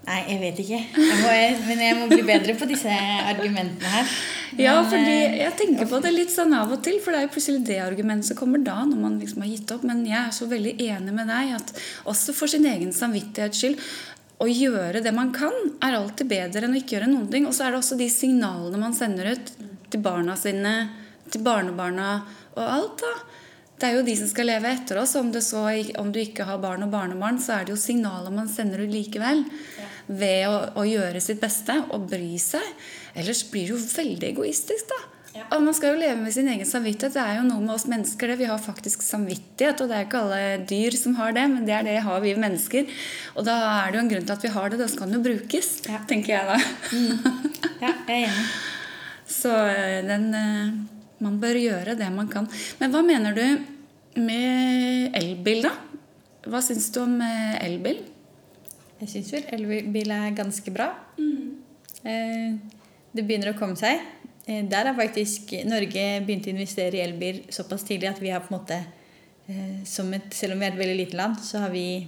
Nei, 0.05 0.19
jeg 0.29 0.37
vet 0.41 0.59
ikke. 0.61 0.79
Jeg 1.01 1.17
må, 1.17 1.29
men 1.65 1.79
jeg 1.81 1.95
må 1.97 2.07
bli 2.11 2.23
bedre 2.27 2.53
på 2.59 2.67
disse 2.69 2.93
argumentene 3.25 3.89
her. 3.89 4.09
Men, 4.51 4.61
Ja, 4.61 4.75
fordi 4.85 5.13
eh, 5.15 5.37
jeg 5.41 5.55
tenker 5.57 5.89
på 5.89 5.99
det 6.03 6.11
litt 6.13 6.33
sånn 6.33 6.53
av 6.53 6.69
og 6.75 6.83
til, 6.85 6.99
for 7.01 7.11
det 7.11 7.19
er 7.19 7.25
jo 7.25 7.31
plutselig 7.33 7.63
det 7.65 7.79
argumentet 7.81 8.29
som 8.29 8.37
kommer 8.37 8.61
da, 8.61 8.77
når 8.85 8.99
man 9.01 9.15
liksom 9.19 9.41
har 9.41 9.49
gitt 9.49 9.73
opp. 9.73 9.85
Men 9.89 10.03
jeg 10.05 10.19
er 10.19 10.35
så 10.35 10.45
veldig 10.51 10.75
enig 10.85 11.15
med 11.15 11.31
deg 11.33 11.55
at 11.57 11.73
også 12.11 12.35
for 12.37 12.51
sin 12.51 12.67
egen 12.69 12.93
samvittighets 12.93 13.63
skyld 13.63 13.81
å 14.43 14.47
gjøre 14.51 15.01
det 15.01 15.13
man 15.15 15.31
kan, 15.33 15.53
er 15.83 15.97
alltid 15.97 16.29
bedre 16.29 16.67
enn 16.67 16.75
å 16.75 16.79
ikke 16.79 16.97
gjøre 16.97 17.09
noen 17.09 17.29
ting. 17.31 17.47
Og 17.49 17.55
så 17.57 17.65
er 17.65 17.73
det 17.73 17.81
også 17.81 17.97
de 17.99 18.09
signalene 18.11 18.81
man 18.81 18.93
sender 18.93 19.33
ut 19.33 19.53
til 19.89 20.03
barna 20.05 20.35
sine, 20.37 20.75
til 21.33 21.41
barnebarna 21.45 22.19
og 22.53 22.65
alt. 22.65 23.01
da. 23.01 23.15
Det 23.75 23.89
er 23.89 23.97
jo 23.97 24.05
de 24.07 24.13
som 24.15 24.29
skal 24.31 24.47
leve 24.47 24.69
etter 24.71 25.01
oss. 25.01 25.17
Om, 25.19 25.33
så, 25.43 25.65
om 25.99 26.11
du 26.15 26.21
ikke 26.21 26.47
har 26.47 26.61
barn 26.63 26.85
og 26.85 26.93
barnebarn, 26.93 27.41
så 27.43 27.57
er 27.57 27.65
det 27.65 27.73
jo 27.75 27.79
signaler 27.79 28.31
man 28.31 28.47
sender 28.51 28.85
ut 28.85 28.91
likevel. 28.91 29.43
Ved 30.07 30.45
å, 30.47 30.55
å 30.77 30.85
gjøre 30.85 31.21
sitt 31.23 31.39
beste 31.41 31.79
og 31.89 32.07
bry 32.11 32.35
seg. 32.41 32.63
Ellers 33.17 33.41
blir 33.49 33.65
det 33.69 33.73
jo 33.75 33.81
veldig 33.81 34.27
egoistisk, 34.35 34.89
da. 34.91 35.01
Og 35.51 35.59
Man 35.65 35.75
skal 35.75 35.91
jo 35.91 35.99
leve 35.99 36.15
med 36.21 36.31
sin 36.31 36.47
egen 36.47 36.63
samvittighet. 36.67 37.11
Det 37.17 37.19
er 37.19 37.39
jo 37.41 37.47
noe 37.49 37.59
med 37.59 37.73
oss 37.73 37.83
mennesker. 37.91 38.29
det. 38.31 38.37
Vi 38.39 38.45
har 38.47 38.61
faktisk 38.61 39.01
samvittighet, 39.03 39.81
og 39.83 39.89
det 39.91 39.97
er 39.97 40.05
ikke 40.05 40.21
alle 40.21 40.43
dyr 40.69 40.95
som 40.95 41.17
har 41.17 41.33
det, 41.35 41.43
men 41.51 41.65
det 41.67 41.73
er 41.75 41.83
det 41.83 41.95
har 42.05 42.21
vi 42.23 42.31
mennesker. 42.39 42.87
Og 43.35 43.43
da 43.43 43.57
er 43.81 43.91
det 43.91 43.97
jo 43.99 44.03
en 44.05 44.11
grunn 44.13 44.29
til 44.29 44.35
at 44.37 44.45
vi 44.47 44.53
har 44.55 44.69
det. 44.71 44.79
Da 44.79 44.87
skal 44.87 45.09
den 45.11 45.17
jo 45.19 45.25
brukes, 45.25 45.71
Ja. 45.91 45.99
tenker 46.07 46.37
jeg 46.37 46.45
da. 46.47 46.57
Ja, 47.83 47.91
jeg 48.07 48.23
er 48.23 48.29
enig. 48.29 48.47
Så 49.41 49.51
eh, 49.51 49.99
den 50.07 50.25
eh, 50.37 50.73
Man 51.25 51.39
bør 51.41 51.57
gjøre 51.59 51.97
det 51.99 52.07
man 52.13 52.27
kan. 52.31 52.47
Men 52.79 52.91
hva 52.93 53.01
mener 53.03 53.35
du 53.35 53.43
med 54.21 55.15
elbil, 55.19 55.63
da? 55.67 55.71
Hva 56.47 56.61
syns 56.63 56.87
du 56.95 57.01
om 57.03 57.19
eh, 57.25 57.57
elbil? 57.65 57.99
Jeg 59.01 59.11
syns 59.11 59.31
vel 59.33 59.47
elbil 59.57 60.11
er 60.15 60.35
ganske 60.37 60.71
bra. 60.73 60.91
Eh, 62.05 62.55
Det 63.15 63.23
begynner 63.23 63.53
å 63.53 63.57
komme 63.57 63.77
seg. 63.79 64.01
Eh, 64.47 64.63
Der 64.67 64.85
har 64.85 64.95
faktisk 64.95 65.51
Norge 65.65 66.21
begynt 66.25 66.47
å 66.47 66.53
investere 66.53 66.97
i 66.99 67.03
elbil 67.03 67.43
såpass 67.49 67.83
tidlig 67.83 68.09
at 68.09 68.21
vi 68.21 68.29
har 68.29 68.41
på 68.41 68.53
en 68.53 68.59
måte 68.59 68.77
eh, 69.49 69.83
som 69.85 70.13
et, 70.13 70.33
Selv 70.33 70.53
om 70.53 70.59
vi 70.59 70.65
er 70.65 70.71
et 70.73 70.79
veldig 70.79 70.97
lite 70.97 71.17
land, 71.17 71.39
så 71.39 71.59
har 71.59 71.71
vi 71.71 72.07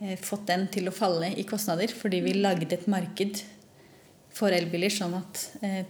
eh, 0.00 0.16
fått 0.16 0.46
den 0.46 0.68
til 0.68 0.88
å 0.88 0.94
falle 0.94 1.32
i 1.36 1.44
kostnader 1.44 1.88
fordi 1.88 2.20
vi 2.22 2.34
lagde 2.34 2.72
et 2.72 2.86
marked 2.86 3.42
for 4.34 4.50
elbiler 4.50 4.90
sånn 4.90 5.14
at 5.14 5.44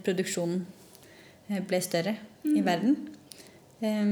produksjonen 0.05 0.65
ble 1.65 1.79
større 1.81 2.11
i 2.45 2.61
verden. 2.61 2.93
Em, 3.81 4.11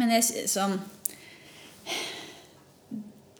men 0.00 0.14
jeg, 0.14 0.46
sånn 0.48 0.78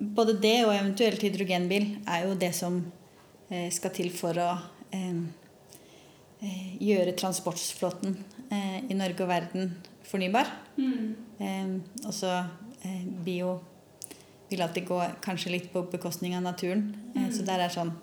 både 0.03 0.35
det 0.43 0.57
og 0.67 0.75
eventuelt 0.75 1.23
hydrogenbil 1.23 1.87
er 2.11 2.27
jo 2.27 2.35
det 2.39 2.51
som 2.59 2.81
eh, 3.51 3.69
skal 3.71 3.93
til 3.95 4.11
for 4.15 4.39
å 4.43 4.51
eh, 4.91 5.21
eh, 6.43 6.71
gjøre 6.83 7.15
transportflåten 7.21 8.17
eh, 8.51 8.79
i 8.91 8.97
Norge 8.99 9.23
og 9.23 9.31
verden 9.31 9.75
fornybar. 10.09 10.51
Eh, 11.39 11.77
også 12.09 12.33
eh, 12.83 13.05
bio 13.25 13.61
vil 14.51 14.61
alltid 14.67 14.85
gå 14.91 14.99
kanskje 15.25 15.55
litt 15.55 15.71
på 15.73 15.85
bekostning 15.93 16.35
av 16.37 16.43
naturen. 16.45 16.91
Eh, 17.17 17.31
Så 17.33 17.47
der 17.47 17.63
er 17.65 17.73
sånn. 17.73 17.95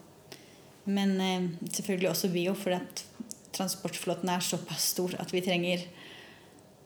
Men 0.90 1.20
selvfølgelig 1.70 2.10
også 2.10 2.32
bio, 2.34 2.56
for 2.58 2.74
at 2.74 3.04
transportflåten 3.54 4.30
er 4.34 4.42
såpass 4.42 4.88
stor 4.96 5.14
at 5.22 5.30
vi 5.36 5.42
trenger 5.46 5.84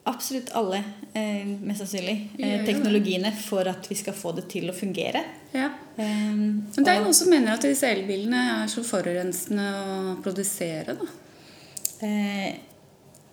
absolutt 0.05 0.51
alle, 0.57 0.83
eh, 1.13 1.45
mest 1.45 1.79
sannsynlig, 1.79 2.29
eh, 2.39 2.65
teknologiene 2.67 3.31
for 3.37 3.67
at 3.67 3.87
vi 3.87 3.95
skal 3.95 4.13
få 4.13 4.35
det 4.35 4.49
til 4.51 4.69
å 4.69 4.75
fungere. 4.75 5.23
Ja. 5.53 5.69
Eh, 5.97 6.33
Men 6.35 6.73
det 6.75 6.87
er 6.87 6.97
jo 6.97 7.05
noen 7.05 7.13
som 7.13 7.29
mener 7.29 7.53
at 7.53 7.61
disse 7.61 7.87
elbilene 7.87 8.63
er 8.63 8.67
så 8.67 8.83
forurensende 8.83 9.63
å 9.63 10.21
produsere. 10.23 10.97
da. 10.97 11.07
Eh, 12.03 12.55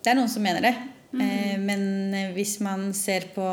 det 0.03 0.13
er 0.13 0.15
noen 0.19 0.31
som 0.31 0.43
mener 0.43 0.65
det. 0.65 0.75
Eh, 1.13 1.57
men 1.59 2.15
eh, 2.15 2.33
hvis 2.37 2.61
man 2.61 2.93
ser 2.95 3.33
på 3.35 3.47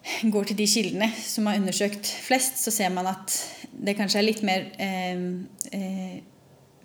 Går 0.00 0.46
til 0.48 0.56
de 0.56 0.64
kildene 0.64 1.10
som 1.12 1.44
har 1.46 1.58
undersøkt 1.58 2.08
flest, 2.24 2.56
så 2.56 2.72
ser 2.72 2.88
man 2.88 3.06
at 3.06 3.34
det 3.84 3.98
kanskje 3.98 4.16
er 4.16 4.24
litt 4.24 4.40
mer 4.42 4.62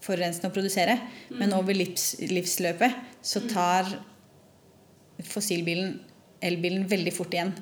forurensende 0.03 0.49
å 0.49 0.53
produsere. 0.53 0.97
Men 1.31 1.53
over 1.55 1.73
livs, 1.73 2.17
livsløpet 2.19 2.91
så 3.23 3.39
tar 3.47 3.88
fossilbilen 5.24 5.99
elbilen 6.45 6.86
veldig 6.89 7.13
fort 7.16 7.34
igjen. 7.34 7.53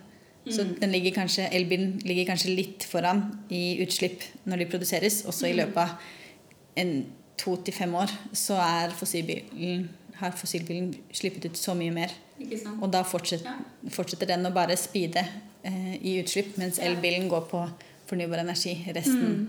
Så 0.43 0.66
den 0.80 0.91
ligger 0.91 1.14
kanskje, 1.16 1.45
elbilen 1.56 2.01
ligger 2.04 2.28
kanskje 2.28 2.51
litt 2.51 2.84
foran 2.89 3.22
i 3.54 3.80
utslipp 3.84 4.26
når 4.43 4.64
de 4.64 4.70
produseres. 4.74 5.22
Også 5.30 5.47
i 5.47 5.56
løpet 5.56 5.80
av 5.80 5.93
en 6.84 6.91
to 7.39 7.56
til 7.64 7.76
fem 7.76 7.93
år 7.95 8.12
så 8.36 8.58
fossilbilen, 8.97 9.88
har 10.20 10.36
fossilbilen 10.38 10.91
sluppet 11.16 11.47
ut 11.47 11.58
så 11.58 11.74
mye 11.78 11.93
mer. 11.95 12.12
Og 12.82 12.89
da 12.91 13.06
fortsetter, 13.08 13.64
fortsetter 13.91 14.30
den 14.34 14.45
å 14.45 14.51
bare 14.54 14.76
speede 14.80 15.24
eh, 15.64 15.95
i 16.01 16.18
utslipp, 16.22 16.58
mens 16.60 16.80
elbilen 16.84 17.30
går 17.32 17.47
på 17.49 17.64
fornybar 18.10 18.43
energi 18.43 18.76
resten, 18.93 19.47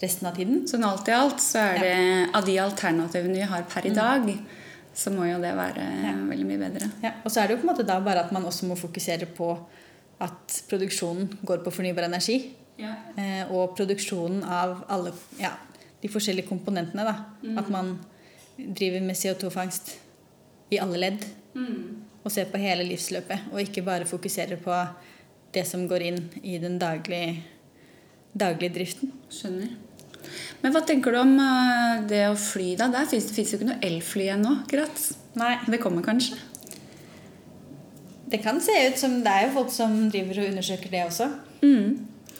resten 0.00 0.30
av 0.30 0.38
tiden. 0.38 0.62
Sånn 0.70 0.86
alt 0.86 1.10
i 1.10 1.16
alt 1.16 1.42
så 1.42 1.66
er 1.74 1.82
det 1.82 1.98
av 2.36 2.46
de 2.46 2.56
alternativene 2.62 3.40
vi 3.42 3.50
har 3.50 3.66
per 3.72 3.90
i 3.90 3.94
dag, 3.96 4.30
så 4.96 5.12
må 5.12 5.26
jo 5.28 5.40
det 5.42 5.52
være 5.56 5.86
veldig 6.30 6.46
mye 6.48 6.60
bedre. 6.60 6.88
Ja, 7.04 7.12
og 7.22 7.32
så 7.32 7.42
er 7.42 7.48
det 7.48 7.56
jo 7.56 7.60
på 7.60 7.66
en 7.66 7.72
måte 7.74 7.84
da 7.86 7.98
bare 8.04 8.24
at 8.24 8.32
man 8.32 8.46
også 8.48 8.68
må 8.68 8.78
fokusere 8.80 9.28
på 9.36 9.50
at 10.24 10.60
produksjonen 10.70 11.28
går 11.44 11.60
på 11.64 11.72
fornybar 11.74 12.08
energi. 12.08 12.38
Ja. 12.80 12.94
Eh, 13.16 13.52
og 13.52 13.76
produksjonen 13.76 14.42
av 14.44 14.78
alle 14.92 15.12
ja, 15.40 15.52
de 16.00 16.10
forskjellige 16.12 16.48
komponentene. 16.48 17.04
Da. 17.04 17.16
At 17.60 17.68
man 17.72 17.98
driver 18.56 19.04
med 19.04 19.18
CO2-fangst 19.20 19.96
i 20.72 20.80
alle 20.80 21.00
ledd. 21.02 21.26
Og 22.24 22.32
ser 22.32 22.48
på 22.50 22.58
hele 22.58 22.84
livsløpet, 22.88 23.52
og 23.52 23.60
ikke 23.62 23.84
bare 23.86 24.08
fokuserer 24.08 24.58
på 24.58 24.74
det 25.54 25.62
som 25.68 25.84
går 25.88 26.02
inn 26.08 26.18
i 26.42 26.56
den 26.58 26.74
daglige, 26.80 27.44
daglige 28.34 28.74
driften. 28.80 29.12
Skjønner. 29.32 29.76
Men 30.62 30.74
hva 30.74 30.82
tenker 30.86 31.14
du 31.14 31.20
om 31.20 31.32
eh, 31.42 32.02
det 32.10 32.24
å 32.30 32.36
fly, 32.40 32.74
da? 32.80 32.90
Der 32.92 33.08
fins 33.10 33.28
det 33.30 33.44
jo 33.44 33.58
ikke 33.60 33.70
noe 33.70 33.80
elfly 33.86 34.28
ennå. 34.34 34.58
Greit. 34.70 35.00
Nei, 35.36 35.56
Det 35.68 35.80
kommer 35.82 36.04
kanskje? 36.06 36.38
det 38.26 38.40
kan 38.42 38.60
se 38.60 38.74
ut 38.88 38.98
som 38.98 39.20
det 39.22 39.30
er 39.30 39.44
jo 39.46 39.52
folk 39.54 39.68
som 39.70 39.92
driver 40.10 40.40
og 40.42 40.48
undersøker 40.50 40.90
det 40.90 41.02
også. 41.06 41.28
Mm. 41.62 41.92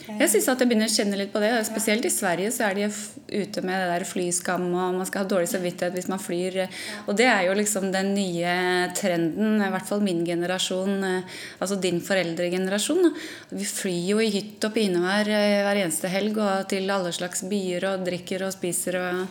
Jeg 0.06 0.30
synes 0.30 0.46
at 0.52 0.60
jeg 0.62 0.70
begynner 0.70 0.86
å 0.86 0.94
kjenne 0.94 1.18
litt 1.18 1.32
på 1.32 1.40
det. 1.42 1.50
Spesielt 1.66 2.06
i 2.06 2.12
Sverige 2.14 2.52
så 2.54 2.68
er 2.68 2.78
de 2.78 2.86
ute 2.86 3.62
med 3.66 3.74
det 3.74 3.88
der 3.90 4.04
flyskam, 4.06 4.68
og 4.70 4.98
man 5.00 5.08
skal 5.08 5.24
ha 5.24 5.28
dårlig 5.32 5.50
samvittighet 5.50 5.96
hvis 5.96 6.08
man 6.12 6.22
flyr. 6.22 6.60
Og 7.06 7.18
det 7.18 7.26
er 7.26 7.48
jo 7.48 7.56
liksom 7.58 7.88
den 7.94 8.12
nye 8.14 8.52
trenden, 8.96 9.58
i 9.66 9.70
hvert 9.74 9.88
fall 9.88 10.04
min 10.06 10.22
generasjon, 10.26 10.94
eh, 11.08 11.40
altså 11.58 11.80
din 11.82 11.98
foreldregenerasjon. 12.04 13.10
Vi 13.50 13.66
flyr 13.66 14.12
jo 14.12 14.22
i 14.22 14.30
hytt 14.34 14.68
og 14.68 14.76
pinevær 14.76 15.32
eh, 15.32 15.62
hver 15.66 15.82
eneste 15.82 16.12
helg 16.12 16.38
og 16.38 16.68
til 16.70 16.86
alle 16.94 17.10
slags 17.16 17.42
byer 17.50 17.90
og 17.90 18.06
drikker 18.06 18.46
og 18.46 18.54
spiser 18.54 19.00
og 19.02 19.26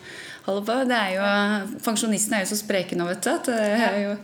holder 0.49 0.67
på. 0.67 0.77
Det 0.91 0.99
er 0.99 1.15
jo, 1.15 1.79
Pensjonistene 1.87 2.41
er 2.41 2.45
jo 2.45 2.51
så 2.51 2.59
spreke 2.59 2.99
nå, 2.99 3.07
vet 3.13 3.23
du. 3.23 3.31
At 3.31 3.49
det 3.49 3.71
er 3.79 4.01
jo, 4.03 4.19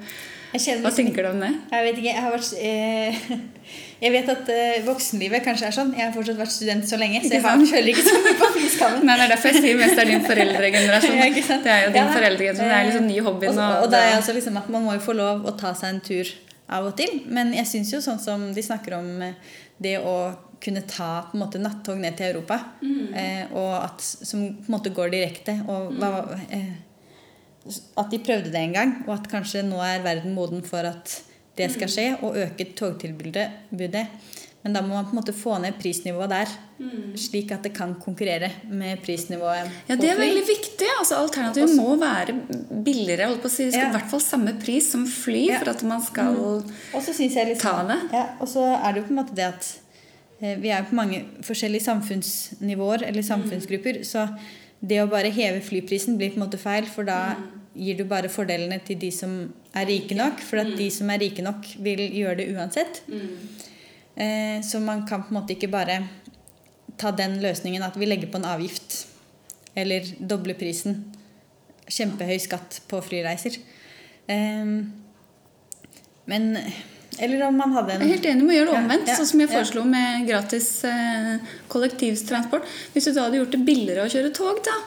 hva 0.52 0.92
tenker 0.92 1.24
du 1.24 1.30
om 1.32 1.40
det? 1.40 1.50
Jeg 1.72 1.86
vet 1.86 2.00
ikke, 2.02 2.12
jeg 2.12 2.24
har 2.26 2.34
vært 2.34 2.50
eh, 2.60 3.20
Jeg 4.04 4.12
vet 4.16 4.30
at 4.34 4.48
eh, 4.50 4.80
voksenlivet 4.84 5.44
kanskje 5.46 5.68
er 5.70 5.76
sånn. 5.76 5.92
Jeg 5.94 6.08
har 6.08 6.14
fortsatt 6.16 6.40
vært 6.40 6.54
student 6.56 6.88
så 6.90 6.98
lenge, 6.98 7.22
så 7.22 7.36
jeg 7.36 7.44
har, 7.46 7.66
føler 7.74 7.92
ikke 7.94 8.06
så 8.08 8.22
mye 8.26 8.38
på 8.40 8.50
flyskammen. 8.58 9.04
Nei, 9.08 9.18
det 9.20 9.28
er 9.28 9.34
derfor 9.36 9.52
jeg 9.54 9.64
sier 9.66 9.80
mest 9.80 10.02
er 10.02 10.10
din 10.10 10.24
foreldregenerasjon. 10.26 11.18
Ja. 11.22 11.28
Det 11.32 11.74
er 11.76 11.84
jo 11.86 11.92
din 11.94 12.00
Ja, 12.02 12.06
foreldregenerasjon. 12.16 12.72
Det 12.74 12.80
er 12.80 12.88
liksom 12.90 13.10
ny 13.12 13.20
hobby 13.28 13.52
Og, 13.52 13.60
nå. 13.60 13.68
og 13.84 13.92
det 13.94 14.02
er 14.02 14.16
altså 14.18 14.36
liksom 14.38 14.58
at 14.64 14.72
man 14.74 14.88
må 14.88 14.96
jo 14.98 15.04
få 15.06 15.16
lov 15.20 15.46
å 15.48 15.56
ta 15.60 15.76
seg 15.78 15.94
en 15.96 16.02
tur 16.10 16.32
av 16.72 16.88
og 16.90 16.96
til. 17.00 17.22
Men 17.32 17.54
jeg 17.56 17.70
syns 17.70 17.94
jo 17.94 18.02
sånn 18.04 18.20
som 18.24 18.48
de 18.56 18.64
snakker 18.66 18.98
om 18.98 19.12
eh, 19.28 19.54
det 19.82 20.00
å 20.02 20.16
kunne 20.62 20.84
ta 20.86 21.12
på 21.30 21.38
en 21.38 21.42
måte 21.42 21.62
nattog 21.62 21.98
ned 22.02 22.18
til 22.20 22.36
Europa, 22.36 22.58
eh, 23.18 23.48
og 23.58 23.72
at, 23.80 24.02
som 24.06 24.44
på 24.60 24.68
en 24.70 24.76
måte 24.76 24.92
går 24.94 25.10
direkte 25.14 25.56
og 25.66 25.96
hva, 25.98 26.12
eh, 26.54 26.74
At 27.98 28.10
de 28.12 28.18
prøvde 28.20 28.50
det 28.52 28.56
en 28.62 28.74
gang, 28.74 28.94
og 29.08 29.14
at 29.20 29.28
kanskje 29.30 29.62
nå 29.68 29.78
er 29.86 30.02
verden 30.04 30.34
moden 30.34 30.64
for 30.66 30.78
at 30.88 31.22
det 31.58 31.68
skal 31.76 31.88
skje, 31.92 32.06
og 32.24 32.38
øke 32.42 32.66
togtilbudet. 32.76 34.08
Men 34.64 34.74
da 34.76 34.82
må 34.86 34.94
man 34.94 35.06
på 35.06 35.16
en 35.16 35.18
måte 35.18 35.34
få 35.34 35.56
ned 35.62 35.74
prisnivået 35.82 36.30
der, 36.30 36.50
slik 37.18 37.52
at 37.52 37.64
det 37.66 37.72
kan 37.74 37.96
konkurrere 38.02 38.50
med 38.70 38.98
prisnivået 39.02 39.70
Ja, 39.90 39.96
det 39.96 40.10
er 40.10 40.18
veldig 40.20 40.44
viktig. 40.46 40.88
altså 41.00 41.16
Alternativet 41.18 41.76
må 41.78 41.96
være 41.98 42.36
billigere. 42.86 43.28
holdt 43.28 43.42
på 43.42 43.50
å 43.50 43.52
si. 43.52 43.66
Det 43.66 43.74
skal 43.74 43.84
Ja. 43.84 43.90
i 43.90 43.98
hvert 43.98 44.10
fall 44.12 44.22
samme 44.22 44.54
pris 44.62 44.92
som 44.92 45.06
fly 45.08 45.48
Ja. 45.50 45.60
for 45.60 45.70
at 45.72 45.84
man 45.84 46.02
skal 46.02 46.64
jeg 46.94 47.48
liksom, 47.48 47.60
Ta 47.60 47.84
det. 47.88 48.00
Ja, 48.14 48.26
og 48.40 48.48
så 48.48 48.64
er 48.84 48.94
det 48.94 49.02
jo 49.02 49.08
på 49.08 49.10
en 49.18 49.26
måte 49.26 49.36
det 49.36 49.46
at 49.46 49.80
eh, 50.42 50.56
vi 50.62 50.70
er 50.70 50.84
på 50.84 50.96
mange 50.96 51.26
forskjellige 51.42 51.82
samfunnsnivåer 51.84 53.04
eller 53.08 53.22
samfunnsgrupper. 53.22 54.04
Så 54.04 54.28
det 54.82 55.02
å 55.02 55.10
bare 55.10 55.30
heve 55.34 55.62
flyprisen 55.64 56.18
blir 56.18 56.34
på 56.34 56.40
en 56.40 56.46
måte 56.46 56.60
feil, 56.62 56.88
for 56.90 57.06
da 57.08 57.38
gir 57.78 58.00
du 58.00 58.04
bare 58.10 58.32
fordelene 58.32 58.82
til 58.86 58.98
de 59.00 59.12
som 59.14 59.36
er 59.78 59.88
rike 59.88 60.18
nok. 60.18 60.42
For 60.44 60.64
at 60.64 60.74
de 60.78 60.90
som 60.94 61.10
er 61.14 61.22
rike 61.22 61.46
nok, 61.46 61.70
vil 61.86 62.02
gjøre 62.10 62.40
det 62.42 62.50
uansett. 62.56 63.04
Eh, 64.16 64.60
så 64.66 64.82
man 64.84 65.06
kan 65.08 65.24
på 65.24 65.32
en 65.32 65.40
måte 65.40 65.56
ikke 65.56 65.72
bare 65.72 66.02
ta 67.00 67.14
den 67.16 67.40
løsningen 67.44 67.86
at 67.86 67.98
vi 67.98 68.10
legger 68.10 68.32
på 68.32 68.42
en 68.42 68.50
avgift. 68.50 69.06
Eller 69.78 70.08
doble 70.20 70.58
prisen. 70.60 71.06
Kjempehøy 71.92 72.40
skatt 72.42 72.82
på 72.90 73.00
flyreiser. 73.04 73.58
Um, 74.32 74.92
men 76.30 76.58
Eller 77.20 77.42
om 77.48 77.58
man 77.58 77.74
hadde 77.76 77.96
en 77.96 78.04
Jeg 78.04 78.08
er 78.08 78.14
helt 78.16 78.28
enig 78.32 78.46
med 78.46 78.54
å 78.54 78.58
gjøre 78.58 78.70
det 78.70 78.78
omvendt, 78.80 79.10
Ja, 79.10 79.14
ja, 79.14 79.18
sånn 79.20 79.30
som 79.32 79.42
jeg 79.44 79.52
foreslo 79.52 79.84
med 79.88 80.28
gratis 80.30 80.70
eh, 80.88 81.50
kollektivtransport. 81.72 82.70
Hvis 82.94 83.10
du 83.10 83.12
da 83.12 83.26
hadde 83.26 83.42
gjort 83.42 83.58
det 83.58 83.62
billigere 83.68 84.06
å 84.06 84.12
kjøre 84.12 84.32
tog 84.36 84.62
da, 84.66 84.78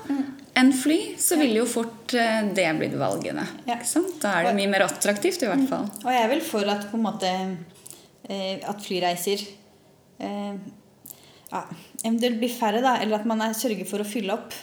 enn 0.61 0.73
fly, 0.77 0.99
så 1.21 1.39
ville 1.41 1.61
jo 1.61 1.67
fort 1.69 2.15
eh, 2.17 2.41
det 2.57 2.69
blitt 2.79 2.97
valgene. 3.01 3.45
Da 3.69 4.33
er 4.39 4.49
det 4.49 4.55
mye 4.57 4.73
mer 4.73 4.87
attraktivt 4.87 5.45
i 5.45 5.51
hvert 5.51 5.67
fall. 5.71 5.91
Og 6.05 6.09
jeg 6.15 6.23
er 6.23 6.33
vel 6.33 6.45
for 6.47 6.73
at 6.73 6.89
på 6.91 6.99
en 7.01 7.05
måte 7.05 7.31
eh, 7.31 8.63
At 8.65 8.81
flyreiser 8.85 9.45
eh, 10.25 10.57
ja, 11.55 11.61
eventuelt 12.03 12.41
blir 12.41 12.53
færre, 12.53 12.81
da. 12.85 12.97
Eller 13.03 13.21
at 13.21 13.29
man 13.29 13.43
er, 13.45 13.53
sørger 13.57 13.87
for 13.89 14.03
å 14.03 14.09
fylle 14.09 14.35
opp. 14.35 14.57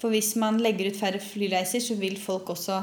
For 0.00 0.14
hvis 0.14 0.32
man 0.40 0.58
legger 0.62 0.90
ut 0.90 0.98
færre 0.98 1.20
flyreiser, 1.22 1.84
så 1.84 1.98
vil 2.00 2.16
folk 2.20 2.50
også 2.56 2.80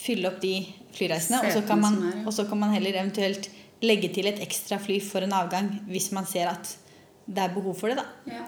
fylle 0.00 0.30
opp 0.30 0.40
de 0.42 0.54
flyreisene. 0.96 1.42
Og 1.44 1.54
så 1.54 1.64
kan 1.68 1.80
man, 1.82 1.98
og 2.24 2.32
så 2.34 2.46
kan 2.48 2.60
man 2.60 2.74
heller 2.74 2.96
eventuelt 3.02 3.50
legge 3.84 4.10
til 4.12 4.28
et 4.28 4.40
ekstra 4.44 4.78
fly 4.80 4.98
for 5.04 5.24
en 5.24 5.32
avgang 5.32 5.70
hvis 5.88 6.10
man 6.12 6.28
ser 6.28 6.50
at 6.50 6.74
det 7.30 7.44
er 7.44 7.54
behov 7.54 7.76
for 7.78 7.92
det, 7.92 8.00
da. 8.00 8.06
Ja. 8.28 8.44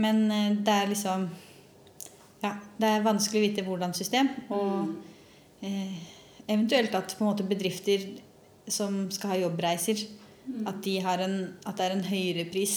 Men 0.00 0.26
eh, 0.30 0.52
det 0.64 0.72
er 0.72 0.92
liksom 0.92 1.28
Ja, 2.42 2.52
det 2.78 2.88
er 2.88 3.04
vanskelig 3.04 3.40
å 3.40 3.46
vite 3.46 3.64
hvordan 3.66 3.94
system. 3.96 4.28
Og 4.52 5.64
eh, 5.64 5.96
eventuelt 6.46 6.94
at 6.94 7.16
på 7.16 7.24
en 7.24 7.30
måte 7.30 7.46
bedrifter 7.48 8.04
som 8.68 9.06
skal 9.14 9.32
ha 9.32 9.38
jobbreiser, 9.40 10.04
at, 10.66 10.78
de 10.84 10.98
har 11.02 11.22
en, 11.24 11.36
at 11.66 11.78
det 11.78 11.86
er 11.86 11.94
en 11.96 12.06
høyere 12.06 12.44
pris. 12.50 12.76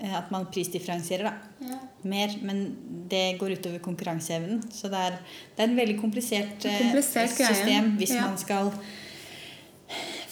Eh, 0.00 0.14
At 0.18 0.30
man 0.30 0.46
prisdifferensierer 0.46 1.24
da, 1.24 1.32
Ja. 1.60 1.78
mer. 2.02 2.34
Men 2.42 2.76
det 3.08 3.38
går 3.38 3.50
utover 3.58 3.78
konkurranseevnen. 3.78 4.62
Så 4.72 4.88
det 4.90 4.98
er, 4.98 5.18
det 5.56 5.62
er 5.64 5.68
en 5.70 5.76
veldig 5.76 6.00
komplisert, 6.00 6.64
eh, 6.64 6.78
Komplisert 6.78 7.30
system 7.36 7.96
hvis 7.98 8.14
Ja. 8.14 8.22
man 8.28 8.36
skal 8.38 8.72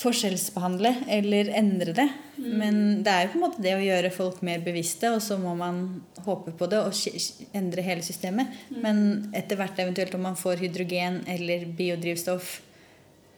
forskjellsbehandle 0.02 0.94
eller 1.08 1.50
endre 1.54 1.92
det. 1.94 2.08
Mm. 2.38 2.52
Men 2.58 3.02
det 3.04 3.12
er 3.12 3.22
jo 3.26 3.32
på 3.32 3.38
en 3.38 3.44
måte 3.44 3.62
det 3.62 3.74
å 3.76 3.84
gjøre 3.84 4.10
folk 4.14 4.40
mer 4.42 4.58
bevisste, 4.64 5.12
og 5.14 5.20
så 5.22 5.36
må 5.38 5.52
man 5.56 6.02
håpe 6.24 6.54
på 6.58 6.68
det 6.70 6.80
og 6.80 6.92
endre 7.54 7.84
hele 7.86 8.02
systemet. 8.02 8.50
Mm. 8.70 8.80
Men 8.82 9.32
etter 9.38 9.56
hvert 9.60 9.78
eventuelt 9.78 10.14
om 10.18 10.22
man 10.22 10.34
får 10.36 10.56
hydrogen 10.64 11.20
eller 11.30 11.66
biodrivstoff 11.78 12.60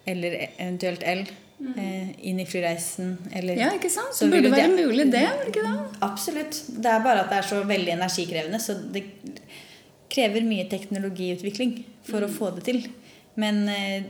eller 0.07 0.33
e- 0.39 0.51
eventuelt 0.59 1.03
el 1.03 1.27
eh, 1.77 2.09
inn 2.29 2.41
i 2.41 2.47
flyreisen 2.47 3.17
eller 3.33 3.55
Mm. 3.57 3.61
ja, 3.61 3.71
ikke 3.79 3.91
sant? 3.91 4.15
Så 4.15 4.29
burde 4.31 4.43
det 4.43 4.53
være 4.53 4.77
det- 4.77 4.87
mulig, 4.87 5.11
det? 5.13 5.23
var 5.29 5.47
ikke 5.49 5.63
det? 5.63 6.01
Absolutt. 6.03 6.63
Det 6.83 6.87
er 6.91 7.01
bare 7.05 7.21
at 7.25 7.31
det 7.31 7.39
er 7.39 7.49
så 7.49 7.63
veldig 7.65 7.93
energikrevende, 7.95 8.61
så 8.61 8.75
det 8.93 9.05
krever 10.11 10.43
mye 10.47 10.69
teknologiutvikling 10.71 11.85
for 12.05 12.21
å 12.23 12.29
få 12.29 12.55
det 12.55 12.65
til. 12.65 12.83
Men 13.37 13.69
eh, 13.69 14.03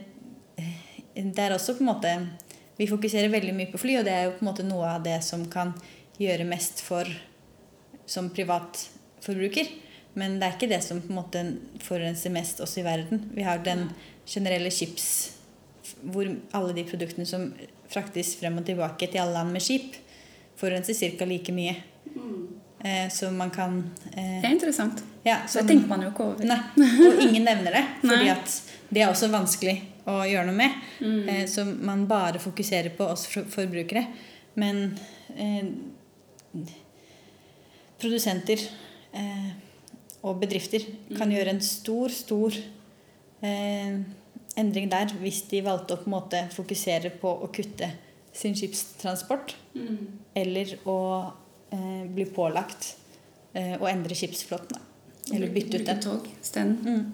det 1.14 1.38
er 1.38 1.54
også 1.54 1.76
på 1.78 1.80
en 1.80 1.86
måte 1.94 2.28
Vi 2.76 2.88
fokuserer 2.90 3.30
veldig 3.30 3.54
mye 3.54 3.70
på 3.70 3.78
fly, 3.78 3.98
og 4.00 4.04
det 4.04 4.12
er 4.12 4.24
jo 4.24 4.30
på 4.32 4.42
en 4.42 4.48
måte 4.48 4.64
noe 4.66 4.84
av 4.96 5.02
det 5.04 5.22
som 5.22 5.44
kan 5.46 5.72
gjøre 6.18 6.44
mest 6.44 6.80
for 6.82 7.04
som 8.04 8.30
privatforbruker. 8.30 9.68
Men 10.16 10.40
det 10.40 10.48
er 10.48 10.56
ikke 10.56 10.68
det 10.68 10.82
som 10.82 11.00
på 11.00 11.10
en 11.10 11.16
måte 11.20 11.42
forurenser 11.84 12.30
mest 12.34 12.58
også 12.60 12.80
i 12.80 12.82
verden. 12.82 13.30
Vi 13.32 13.42
har 13.46 13.58
den 13.62 13.90
generelle 14.26 14.70
chips 14.70 15.36
hvor 16.12 16.28
alle 16.52 16.72
de 16.76 16.84
produktene 16.84 17.26
som 17.26 17.52
fraktes 17.88 18.34
frem 18.40 18.58
og 18.58 18.64
tilbake 18.66 19.06
til 19.10 19.20
alle 19.22 19.32
land 19.38 19.52
med 19.52 19.62
skip, 19.62 19.94
forurenser 20.56 20.94
ca. 21.18 21.24
like 21.24 21.52
mye. 21.52 21.74
Eh, 22.84 23.08
så 23.10 23.30
man 23.32 23.50
kan 23.50 23.78
eh, 24.12 24.40
Det 24.42 24.44
er 24.48 24.52
interessant. 24.52 25.02
ja, 25.24 25.38
Så 25.48 25.60
det 25.62 25.68
tenker 25.68 25.88
man 25.88 26.02
jo 26.02 26.10
ikke 26.10 26.24
over. 26.24 26.44
Nei, 26.44 26.58
og 27.08 27.20
ingen 27.22 27.44
nevner 27.44 27.72
det. 27.72 27.84
Fordi 28.10 28.28
at 28.28 28.62
det 28.90 29.02
er 29.02 29.08
også 29.10 29.30
vanskelig 29.32 29.78
å 30.06 30.18
gjøre 30.28 30.46
noe 30.50 30.58
med. 30.58 30.70
Mm. 31.00 31.28
Eh, 31.28 31.44
så 31.48 31.64
man 31.64 32.06
bare 32.06 32.38
fokuserer 32.38 32.92
på 32.96 33.06
oss 33.08 33.26
for- 33.26 33.48
forbrukere. 33.48 34.04
Men 34.60 34.98
eh, 35.36 35.64
produsenter 38.00 38.60
eh, 39.14 39.50
og 40.24 40.40
bedrifter 40.40 40.84
kan 41.16 41.28
Mm. 41.28 41.34
gjøre 41.36 41.50
en 41.54 41.60
stor, 41.60 42.08
stor 42.08 42.52
eh, 43.42 43.98
endring 44.60 44.88
der 44.92 45.10
hvis 45.20 45.42
de 45.50 45.62
valgte 45.66 45.96
å 45.96 46.02
på 46.02 46.08
en 46.10 46.14
måte 46.16 46.42
fokusere 46.54 47.10
på 47.20 47.32
å 47.44 47.48
kutte 47.54 47.88
sin 48.34 48.54
skipstransport. 48.58 49.54
Eller 50.34 50.76
å 50.90 50.98
eh, 51.74 52.04
bli 52.10 52.26
pålagt 52.34 52.94
eh, 53.54 53.74
å 53.80 53.86
endre 53.90 54.14
skipsflåten. 54.18 54.78
Eller 55.32 55.48
bytte 55.54 55.80
ut 55.80 55.86
den. 55.88 56.00
tog 56.04 56.26
isteden. 56.42 56.74
Mm. 56.84 57.04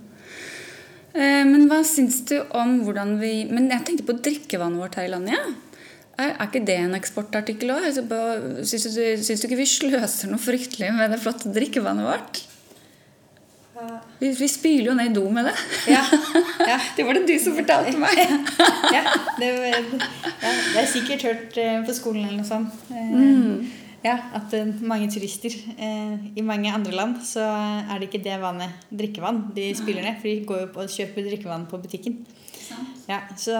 Eh, 1.14 1.44
Men 1.46 1.66
hva 1.70 1.80
syns 1.86 2.20
du 2.28 2.36
om 2.54 2.80
hvordan 2.86 3.16
vi 3.20 3.44
Men 3.50 3.68
jeg 3.70 3.84
tenkte 3.86 4.06
på 4.08 4.14
drikkevannet 4.22 4.78
vårt 4.82 4.96
her 5.00 5.08
i 5.08 5.12
landet. 5.14 5.34
Ja. 5.36 5.56
Er, 6.20 6.34
er 6.36 6.48
ikke 6.50 6.60
det 6.68 6.76
en 6.76 6.96
eksportartikkel 6.98 7.70
òg? 7.72 7.86
Syns, 8.68 8.84
du- 8.92 9.16
du 9.40 9.46
ikke 9.48 9.56
vi 9.62 9.68
sløser 9.70 10.28
noe 10.28 10.42
fryktelig 10.42 10.90
med 10.92 11.14
det 11.14 11.20
flotte 11.22 11.48
drikkevannet 11.54 12.04
vårt? 12.04 12.42
Vi, 14.20 14.30
vi 14.36 14.48
spyler 14.50 14.90
jo 14.90 14.94
ned 14.98 15.14
do 15.16 15.22
med 15.32 15.46
det. 15.48 15.54
Ja, 15.92 16.02
ja, 16.68 16.78
Det 16.96 17.04
var 17.06 17.16
det 17.18 17.26
du 17.28 17.34
som 17.42 17.54
fortalte 17.56 17.96
meg. 18.00 18.18
ja, 18.92 19.02
det, 19.38 19.50
ja, 19.70 19.82
det 20.42 20.82
er 20.82 20.88
sikkert 20.90 21.24
hørt 21.28 21.60
eh, 21.60 21.78
på 21.86 21.94
skolen 21.96 22.24
eller 22.28 22.40
noe 22.42 22.48
sånt. 22.48 22.82
Eh, 22.90 23.12
Mm. 23.20 23.70
Ja, 24.00 24.14
At 24.32 24.54
eh, 24.56 24.64
mange 24.80 25.10
turister 25.12 25.52
eh, 25.76 26.12
i 26.36 26.40
mange 26.46 26.70
andre 26.72 26.94
land 26.96 27.18
så 27.26 27.42
er 27.44 27.98
det 28.00 28.06
ikke 28.08 28.22
det 28.24 28.38
vannet 28.40 28.86
drikkevann 28.88 29.42
de 29.56 29.66
spyler 29.76 30.06
ned. 30.06 30.16
For 30.22 30.30
de 30.30 30.46
går 30.48 30.62
jo 30.62 30.68
og 30.80 30.88
kjøper 30.94 31.26
drikkevann 31.28 31.66
på 31.68 31.80
butikken. 31.82 32.14
Ja, 33.10 33.18
så, 33.36 33.58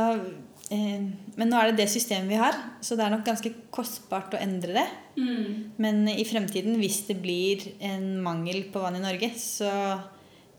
men 0.70 1.50
nå 1.50 1.58
er 1.58 1.70
det 1.70 1.82
det 1.82 1.88
systemet 1.90 2.30
vi 2.30 2.38
har, 2.38 2.54
så 2.80 2.94
det 2.94 3.02
er 3.02 3.10
nok 3.10 3.24
ganske 3.26 3.50
kostbart 3.74 4.36
å 4.36 4.38
endre 4.38 4.76
det. 4.76 4.86
Men 5.82 6.04
i 6.08 6.22
fremtiden, 6.28 6.76
hvis 6.78 7.02
det 7.08 7.16
blir 7.22 7.64
en 7.82 8.20
mangel 8.22 8.62
på 8.70 8.82
vann 8.82 9.00
i 9.00 9.02
Norge, 9.02 9.32
så 9.34 9.72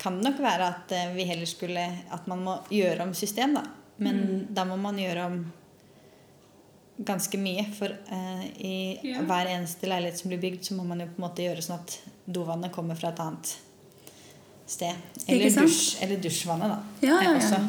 kan 0.01 0.17
det 0.17 0.27
nok 0.27 0.41
være 0.43 0.67
at 0.67 0.91
eh, 0.97 1.11
vi 1.13 1.27
heller 1.29 1.45
skulle 1.45 1.83
At 2.09 2.25
man 2.27 2.41
må 2.41 2.55
gjøre 2.73 3.05
om 3.05 3.13
system, 3.13 3.53
da. 3.53 3.63
Men 4.01 4.47
da 4.49 4.65
må 4.65 4.79
man 4.81 4.97
gjøre 4.97 5.25
om 5.29 5.35
ganske 7.05 7.37
mye. 7.37 7.65
For 7.77 7.93
uh, 8.11 8.45
i 8.57 8.99
Ja. 9.03 9.21
hver 9.21 9.49
eneste 9.53 9.89
leilighet 9.89 10.19
som 10.19 10.33
blir 10.33 10.41
bygd, 10.41 10.65
så 10.65 10.77
må 10.77 10.83
man 10.83 10.99
jo 10.99 11.05
på 11.05 11.21
en 11.21 11.27
måte 11.27 11.45
gjøre 11.45 11.61
sånn 11.61 11.79
at 11.79 11.99
dovannet 12.25 12.73
kommer 12.73 12.97
fra 12.97 13.13
et 13.13 13.21
annet 13.21 13.53
sted. 14.65 14.95
Eller, 15.27 15.49
dusj, 15.53 15.97
eller 16.01 16.21
dusjvannet, 16.21 16.73
da. 16.73 17.07
Ja, 17.07 17.19
eh, 17.19 17.25
ja, 17.25 17.33
ja. 17.39 17.63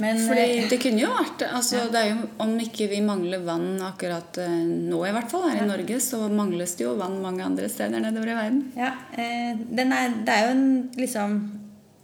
Men 0.00 0.18
Fordi 0.24 0.44
eh, 0.58 0.66
det 0.70 0.78
kunne 0.80 1.02
jo 1.02 1.10
vært 1.12 1.42
altså, 1.50 1.82
det 1.92 2.00
er 2.00 2.10
jo, 2.14 2.28
Om 2.40 2.54
ikke 2.64 2.86
vi 2.88 3.02
mangler 3.04 3.42
vann 3.44 3.82
akkurat 3.84 4.38
eh, 4.40 4.56
nå, 4.64 5.00
i 5.04 5.12
hvert 5.14 5.30
fall 5.32 5.46
her 5.48 5.62
i 5.62 5.68
Norge, 5.68 5.98
så 6.04 6.22
mangles 6.32 6.74
det 6.78 6.86
jo 6.86 6.94
vann 7.00 7.18
mange 7.22 7.44
andre 7.44 7.68
steder 7.68 8.00
nedover 8.02 8.32
i 8.32 8.36
verden. 8.38 8.62
Ja, 8.78 8.94
eh, 9.12 9.52
den 9.68 9.92
er, 9.96 10.14
det 10.24 10.36
er 10.36 10.48
jo 10.48 10.54
en 10.56 10.68
liksom 11.00 11.40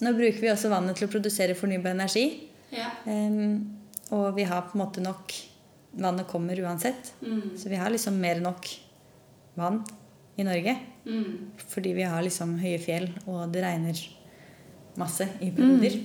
Nå 0.05 0.11
bruker 0.13 0.43
vi 0.43 0.51
også 0.53 0.69
vannet 0.69 0.99
til 0.99 1.07
å 1.07 1.09
produsere 1.09 1.55
fornybar 1.57 1.95
energi. 1.97 2.27
Eh, 3.09 3.39
og 4.13 4.27
vi 4.37 4.45
har 4.45 4.67
på 4.67 4.77
en 4.77 4.83
måte 4.85 5.05
nok 5.05 5.33
Vannet 5.97 6.29
kommer 6.29 6.59
uansett. 6.61 7.15
Så 7.57 7.71
vi 7.73 7.79
har 7.81 7.89
liksom 7.89 8.19
mer 8.21 8.43
nok 8.45 8.67
vann 9.57 9.79
i 10.37 10.45
Norge. 10.45 10.75
Fordi 11.73 11.95
vi 11.97 12.05
har 12.05 12.21
liksom 12.27 12.59
høye 12.61 12.77
fjell, 12.83 13.07
og 13.25 13.47
det 13.55 13.63
regner 13.65 14.03
masse 15.01 15.25
i 15.41 15.49
perioder. 15.57 15.97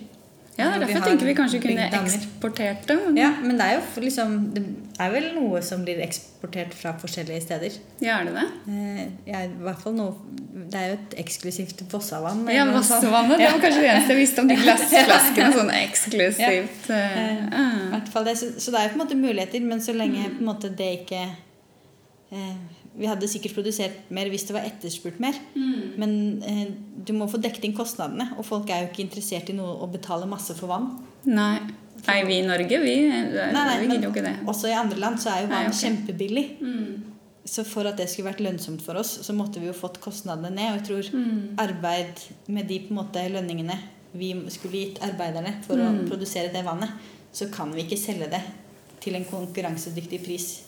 Ja, 0.57 0.67
er 0.75 0.81
derfor 0.83 1.05
tenker 1.05 1.29
vi 1.29 1.33
kanskje 1.35 1.59
kunne 1.63 1.85
eksportert 1.95 2.83
det. 2.89 2.97
Ja, 3.17 3.29
men 3.39 3.55
det 3.59 3.67
er 3.67 3.77
jo 3.77 4.03
liksom 4.03 4.33
Det 4.55 4.63
er 4.99 5.13
vel 5.13 5.29
noe 5.35 5.61
som 5.63 5.85
blir 5.85 6.01
eksportert 6.03 6.73
fra 6.77 6.91
forskjellige 6.99 7.45
steder. 7.45 7.77
Ja, 8.03 8.19
er 8.19 8.27
det 8.27 8.33
det? 8.35 8.47
Eh, 8.73 9.05
ja, 9.31 9.45
i 9.47 9.63
hvert 9.63 9.79
fall 9.81 9.95
noe 9.97 10.11
Det 10.51 10.81
er 10.81 10.91
jo 10.91 10.97
et 10.99 11.15
eksklusivt 11.23 11.85
Vossavann. 11.91 12.43
Ja. 12.51 12.67
Vassevannet. 12.73 13.39
Det 13.39 13.47
var 13.47 13.63
kanskje 13.63 13.85
det 13.85 13.93
eneste 13.93 14.15
jeg 14.15 14.21
visste 14.21 14.43
om 14.43 14.51
de 14.51 14.59
glassflaskene. 14.65 15.53
Sånn 15.55 15.73
eksklusivt. 15.79 16.91
Ja. 16.91 17.31
Uh. 17.55 17.95
det, 18.27 18.35
så, 18.37 18.51
så 18.57 18.75
det 18.75 18.81
er 18.81 18.89
jo 18.89 18.93
på 18.93 18.99
en 18.99 19.05
måte 19.05 19.19
muligheter, 19.23 19.65
men 19.65 19.81
så 19.83 19.95
lenge 19.95 20.27
på 20.35 20.43
en 20.43 20.51
måte 20.51 20.73
det 20.75 20.91
ikke 20.99 21.23
eh, 22.35 22.80
Vi 22.97 23.07
hadde 23.07 23.27
sikkert 23.27 23.53
produsert 23.55 24.09
mer 24.11 24.27
hvis 24.29 24.43
det 24.47 24.53
var 24.55 24.65
etterspurt 24.67 25.19
mer. 25.23 25.37
Men 25.97 26.43
eh, 26.43 26.65
du 27.07 27.13
må 27.13 27.27
få 27.31 27.39
dekket 27.41 27.63
inn 27.69 27.75
kostnadene, 27.77 28.31
og 28.37 28.45
folk 28.45 28.69
er 28.69 28.83
jo 28.83 28.89
ikke 28.91 29.05
interessert 29.05 29.49
i 29.49 29.55
noe 29.55 29.77
å 29.83 29.87
betale 29.91 30.27
masse 30.27 30.53
for 30.57 30.67
vann. 30.67 30.89
Nei. 31.25 31.59
Nei, 32.07 32.17
vi 32.25 32.39
i 32.39 32.45
Norge, 32.47 32.79
vi, 32.81 32.95
eh, 33.07 33.29
Nei, 33.31 33.51
nei, 33.53 33.77
vi 33.79 33.87
gidder 33.93 34.07
jo 34.09 34.11
ikke 34.11 34.25
det. 34.25 34.35
Også 34.49 34.67
i 34.71 34.75
andre 34.75 34.99
land 34.99 35.19
så 35.21 35.29
er 35.35 35.43
jo 35.43 35.49
Nei, 35.51 35.63
vann 35.63 35.77
kjempebillig. 35.77 36.45
Mm. 36.61 37.07
Så 37.45 37.63
for 37.65 37.87
at 37.89 37.97
det 37.97 38.07
skulle 38.09 38.29
vært 38.31 38.41
lønnsomt 38.43 38.81
for 38.85 38.99
oss, 38.99 39.15
så 39.25 39.33
måtte 39.33 39.59
vi 39.61 39.67
jo 39.69 39.73
fått 39.73 39.99
kostnadene 40.03 40.51
ned. 40.53 40.73
Og 40.73 40.79
jeg 40.79 40.87
tror 40.87 41.15
Mm. 41.17 41.55
arbeid 41.57 42.19
med 42.47 42.67
de 42.67 42.79
på 42.79 42.91
en 42.91 42.97
måte 43.03 43.23
lønningene 43.31 43.77
vi 44.13 44.33
skulle 44.49 44.73
gitt 44.81 44.99
arbeiderne 45.01 45.63
for 45.63 45.75
å 45.75 45.87
Mm. 45.91 46.09
produsere 46.09 46.51
det 46.51 46.65
vannet, 46.65 46.89
så 47.33 47.49
kan 47.51 47.71
vi 47.73 47.83
ikke 47.83 47.97
selge 47.97 48.29
det 48.29 48.41
til 48.99 49.15
en 49.15 49.25
konkurransedyktig 49.25 50.23
pris 50.25 50.61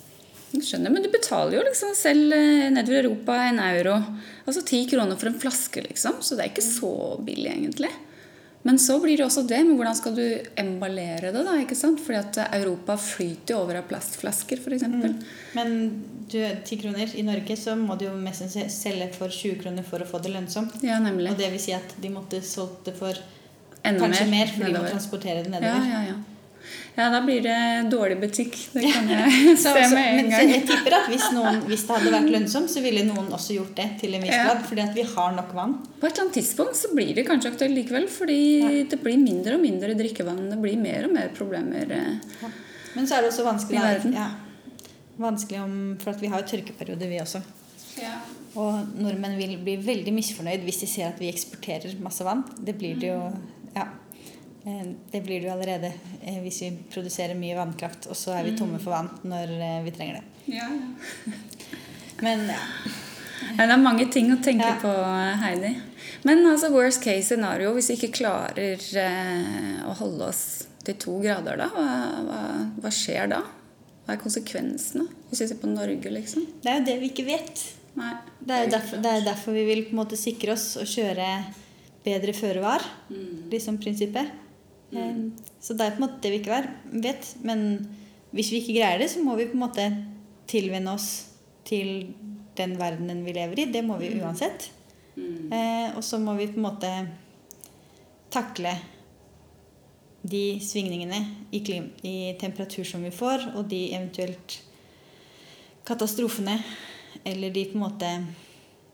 skjønner, 0.62 0.94
men 0.94 1.02
du 1.02 1.10
betaler 1.10 1.58
jo 1.58 1.66
liksom 1.66 1.96
selv 1.98 2.36
eh, 2.38 2.70
nedover 2.70 3.02
Europa 3.02 3.38
en 3.48 3.62
euro. 3.64 3.98
Altså 4.46 4.62
ti 4.68 4.84
kroner 4.92 5.18
for 5.18 5.32
en 5.32 5.40
flaske, 5.42 5.82
liksom. 5.88 6.20
Så 6.22 6.38
det 6.38 6.46
er 6.46 6.52
ikke 6.52 6.66
så 6.66 6.94
billig, 7.26 7.50
egentlig. 7.56 7.90
Men 8.64 8.78
så 8.80 8.96
blir 9.00 9.18
det 9.18 9.26
også 9.26 9.42
det 9.44 9.60
med 9.68 9.76
hvordan 9.76 9.96
skal 9.98 10.14
du 10.16 10.24
emballere 10.60 11.34
det, 11.36 11.42
da. 11.44 11.56
ikke 11.60 11.76
sant? 11.76 12.00
Fordi 12.00 12.20
at 12.22 12.38
Europa 12.62 12.96
flyter 13.02 13.58
over 13.60 13.82
av 13.82 13.90
plastflasker, 13.90 14.62
f.eks. 14.64 14.86
Mm. 14.88 15.18
Men 15.58 15.74
du, 16.32 16.38
10 16.40 16.80
kroner 16.80 17.16
i 17.20 17.26
Norge, 17.28 17.58
så 17.60 17.76
må 17.80 17.98
du 18.00 18.08
jo 18.08 18.14
mest 18.16 18.56
selge 18.72 19.10
for 19.18 19.28
20 19.28 19.60
kroner 19.66 19.88
for 19.88 20.04
å 20.04 20.08
få 20.08 20.24
det 20.24 20.32
lønnsomt. 20.32 20.80
Ja, 20.86 21.02
nemlig. 21.04 21.34
Og 21.34 21.42
det 21.42 21.52
vil 21.52 21.64
si 21.66 21.76
at 21.76 21.98
de 22.00 22.14
måtte 22.14 22.40
solgt 22.46 22.88
det 22.88 22.96
for 23.00 23.20
Enda 23.84 24.06
kanskje 24.06 24.30
mer, 24.30 24.46
mer 24.46 24.54
for 24.54 24.64
de 24.64 24.78
må 24.78 24.86
transportere 24.88 25.44
det 25.44 25.52
nedover. 25.52 25.90
Ja, 25.90 25.98
ja, 25.98 26.14
ja. 26.14 26.33
Ja, 26.94 27.08
da 27.10 27.20
blir 27.26 27.42
det 27.42 27.58
dårlig 27.90 28.20
butikk. 28.22 28.56
Det 28.74 28.84
kan 28.86 29.08
jeg 29.14 29.56
se 29.58 29.72
med 29.74 30.04
en 30.04 30.30
gang. 30.30 30.44
Men 30.44 30.52
jeg 30.54 30.66
tipper 30.70 30.98
at 31.00 31.08
hvis, 31.10 31.26
noen, 31.34 31.64
hvis, 31.66 31.86
det 31.88 31.96
hadde 31.98 32.12
vært 32.14 32.30
lønnsomt, 32.36 32.70
så 32.70 32.84
ville 32.86 33.06
noen 33.08 33.32
også 33.34 33.58
gjort 33.58 33.74
det 33.80 33.88
til 34.04 34.14
en 34.14 34.26
viss 34.26 34.34
grad. 34.36 34.62
Ja. 34.62 34.68
Fordi 34.70 34.84
at 34.86 34.94
vi 34.98 35.08
har 35.16 35.34
nok 35.38 35.56
vann. 35.58 35.74
På 35.98 36.06
et 36.06 36.12
eller 36.12 36.28
annet 36.28 36.38
tidspunkt 36.38 36.78
så 36.78 36.92
blir 36.94 37.16
det 37.18 37.26
kanskje 37.30 37.54
aktuelt 37.54 37.78
likevel. 37.80 38.06
Fordi 38.14 38.40
ja. 38.62 38.70
det 38.92 39.02
blir 39.02 39.18
mindre 39.22 39.58
og 39.58 39.66
mindre 39.66 39.98
drikkevann. 39.98 40.46
Det 40.52 40.60
blir 40.62 40.78
mer 40.82 41.10
og 41.10 41.18
mer 41.18 41.34
problemer 41.34 41.98
eh, 41.98 42.38
ja. 42.44 42.54
Men 42.94 43.10
så 43.10 43.18
er 43.18 43.26
det 43.26 43.32
også 43.32 43.48
vanskelig, 43.48 44.14
vanskelig 45.18 45.60
om, 45.64 45.76
for 45.98 46.14
at 46.14 46.22
vi 46.22 46.30
har 46.30 46.44
jo 46.44 46.52
tørkeperiode, 46.52 47.10
vi 47.10 47.18
også. 47.24 47.42
Ja. 47.98 48.20
Og 48.62 48.94
nordmenn 49.02 49.40
vil 49.40 49.56
bli 49.66 49.80
veldig 49.82 50.14
misfornøyd 50.14 50.62
hvis 50.68 50.84
de 50.84 50.90
ser 50.92 51.10
at 51.10 51.18
vi 51.22 51.32
eksporterer 51.34 51.98
masse 52.06 52.26
vann. 52.26 52.46
Det 52.62 52.78
blir 52.78 53.00
det 53.02 53.10
jo 53.10 53.20
ja, 53.74 53.88
det 55.12 55.22
blir 55.22 55.42
det 55.42 55.48
jo 55.48 55.54
allerede 55.54 55.92
eh, 56.22 56.40
hvis 56.44 56.62
vi 56.64 56.70
produserer 56.94 57.36
mye 57.36 57.56
vannkraft, 57.58 58.08
og 58.08 58.16
så 58.16 58.38
er 58.38 58.46
vi 58.48 58.56
tomme 58.58 58.80
for 58.80 58.96
vann 58.96 59.10
når 59.28 59.52
eh, 59.58 59.80
vi 59.84 59.92
trenger 59.96 60.22
det. 60.22 60.54
Ja, 60.56 60.70
ja. 60.72 61.34
Men 62.24 62.46
ja. 62.48 62.62
Det 63.44 63.66
er 63.66 63.82
mange 63.82 64.06
ting 64.12 64.30
å 64.32 64.38
tenke 64.44 64.70
ja. 64.70 64.78
på, 64.80 64.92
Heidi. 65.42 65.74
Men 66.24 66.46
altså 66.48 66.70
worst 66.72 67.04
case 67.04 67.28
scenario, 67.28 67.74
hvis 67.76 67.90
vi 67.92 67.98
ikke 67.98 68.14
klarer 68.22 68.86
å 69.84 69.96
holde 70.00 70.30
oss 70.32 70.44
til 70.88 70.96
to 71.02 71.18
grader, 71.20 71.60
da, 71.60 71.68
hva, 71.74 71.88
hva, 72.24 72.40
hva 72.80 72.92
skjer 72.94 73.28
da? 73.34 73.42
Hva 74.06 74.16
er 74.16 74.22
konsekvensene? 74.22 75.10
Hvis 75.28 75.44
vi 75.44 75.50
ser 75.52 75.60
på 75.60 75.72
Norge, 75.72 76.12
liksom? 76.12 76.48
Det 76.64 76.72
er 76.72 76.80
jo 76.80 76.88
det 76.88 76.96
vi 77.02 77.12
ikke 77.12 77.28
vet. 77.28 77.66
Nei, 78.00 78.14
det, 78.40 78.56
er 78.56 78.72
derfor, 78.72 79.04
det, 79.04 79.12
er 79.12 79.28
derfor, 79.28 79.56
vi 79.60 79.68
vil 79.68 79.84
på 79.90 79.94
en 79.94 80.02
måte 80.02 80.20
sikre 80.20 80.56
oss 80.56 80.72
å 80.80 80.88
kjøre 80.88 81.28
bedre 82.04 82.36
føre 82.36 82.64
var. 82.64 82.84
Mm. 83.12 83.52
Liksom 83.52 83.80
prinsippet. 83.84 84.43
Mm. 84.94 85.32
Så 85.64 85.76
det 85.78 85.86
er 85.86 85.96
på 85.96 86.02
en 86.02 86.06
måte 86.08 86.22
det 86.24 86.34
vi 86.34 86.42
ikke 86.42 86.62
vet. 87.04 87.30
Men 87.46 87.66
hvis 88.34 88.52
vi 88.54 88.62
ikke 88.62 88.78
greier 88.80 89.02
det, 89.02 89.10
så 89.14 89.24
må 89.24 89.36
vi 89.40 89.50
på 89.50 89.58
en 89.58 89.66
måte 89.66 89.90
tilvenne 90.50 90.94
oss 90.94 91.10
til 91.68 92.14
den 92.58 92.78
verdenen 92.80 93.24
vi 93.26 93.36
lever 93.36 93.64
i. 93.64 93.70
Det 93.74 93.84
må 93.86 93.98
vi 94.02 94.12
mm. 94.14 94.24
uansett. 94.24 94.70
Mm. 95.16 95.52
Eh, 95.54 95.88
og 95.98 96.04
så 96.06 96.20
må 96.22 96.36
vi 96.40 96.50
på 96.52 96.60
en 96.60 96.68
måte 96.68 96.92
takle 98.34 98.74
de 100.24 100.60
svingningene 100.64 101.20
i, 101.52 101.60
i, 101.60 102.16
temperatur 102.40 102.86
som 102.88 103.04
vi 103.04 103.12
får, 103.12 103.50
og 103.58 103.68
de 103.70 103.82
eventuelt 103.92 104.62
katastrofene 105.86 106.62
eller 107.28 107.52
de 107.54 107.66
på 107.68 107.78
en 107.78 107.84
måte 107.84 108.12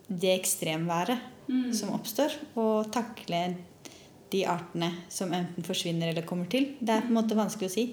det 0.10 0.34
ekstremværet 0.40 1.22
mm. 1.48 1.70
som 1.78 1.94
oppstår, 1.94 2.34
og 2.58 2.90
takle 2.94 3.44
de 4.32 4.44
artene 4.50 4.92
som 5.10 5.34
enten 5.34 5.66
forsvinner 5.66 6.12
eller 6.12 6.28
kommer 6.28 6.50
til. 6.52 6.74
Det 6.80 6.94
er 6.94 7.06
på 7.06 7.14
en 7.14 7.20
måte 7.20 7.38
vanskelig 7.38 7.70
å 7.70 7.74
si. 7.74 7.86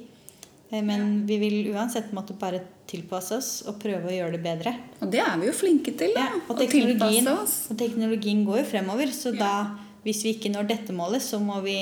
Eh, 0.70 0.82
men 0.84 1.26
vi 1.26 1.38
vil 1.42 1.58
uansett 1.74 2.12
måtte 2.16 2.36
bare 2.38 2.62
tilpasse 2.86 3.38
oss 3.38 3.50
og 3.66 3.78
prøve 3.82 4.10
å 4.10 4.14
gjøre 4.14 4.36
det 4.36 4.42
bedre. 4.44 4.74
Og 5.00 5.10
det 5.12 5.22
er 5.22 5.38
vi 5.40 5.48
jo 5.48 5.54
flinke 5.56 5.94
til. 5.98 6.14
Ja, 6.16 6.28
og, 6.46 6.58
teknologien, 6.60 7.30
og 7.32 7.78
teknologien 7.78 8.44
går 8.46 8.62
jo 8.62 8.66
fremover. 8.74 9.14
Så 9.14 9.34
ja. 9.34 9.40
da, 9.40 9.96
hvis 10.06 10.24
vi 10.26 10.36
ikke 10.36 10.52
når 10.54 10.70
dette 10.70 10.96
målet, 10.96 11.24
så 11.24 11.40
må 11.42 11.60
vi 11.64 11.78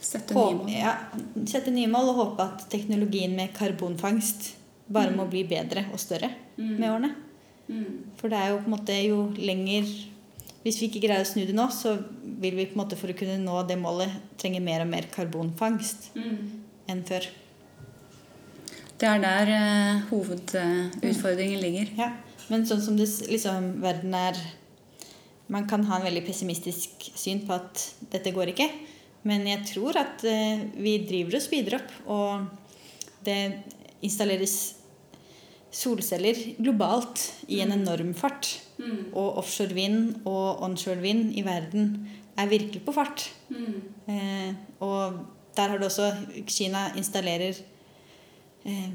sette, 0.00 0.32
nye 0.32 0.78
ja, 0.80 0.94
sette 1.48 1.72
nye 1.74 1.90
mål 1.90 2.14
og 2.14 2.20
håpe 2.22 2.46
at 2.46 2.64
teknologien 2.72 3.34
med 3.36 3.52
karbonfangst 3.56 4.54
bare 4.90 5.12
mm. 5.12 5.18
må 5.20 5.26
bli 5.30 5.44
bedre 5.46 5.84
og 5.92 6.00
større 6.02 6.30
mm. 6.56 6.70
med 6.78 6.86
årene. 6.88 7.10
Mm. 7.70 7.90
For 8.18 8.32
det 8.32 8.38
er 8.40 8.48
jo 8.50 8.62
på 8.62 8.70
en 8.70 8.74
måte 8.74 8.96
jo 9.04 9.18
lenger 9.38 9.90
hvis 10.64 10.80
vi 10.80 10.90
ikke 10.90 11.00
greier 11.06 11.24
å 11.24 11.28
snu 11.28 11.46
det 11.48 11.56
nå, 11.56 11.66
så 11.72 11.94
vil 12.40 12.56
vi 12.58 12.66
på 12.68 12.76
en 12.76 12.82
måte 12.82 12.98
for 13.00 13.12
å 13.12 13.16
kunne 13.16 13.38
nå 13.40 13.62
det 13.68 13.78
målet 13.80 14.12
trenge 14.40 14.60
mer 14.64 14.84
og 14.84 14.90
mer 14.92 15.08
karbonfangst 15.12 16.10
mm. 16.18 16.40
enn 16.92 17.04
før. 17.08 17.28
Det 19.00 19.08
er 19.08 19.22
der 19.22 19.50
uh, 19.54 20.02
hovedutfordringen 20.10 21.56
mm. 21.56 21.64
ligger. 21.64 21.92
Ja, 21.96 22.10
Men 22.52 22.66
sånn 22.68 22.82
som 22.84 22.98
det, 22.98 23.08
liksom, 23.30 23.76
verden 23.80 24.16
er 24.16 24.40
Man 25.50 25.64
kan 25.66 25.82
ha 25.88 25.96
en 25.96 26.04
veldig 26.06 26.22
pessimistisk 26.28 27.08
syn 27.18 27.40
på 27.46 27.56
at 27.56 27.80
dette 28.12 28.30
går 28.30 28.52
ikke. 28.52 28.68
Men 29.26 29.48
jeg 29.48 29.64
tror 29.72 29.96
at 29.98 30.22
uh, 30.22 30.60
vi 30.76 30.98
driver 31.08 31.40
oss 31.40 31.48
videre 31.50 31.80
opp. 31.80 31.96
Og 32.06 33.24
det 33.24 33.38
installeres 34.04 34.79
solceller 35.70 36.38
globalt 36.58 37.22
i 37.48 37.60
en 37.62 37.72
mm. 37.72 37.80
enorm 37.80 38.14
fart. 38.18 38.54
Mm. 38.78 39.12
Og 39.12 39.38
offshore 39.42 39.76
vind 39.76 40.26
og 40.28 40.62
onshore 40.64 41.02
vind 41.02 41.30
i 41.38 41.44
verden 41.46 41.92
er 42.38 42.50
virkelig 42.50 42.82
på 42.86 42.94
fart. 42.96 43.28
Mm. 43.48 43.76
Eh, 44.08 44.54
og 44.80 45.20
der 45.56 45.68
har 45.68 45.78
du 45.78 45.84
også 45.84 46.12
Kina 46.46 46.90
installerer 46.96 47.54
eh, 48.64 48.90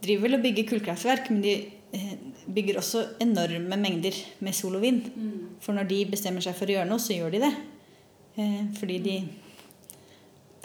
Driver 0.00 0.22
vel 0.22 0.34
og 0.38 0.42
bygger 0.42 0.64
kullkraftverk, 0.68 1.26
men 1.28 1.42
de 1.44 1.50
eh, 1.92 2.12
bygger 2.54 2.78
også 2.80 3.02
enorme 3.20 3.76
mengder 3.76 4.16
med 4.40 4.56
sol 4.56 4.78
og 4.78 4.82
vind. 4.82 5.02
Mm. 5.12 5.50
For 5.60 5.76
når 5.76 5.90
de 5.90 5.98
bestemmer 6.08 6.40
seg 6.40 6.56
for 6.56 6.70
å 6.70 6.78
gjøre 6.78 6.88
noe, 6.88 7.02
så 7.02 7.18
gjør 7.18 7.34
de 7.34 7.42
det. 7.42 7.52
Eh, 8.40 8.62
fordi 8.78 8.96
de 9.04 9.18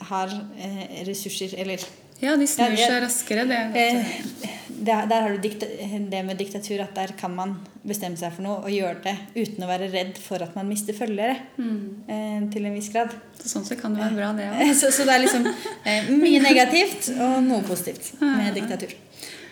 har 0.08 0.32
eh, 0.60 1.04
ressurser 1.08 1.56
Eller 1.58 1.84
Ja, 2.22 2.36
de 2.40 2.48
snur 2.48 2.78
seg 2.80 3.02
raskere. 3.04 3.44
Det 3.50 3.58
er 3.60 3.74
godt. 3.74 4.55
Eh, 4.76 4.86
der, 4.86 5.06
der, 5.08 5.22
har 5.22 5.30
du 5.30 6.10
det 6.10 6.26
med 6.26 6.38
diktatur 6.38 6.82
at 6.84 6.96
der 6.96 7.14
kan 7.18 7.36
man 7.36 7.56
bestemme 7.84 8.18
seg 8.18 8.34
for 8.34 8.46
noe 8.46 8.62
og 8.64 8.72
gjøre 8.74 9.00
det 9.04 9.16
uten 9.36 9.64
å 9.64 9.70
være 9.70 9.90
redd 9.94 10.18
for 10.22 10.42
at 10.44 10.56
man 10.58 10.68
mister 10.70 10.96
følgere. 10.98 11.38
Mm. 11.58 12.04
Eh, 12.08 12.46
til 12.54 12.66
en 12.66 12.76
viss 12.76 12.92
grad. 12.94 13.14
Så 13.40 13.52
sånn 13.52 13.66
sett 13.68 13.82
kan 13.82 13.96
det 13.96 14.04
være 14.04 14.18
bra, 14.18 14.32
det 14.38 14.50
òg. 14.52 14.74
Så, 14.80 14.92
så, 14.92 15.08
det 15.08 15.16
er 15.16 15.26
liksom 15.26 15.48
eh, 15.48 16.12
mye 16.12 16.42
negativt 16.44 17.12
og 17.16 17.42
noe 17.46 17.64
positivt 17.68 18.14
med 18.22 18.56
diktatur. 18.58 18.96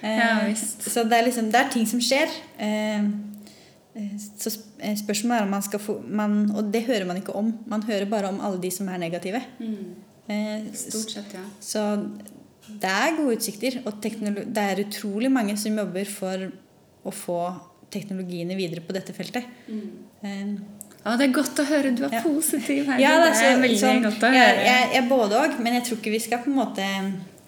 Eh, 0.03 0.17
ja, 0.19 0.55
så 0.55 1.05
det 1.07 1.19
er 1.19 1.28
liksom 1.30 1.51
det 1.53 1.61
er 1.61 1.74
ting 1.74 1.86
som 1.88 2.01
skjer. 2.03 2.32
Eh, 2.57 3.05
eh, 3.95 4.15
så 4.19 4.51
eh, 4.80 4.97
spørsmålet 4.99 5.39
er 5.39 5.47
om 5.47 5.53
man 5.55 5.65
skal 5.65 5.84
få 5.84 5.99
man, 6.03 6.41
Og 6.51 6.71
det 6.74 6.86
hører 6.89 7.07
man 7.09 7.21
ikke 7.21 7.36
om. 7.39 7.53
Man 7.69 7.86
hører 7.88 8.09
bare 8.11 8.34
om 8.34 8.41
alle 8.43 8.61
de 8.61 8.71
som 8.71 8.89
er 8.89 8.99
negative. 8.99 9.43
Mm. 9.59 9.93
Stort 10.74 11.11
sett, 11.11 11.34
ja. 11.36 11.43
Så 11.59 11.82
det 12.68 12.89
er 12.89 13.18
gode 13.18 13.38
utsikter. 13.38 13.82
Og 13.88 13.99
det 14.03 14.64
er 14.64 14.84
utrolig 14.86 15.32
mange 15.34 15.57
som 15.59 15.76
jobber 15.84 16.09
for 16.09 16.47
å 17.03 17.14
få 17.14 17.41
teknologiene 17.93 18.57
videre 18.57 18.84
på 18.86 18.95
dette 18.95 19.14
feltet. 19.16 19.45
Mm. 19.68 19.84
Um, 20.24 20.55
ja, 21.03 21.18
Det 21.20 21.28
er 21.28 21.36
godt 21.36 21.59
å 21.59 21.68
høre. 21.68 21.91
Du 21.91 22.05
er 22.07 22.18
ja. 22.18 22.24
positiv. 22.24 22.88
Her. 22.88 23.01
Ja, 23.01 23.14
det, 23.20 23.28
er, 23.28 23.36
så, 23.36 23.43
det 23.43 23.51
er 23.51 23.61
veldig 23.66 23.82
sånn, 23.82 24.01
godt 24.07 24.24
å 24.24 24.32
høre. 24.32 24.39
Jeg, 24.39 24.66
jeg, 24.70 24.89
jeg 24.95 25.09
både 25.11 25.43
òg, 25.43 25.61
men 25.66 25.78
jeg 25.78 25.88
tror 25.89 25.99
ikke 25.99 26.16
vi 26.16 26.24
skal 26.24 26.43
på 26.45 26.51
en 26.53 26.59
måte 26.64 26.89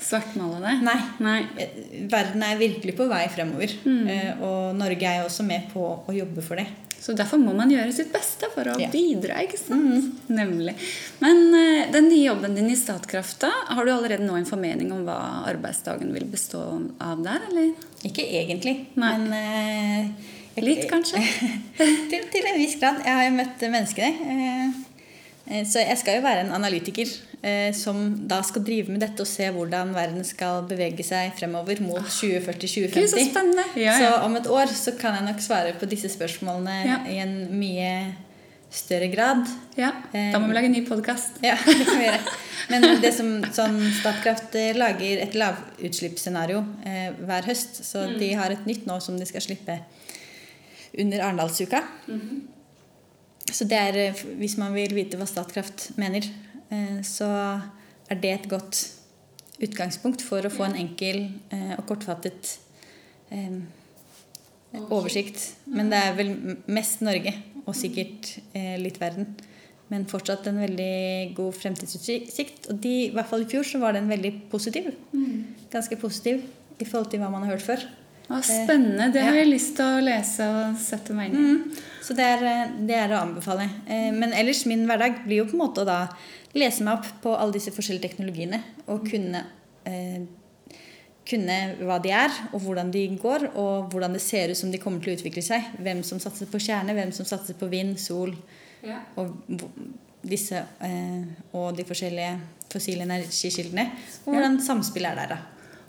Svartmale 0.06 0.58
det? 0.60 0.74
Nei. 0.84 0.98
Nei. 1.24 1.68
Verden 2.12 2.42
er 2.44 2.58
virkelig 2.60 2.98
på 2.98 3.06
vei 3.08 3.22
fremover. 3.32 3.72
Mm. 3.88 4.02
Uh, 4.10 4.42
og 4.44 4.76
Norge 4.76 5.08
er 5.08 5.22
jo 5.22 5.30
også 5.30 5.46
med 5.48 5.70
på 5.72 5.86
å 6.04 6.16
jobbe 6.16 6.44
for 6.44 6.60
det. 6.60 6.68
Så 7.06 7.14
derfor 7.14 7.38
må 7.38 7.52
man 7.54 7.70
gjøre 7.70 7.92
sitt 7.94 8.10
beste 8.10 8.48
for 8.50 8.66
å 8.72 8.76
ja. 8.82 8.88
bidra. 8.90 9.38
ikke 9.46 9.60
sant? 9.62 9.86
Mm. 9.86 10.06
Nemlig. 10.34 10.74
Men 11.22 11.44
uh, 11.54 11.82
den 11.94 12.10
nye 12.10 12.24
jobben 12.24 12.58
din 12.58 12.72
i 12.74 12.78
Statkraft, 12.80 13.38
da, 13.44 13.52
har 13.78 13.86
du 13.86 13.92
allerede 13.94 14.26
nå 14.26 14.40
en 14.40 14.48
formening 14.50 14.90
om 14.96 15.04
hva 15.06 15.20
arbeidsdagen 15.52 16.10
vil 16.16 16.26
bestå 16.32 16.64
av 16.98 17.22
der? 17.22 17.46
eller? 17.52 17.76
Ikke 18.10 18.26
egentlig, 18.26 18.88
Nei. 18.98 19.12
men 19.22 20.10
uh, 20.10 20.34
Litt, 20.66 20.88
kanskje? 20.90 21.22
til, 22.10 22.26
til, 22.34 22.50
en 22.50 22.58
viss 22.58 22.78
grad. 22.82 23.04
Jeg 23.06 23.20
har 23.20 23.30
jo 23.30 23.38
møtt 23.38 23.70
menneskene. 23.76 24.12
Uh, 24.26 24.95
så 25.46 25.82
jeg 25.84 25.98
skal 26.02 26.18
jo 26.18 26.26
være 26.26 26.46
en 26.46 26.54
analytiker 26.58 27.10
eh, 27.46 27.70
som 27.78 28.00
da 28.30 28.40
skal 28.46 28.64
drive 28.66 28.94
med 28.94 29.04
dette 29.06 29.22
og 29.22 29.30
se 29.30 29.50
hvordan 29.54 29.94
verden 29.94 30.26
skal 30.26 30.64
bevege 30.70 31.06
seg 31.06 31.36
fremover 31.38 31.82
mot 31.86 32.02
2040-2050. 32.02 33.10
Så, 33.12 33.26
spennende. 33.30 33.66
Ja, 33.78 33.94
ja. 33.94 33.98
så 34.00 34.24
om 34.26 34.38
et 34.40 34.50
år 34.50 34.74
så 34.74 34.96
kan 34.98 35.18
jeg 35.20 35.28
nok 35.28 35.44
svare 35.46 35.76
på 35.78 35.90
disse 35.92 36.10
spørsmålene 36.14 36.78
ja. 36.88 37.02
i 37.12 37.20
en 37.22 37.36
mye 37.54 37.92
større 38.76 39.08
grad. 39.08 39.46
Ja, 39.78 39.92
Da 40.12 40.40
må 40.40 40.50
vi 40.50 40.58
lage 40.58 40.72
en 40.72 40.76
ny 40.76 40.82
podkast. 40.88 41.38
Ja, 41.46 41.56
det 41.66 41.86
kan 41.86 42.02
vi 42.02 42.10
gjøre. 42.10 42.36
Men 42.74 42.88
det 43.04 43.14
som 43.16 43.30
sånn 43.56 43.78
Statkraft 44.00 44.58
eh, 44.60 44.74
lager 44.78 45.22
et 45.24 45.38
lavutslippsscenario 45.38 46.64
eh, 46.88 47.14
hver 47.22 47.48
høst. 47.52 47.84
Så 47.86 48.08
mm. 48.10 48.18
de 48.22 48.34
har 48.42 48.56
et 48.56 48.66
nytt 48.70 48.90
nå 48.90 48.98
som 49.04 49.20
de 49.20 49.30
skal 49.30 49.46
slippe 49.46 49.78
under 50.98 51.22
Arendalsuka. 51.28 51.84
Mm 52.08 52.20
-hmm. 52.20 52.55
Så 53.52 53.68
det 53.70 53.78
er, 53.78 53.98
eh, 54.10 54.26
hvis 54.40 54.58
man 54.58 54.74
vil 54.74 54.96
vite 54.96 55.18
hva 55.20 55.28
Statkraft 55.30 55.92
mener, 56.02 56.26
Eh, 56.70 57.02
så 57.06 57.28
er 58.10 58.22
det 58.22 58.32
et 58.34 58.48
godt 58.50 58.82
utgangspunkt 59.64 60.24
for 60.26 60.46
å 60.46 60.52
få 60.52 60.68
en 60.68 60.78
enkel 60.80 61.28
eh, 61.54 61.74
og 61.78 61.86
kortfattet 61.90 62.60
oversikt. 64.94 65.42
Men 65.72 65.90
det 65.92 66.00
er 66.00 66.16
vel 66.16 66.30
mest 66.72 67.02
Norge, 67.04 67.32
og 67.66 67.74
sikkert 67.76 68.36
litt 68.80 69.00
verden. 69.02 69.32
Men 69.90 70.06
fortsatt 70.08 70.46
en 70.48 70.60
veldig 70.62 71.34
god 71.36 71.58
fremtidsutsikt. 71.58 72.70
Og 72.70 72.80
de, 72.84 72.94
i 73.08 73.12
hvert 73.16 73.28
fall 73.28 73.44
i 73.44 73.50
fjor 73.50 73.66
så 73.68 73.82
var 73.82 73.98
den 73.98 74.08
veldig 74.12 74.32
positiv. 74.52 74.92
Ganske 75.74 75.98
positiv 76.00 76.46
i 76.78 76.88
forhold 76.88 77.10
til 77.12 77.24
hva 77.24 77.32
man 77.34 77.44
har 77.48 77.56
hørt 77.56 77.66
før. 77.66 77.88
Ja, 78.28 78.40
spennende. 78.42 79.12
Det 79.14 79.22
har 79.22 79.36
jeg 79.38 79.50
lyst 79.52 79.76
til 79.78 79.86
å 79.86 80.02
lese 80.04 80.46
og 80.50 80.80
sette 80.82 81.14
meg 81.14 81.30
inn 81.30 81.36
i. 81.36 81.44
Mm. 81.44 81.84
Så 82.06 82.16
det 82.18 82.26
er, 82.26 82.46
eh, 82.50 82.72
det 82.88 82.96
er 82.98 83.14
å 83.14 83.22
anbefale. 83.22 83.68
Eh, 83.88 84.12
Men 84.12 84.34
ellers, 84.34 84.66
min 84.66 84.86
hverdag 84.88 85.24
blir 85.26 85.44
jo 85.44 85.46
på 85.46 85.54
en 85.58 85.62
måte 85.62 85.84
å 85.84 85.86
da 85.86 86.00
lese 86.56 86.82
meg 86.84 86.98
opp 87.00 87.22
på 87.22 87.36
alle 87.38 87.54
disse 87.54 87.72
forskjellige 87.76 88.10
teknologiene. 88.10 88.62
Og 88.88 89.06
kunne, 89.10 89.44
eh, 89.86 90.22
kunne 91.26 91.76
hva 91.82 92.02
de 92.02 92.10
er, 92.12 92.32
og 92.54 92.62
hvordan 92.62 92.92
de 92.92 93.08
går, 93.18 93.56
og 93.56 93.92
hvordan 93.92 94.14
det 94.14 94.22
ser 94.22 94.50
ut 94.50 94.58
som 94.58 94.72
de 94.72 94.78
kommer 94.78 95.02
til 95.04 95.16
å 95.16 95.20
utvikle 95.20 95.44
seg. 95.44 95.62
Hvem 95.82 96.04
som 96.04 96.20
satser 96.20 96.46
på 96.48 96.58
kjerne, 96.62 96.94
hvem 96.94 97.12
som 97.14 97.26
satser 97.26 97.54
på 97.54 97.70
vind, 97.70 97.98
sol, 98.00 98.36
Ja. 98.84 99.00
og 99.18 99.36
disse 100.24 100.64
eh, 100.82 101.24
og 101.54 101.76
de 101.78 101.84
forskjellige 101.84 102.40
fossile 102.70 103.02
energikildene. 103.06 103.92
Og 104.26 104.34
hvordan 104.34 104.60
samspillet 104.62 105.12
er 105.12 105.16
der, 105.16 105.28
da. 105.28 105.38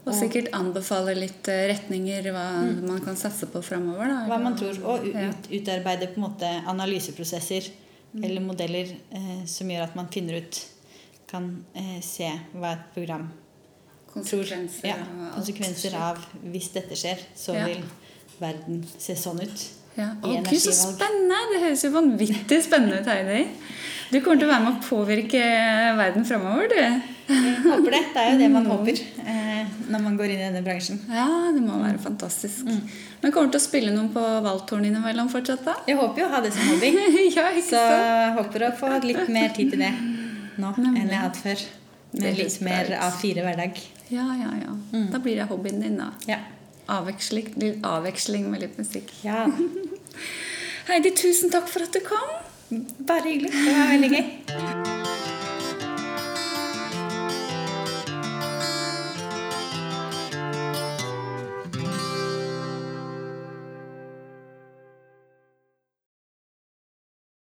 Og 0.07 0.14
sikkert 0.14 0.52
anbefale 0.54 1.16
litt 1.18 1.48
eh, 1.50 1.64
retninger 1.72 2.28
hva 2.30 2.44
man 2.86 3.00
kan 3.02 3.16
satse 3.18 3.48
på 3.50 3.59
framover. 3.66 4.12
Hva 4.30 4.38
man 4.38 4.54
tror. 4.59 4.78
Og 4.86 5.09
ut, 5.11 5.48
utarbeide 5.50 6.12
på 6.12 6.20
en 6.20 6.26
måte 6.28 6.50
analyseprosesser 6.70 7.66
eller 8.22 8.40
modeller 8.40 8.92
eh, 9.11 9.42
som 9.50 9.68
gjør 9.68 9.88
at 9.88 9.96
man 9.98 10.09
finner 10.14 10.38
ut 10.44 10.62
Kan 11.26 11.48
eh, 11.74 11.98
se 12.07 12.28
hva 12.54 12.76
et 12.76 12.84
program 12.94 13.24
Konsekvenser. 14.12 14.86
ja, 14.92 14.96
Konsekvenser 15.34 15.96
av 15.98 16.20
hvis 16.46 16.70
dette 16.72 16.94
skjer, 16.96 17.18
så 17.36 17.57
Ja. 17.59 17.66
vil 17.66 17.82
verden 18.38 18.84
se 18.98 19.16
sånn 19.18 19.42
ut. 19.42 19.64
Ja. 19.97 20.11
Å, 20.20 20.32
Gud, 20.44 20.61
så 20.61 20.72
spennende! 20.76 21.38
Det 21.55 21.62
høres 21.64 21.84
jo 21.86 21.90
vanvittig 21.94 22.59
spennende 22.66 23.01
ut, 23.01 23.09
Heidi. 23.09 23.47
Du 24.12 24.20
kommer 24.22 24.38
til 24.38 24.47
å 24.47 24.51
være 24.53 24.62
med 24.62 24.74
å 24.76 24.82
påvirke 24.86 25.40
verden 25.99 26.26
framover, 26.28 26.68
du. 26.70 26.76
Jeg 27.32 27.55
håper 27.64 27.90
det. 27.97 28.03
Det 28.14 28.22
er 28.22 28.28
jo 28.34 28.38
det 28.44 28.51
man 28.53 28.68
håper 28.72 29.01
eh, 29.24 29.72
når 29.90 30.03
man 30.05 30.18
går 30.20 30.30
inn 30.34 30.42
i 30.42 30.44
denne 30.44 30.61
bransjen. 30.66 31.01
Ja, 31.11 31.24
det 31.57 31.62
må 31.64 31.80
være 31.82 31.99
fantastisk. 32.05 32.68
Men 32.68 33.32
kommer 33.34 33.49
du 33.51 33.57
til 33.57 33.62
å 33.62 33.64
spille 33.64 33.94
noen 33.94 34.12
på 34.14 34.22
valgtårn 34.44 34.86
innimellom 34.86 35.30
fortsatt, 35.32 35.64
da? 35.66 35.74
Jeg 35.90 35.99
håper 35.99 36.22
jo 36.22 36.28
å 36.28 36.34
ha 36.36 36.42
det 36.44 36.53
som 36.55 36.68
hobby. 36.70 36.92
ja, 37.36 37.49
ikke 37.57 37.66
Så 37.72 37.82
sant? 37.82 38.38
håper 38.38 38.68
å 38.68 38.72
få 38.78 38.92
litt 39.09 39.24
mer 39.32 39.51
tid 39.57 39.72
til 39.74 39.82
det 39.82 39.90
nå 40.57 40.70
enn 40.78 41.01
jeg 41.03 41.11
har 41.16 41.26
hatt 41.26 41.40
før. 41.42 41.64
Med 42.16 42.38
litt 42.38 42.61
mer 42.64 42.92
av 43.03 43.16
fire 43.18 43.42
hverdag. 43.44 43.80
Ja, 44.12 44.28
ja, 44.38 44.53
ja. 44.62 44.76
Da 45.11 45.18
blir 45.20 45.40
det 45.40 45.49
hobbyen 45.51 45.82
din, 45.82 45.99
da. 45.99 46.12
Ja. 46.30 46.38
Avveksling, 46.94 47.51
avveksling 47.84 48.47
med 48.53 48.62
litt 48.62 48.78
musikk. 48.78 49.11
ja. 49.26 49.49
Heidi, 50.90 51.14
tusen 51.18 51.50
takk 51.50 51.70
for 51.70 51.86
at 51.86 51.94
du 51.96 52.02
kom. 52.06 52.28
Bare 53.06 53.26
hyggelig. 53.28 53.52
Det 53.54 53.78
var 53.78 53.90
veldig 53.94 54.12
gøy. 54.16 54.95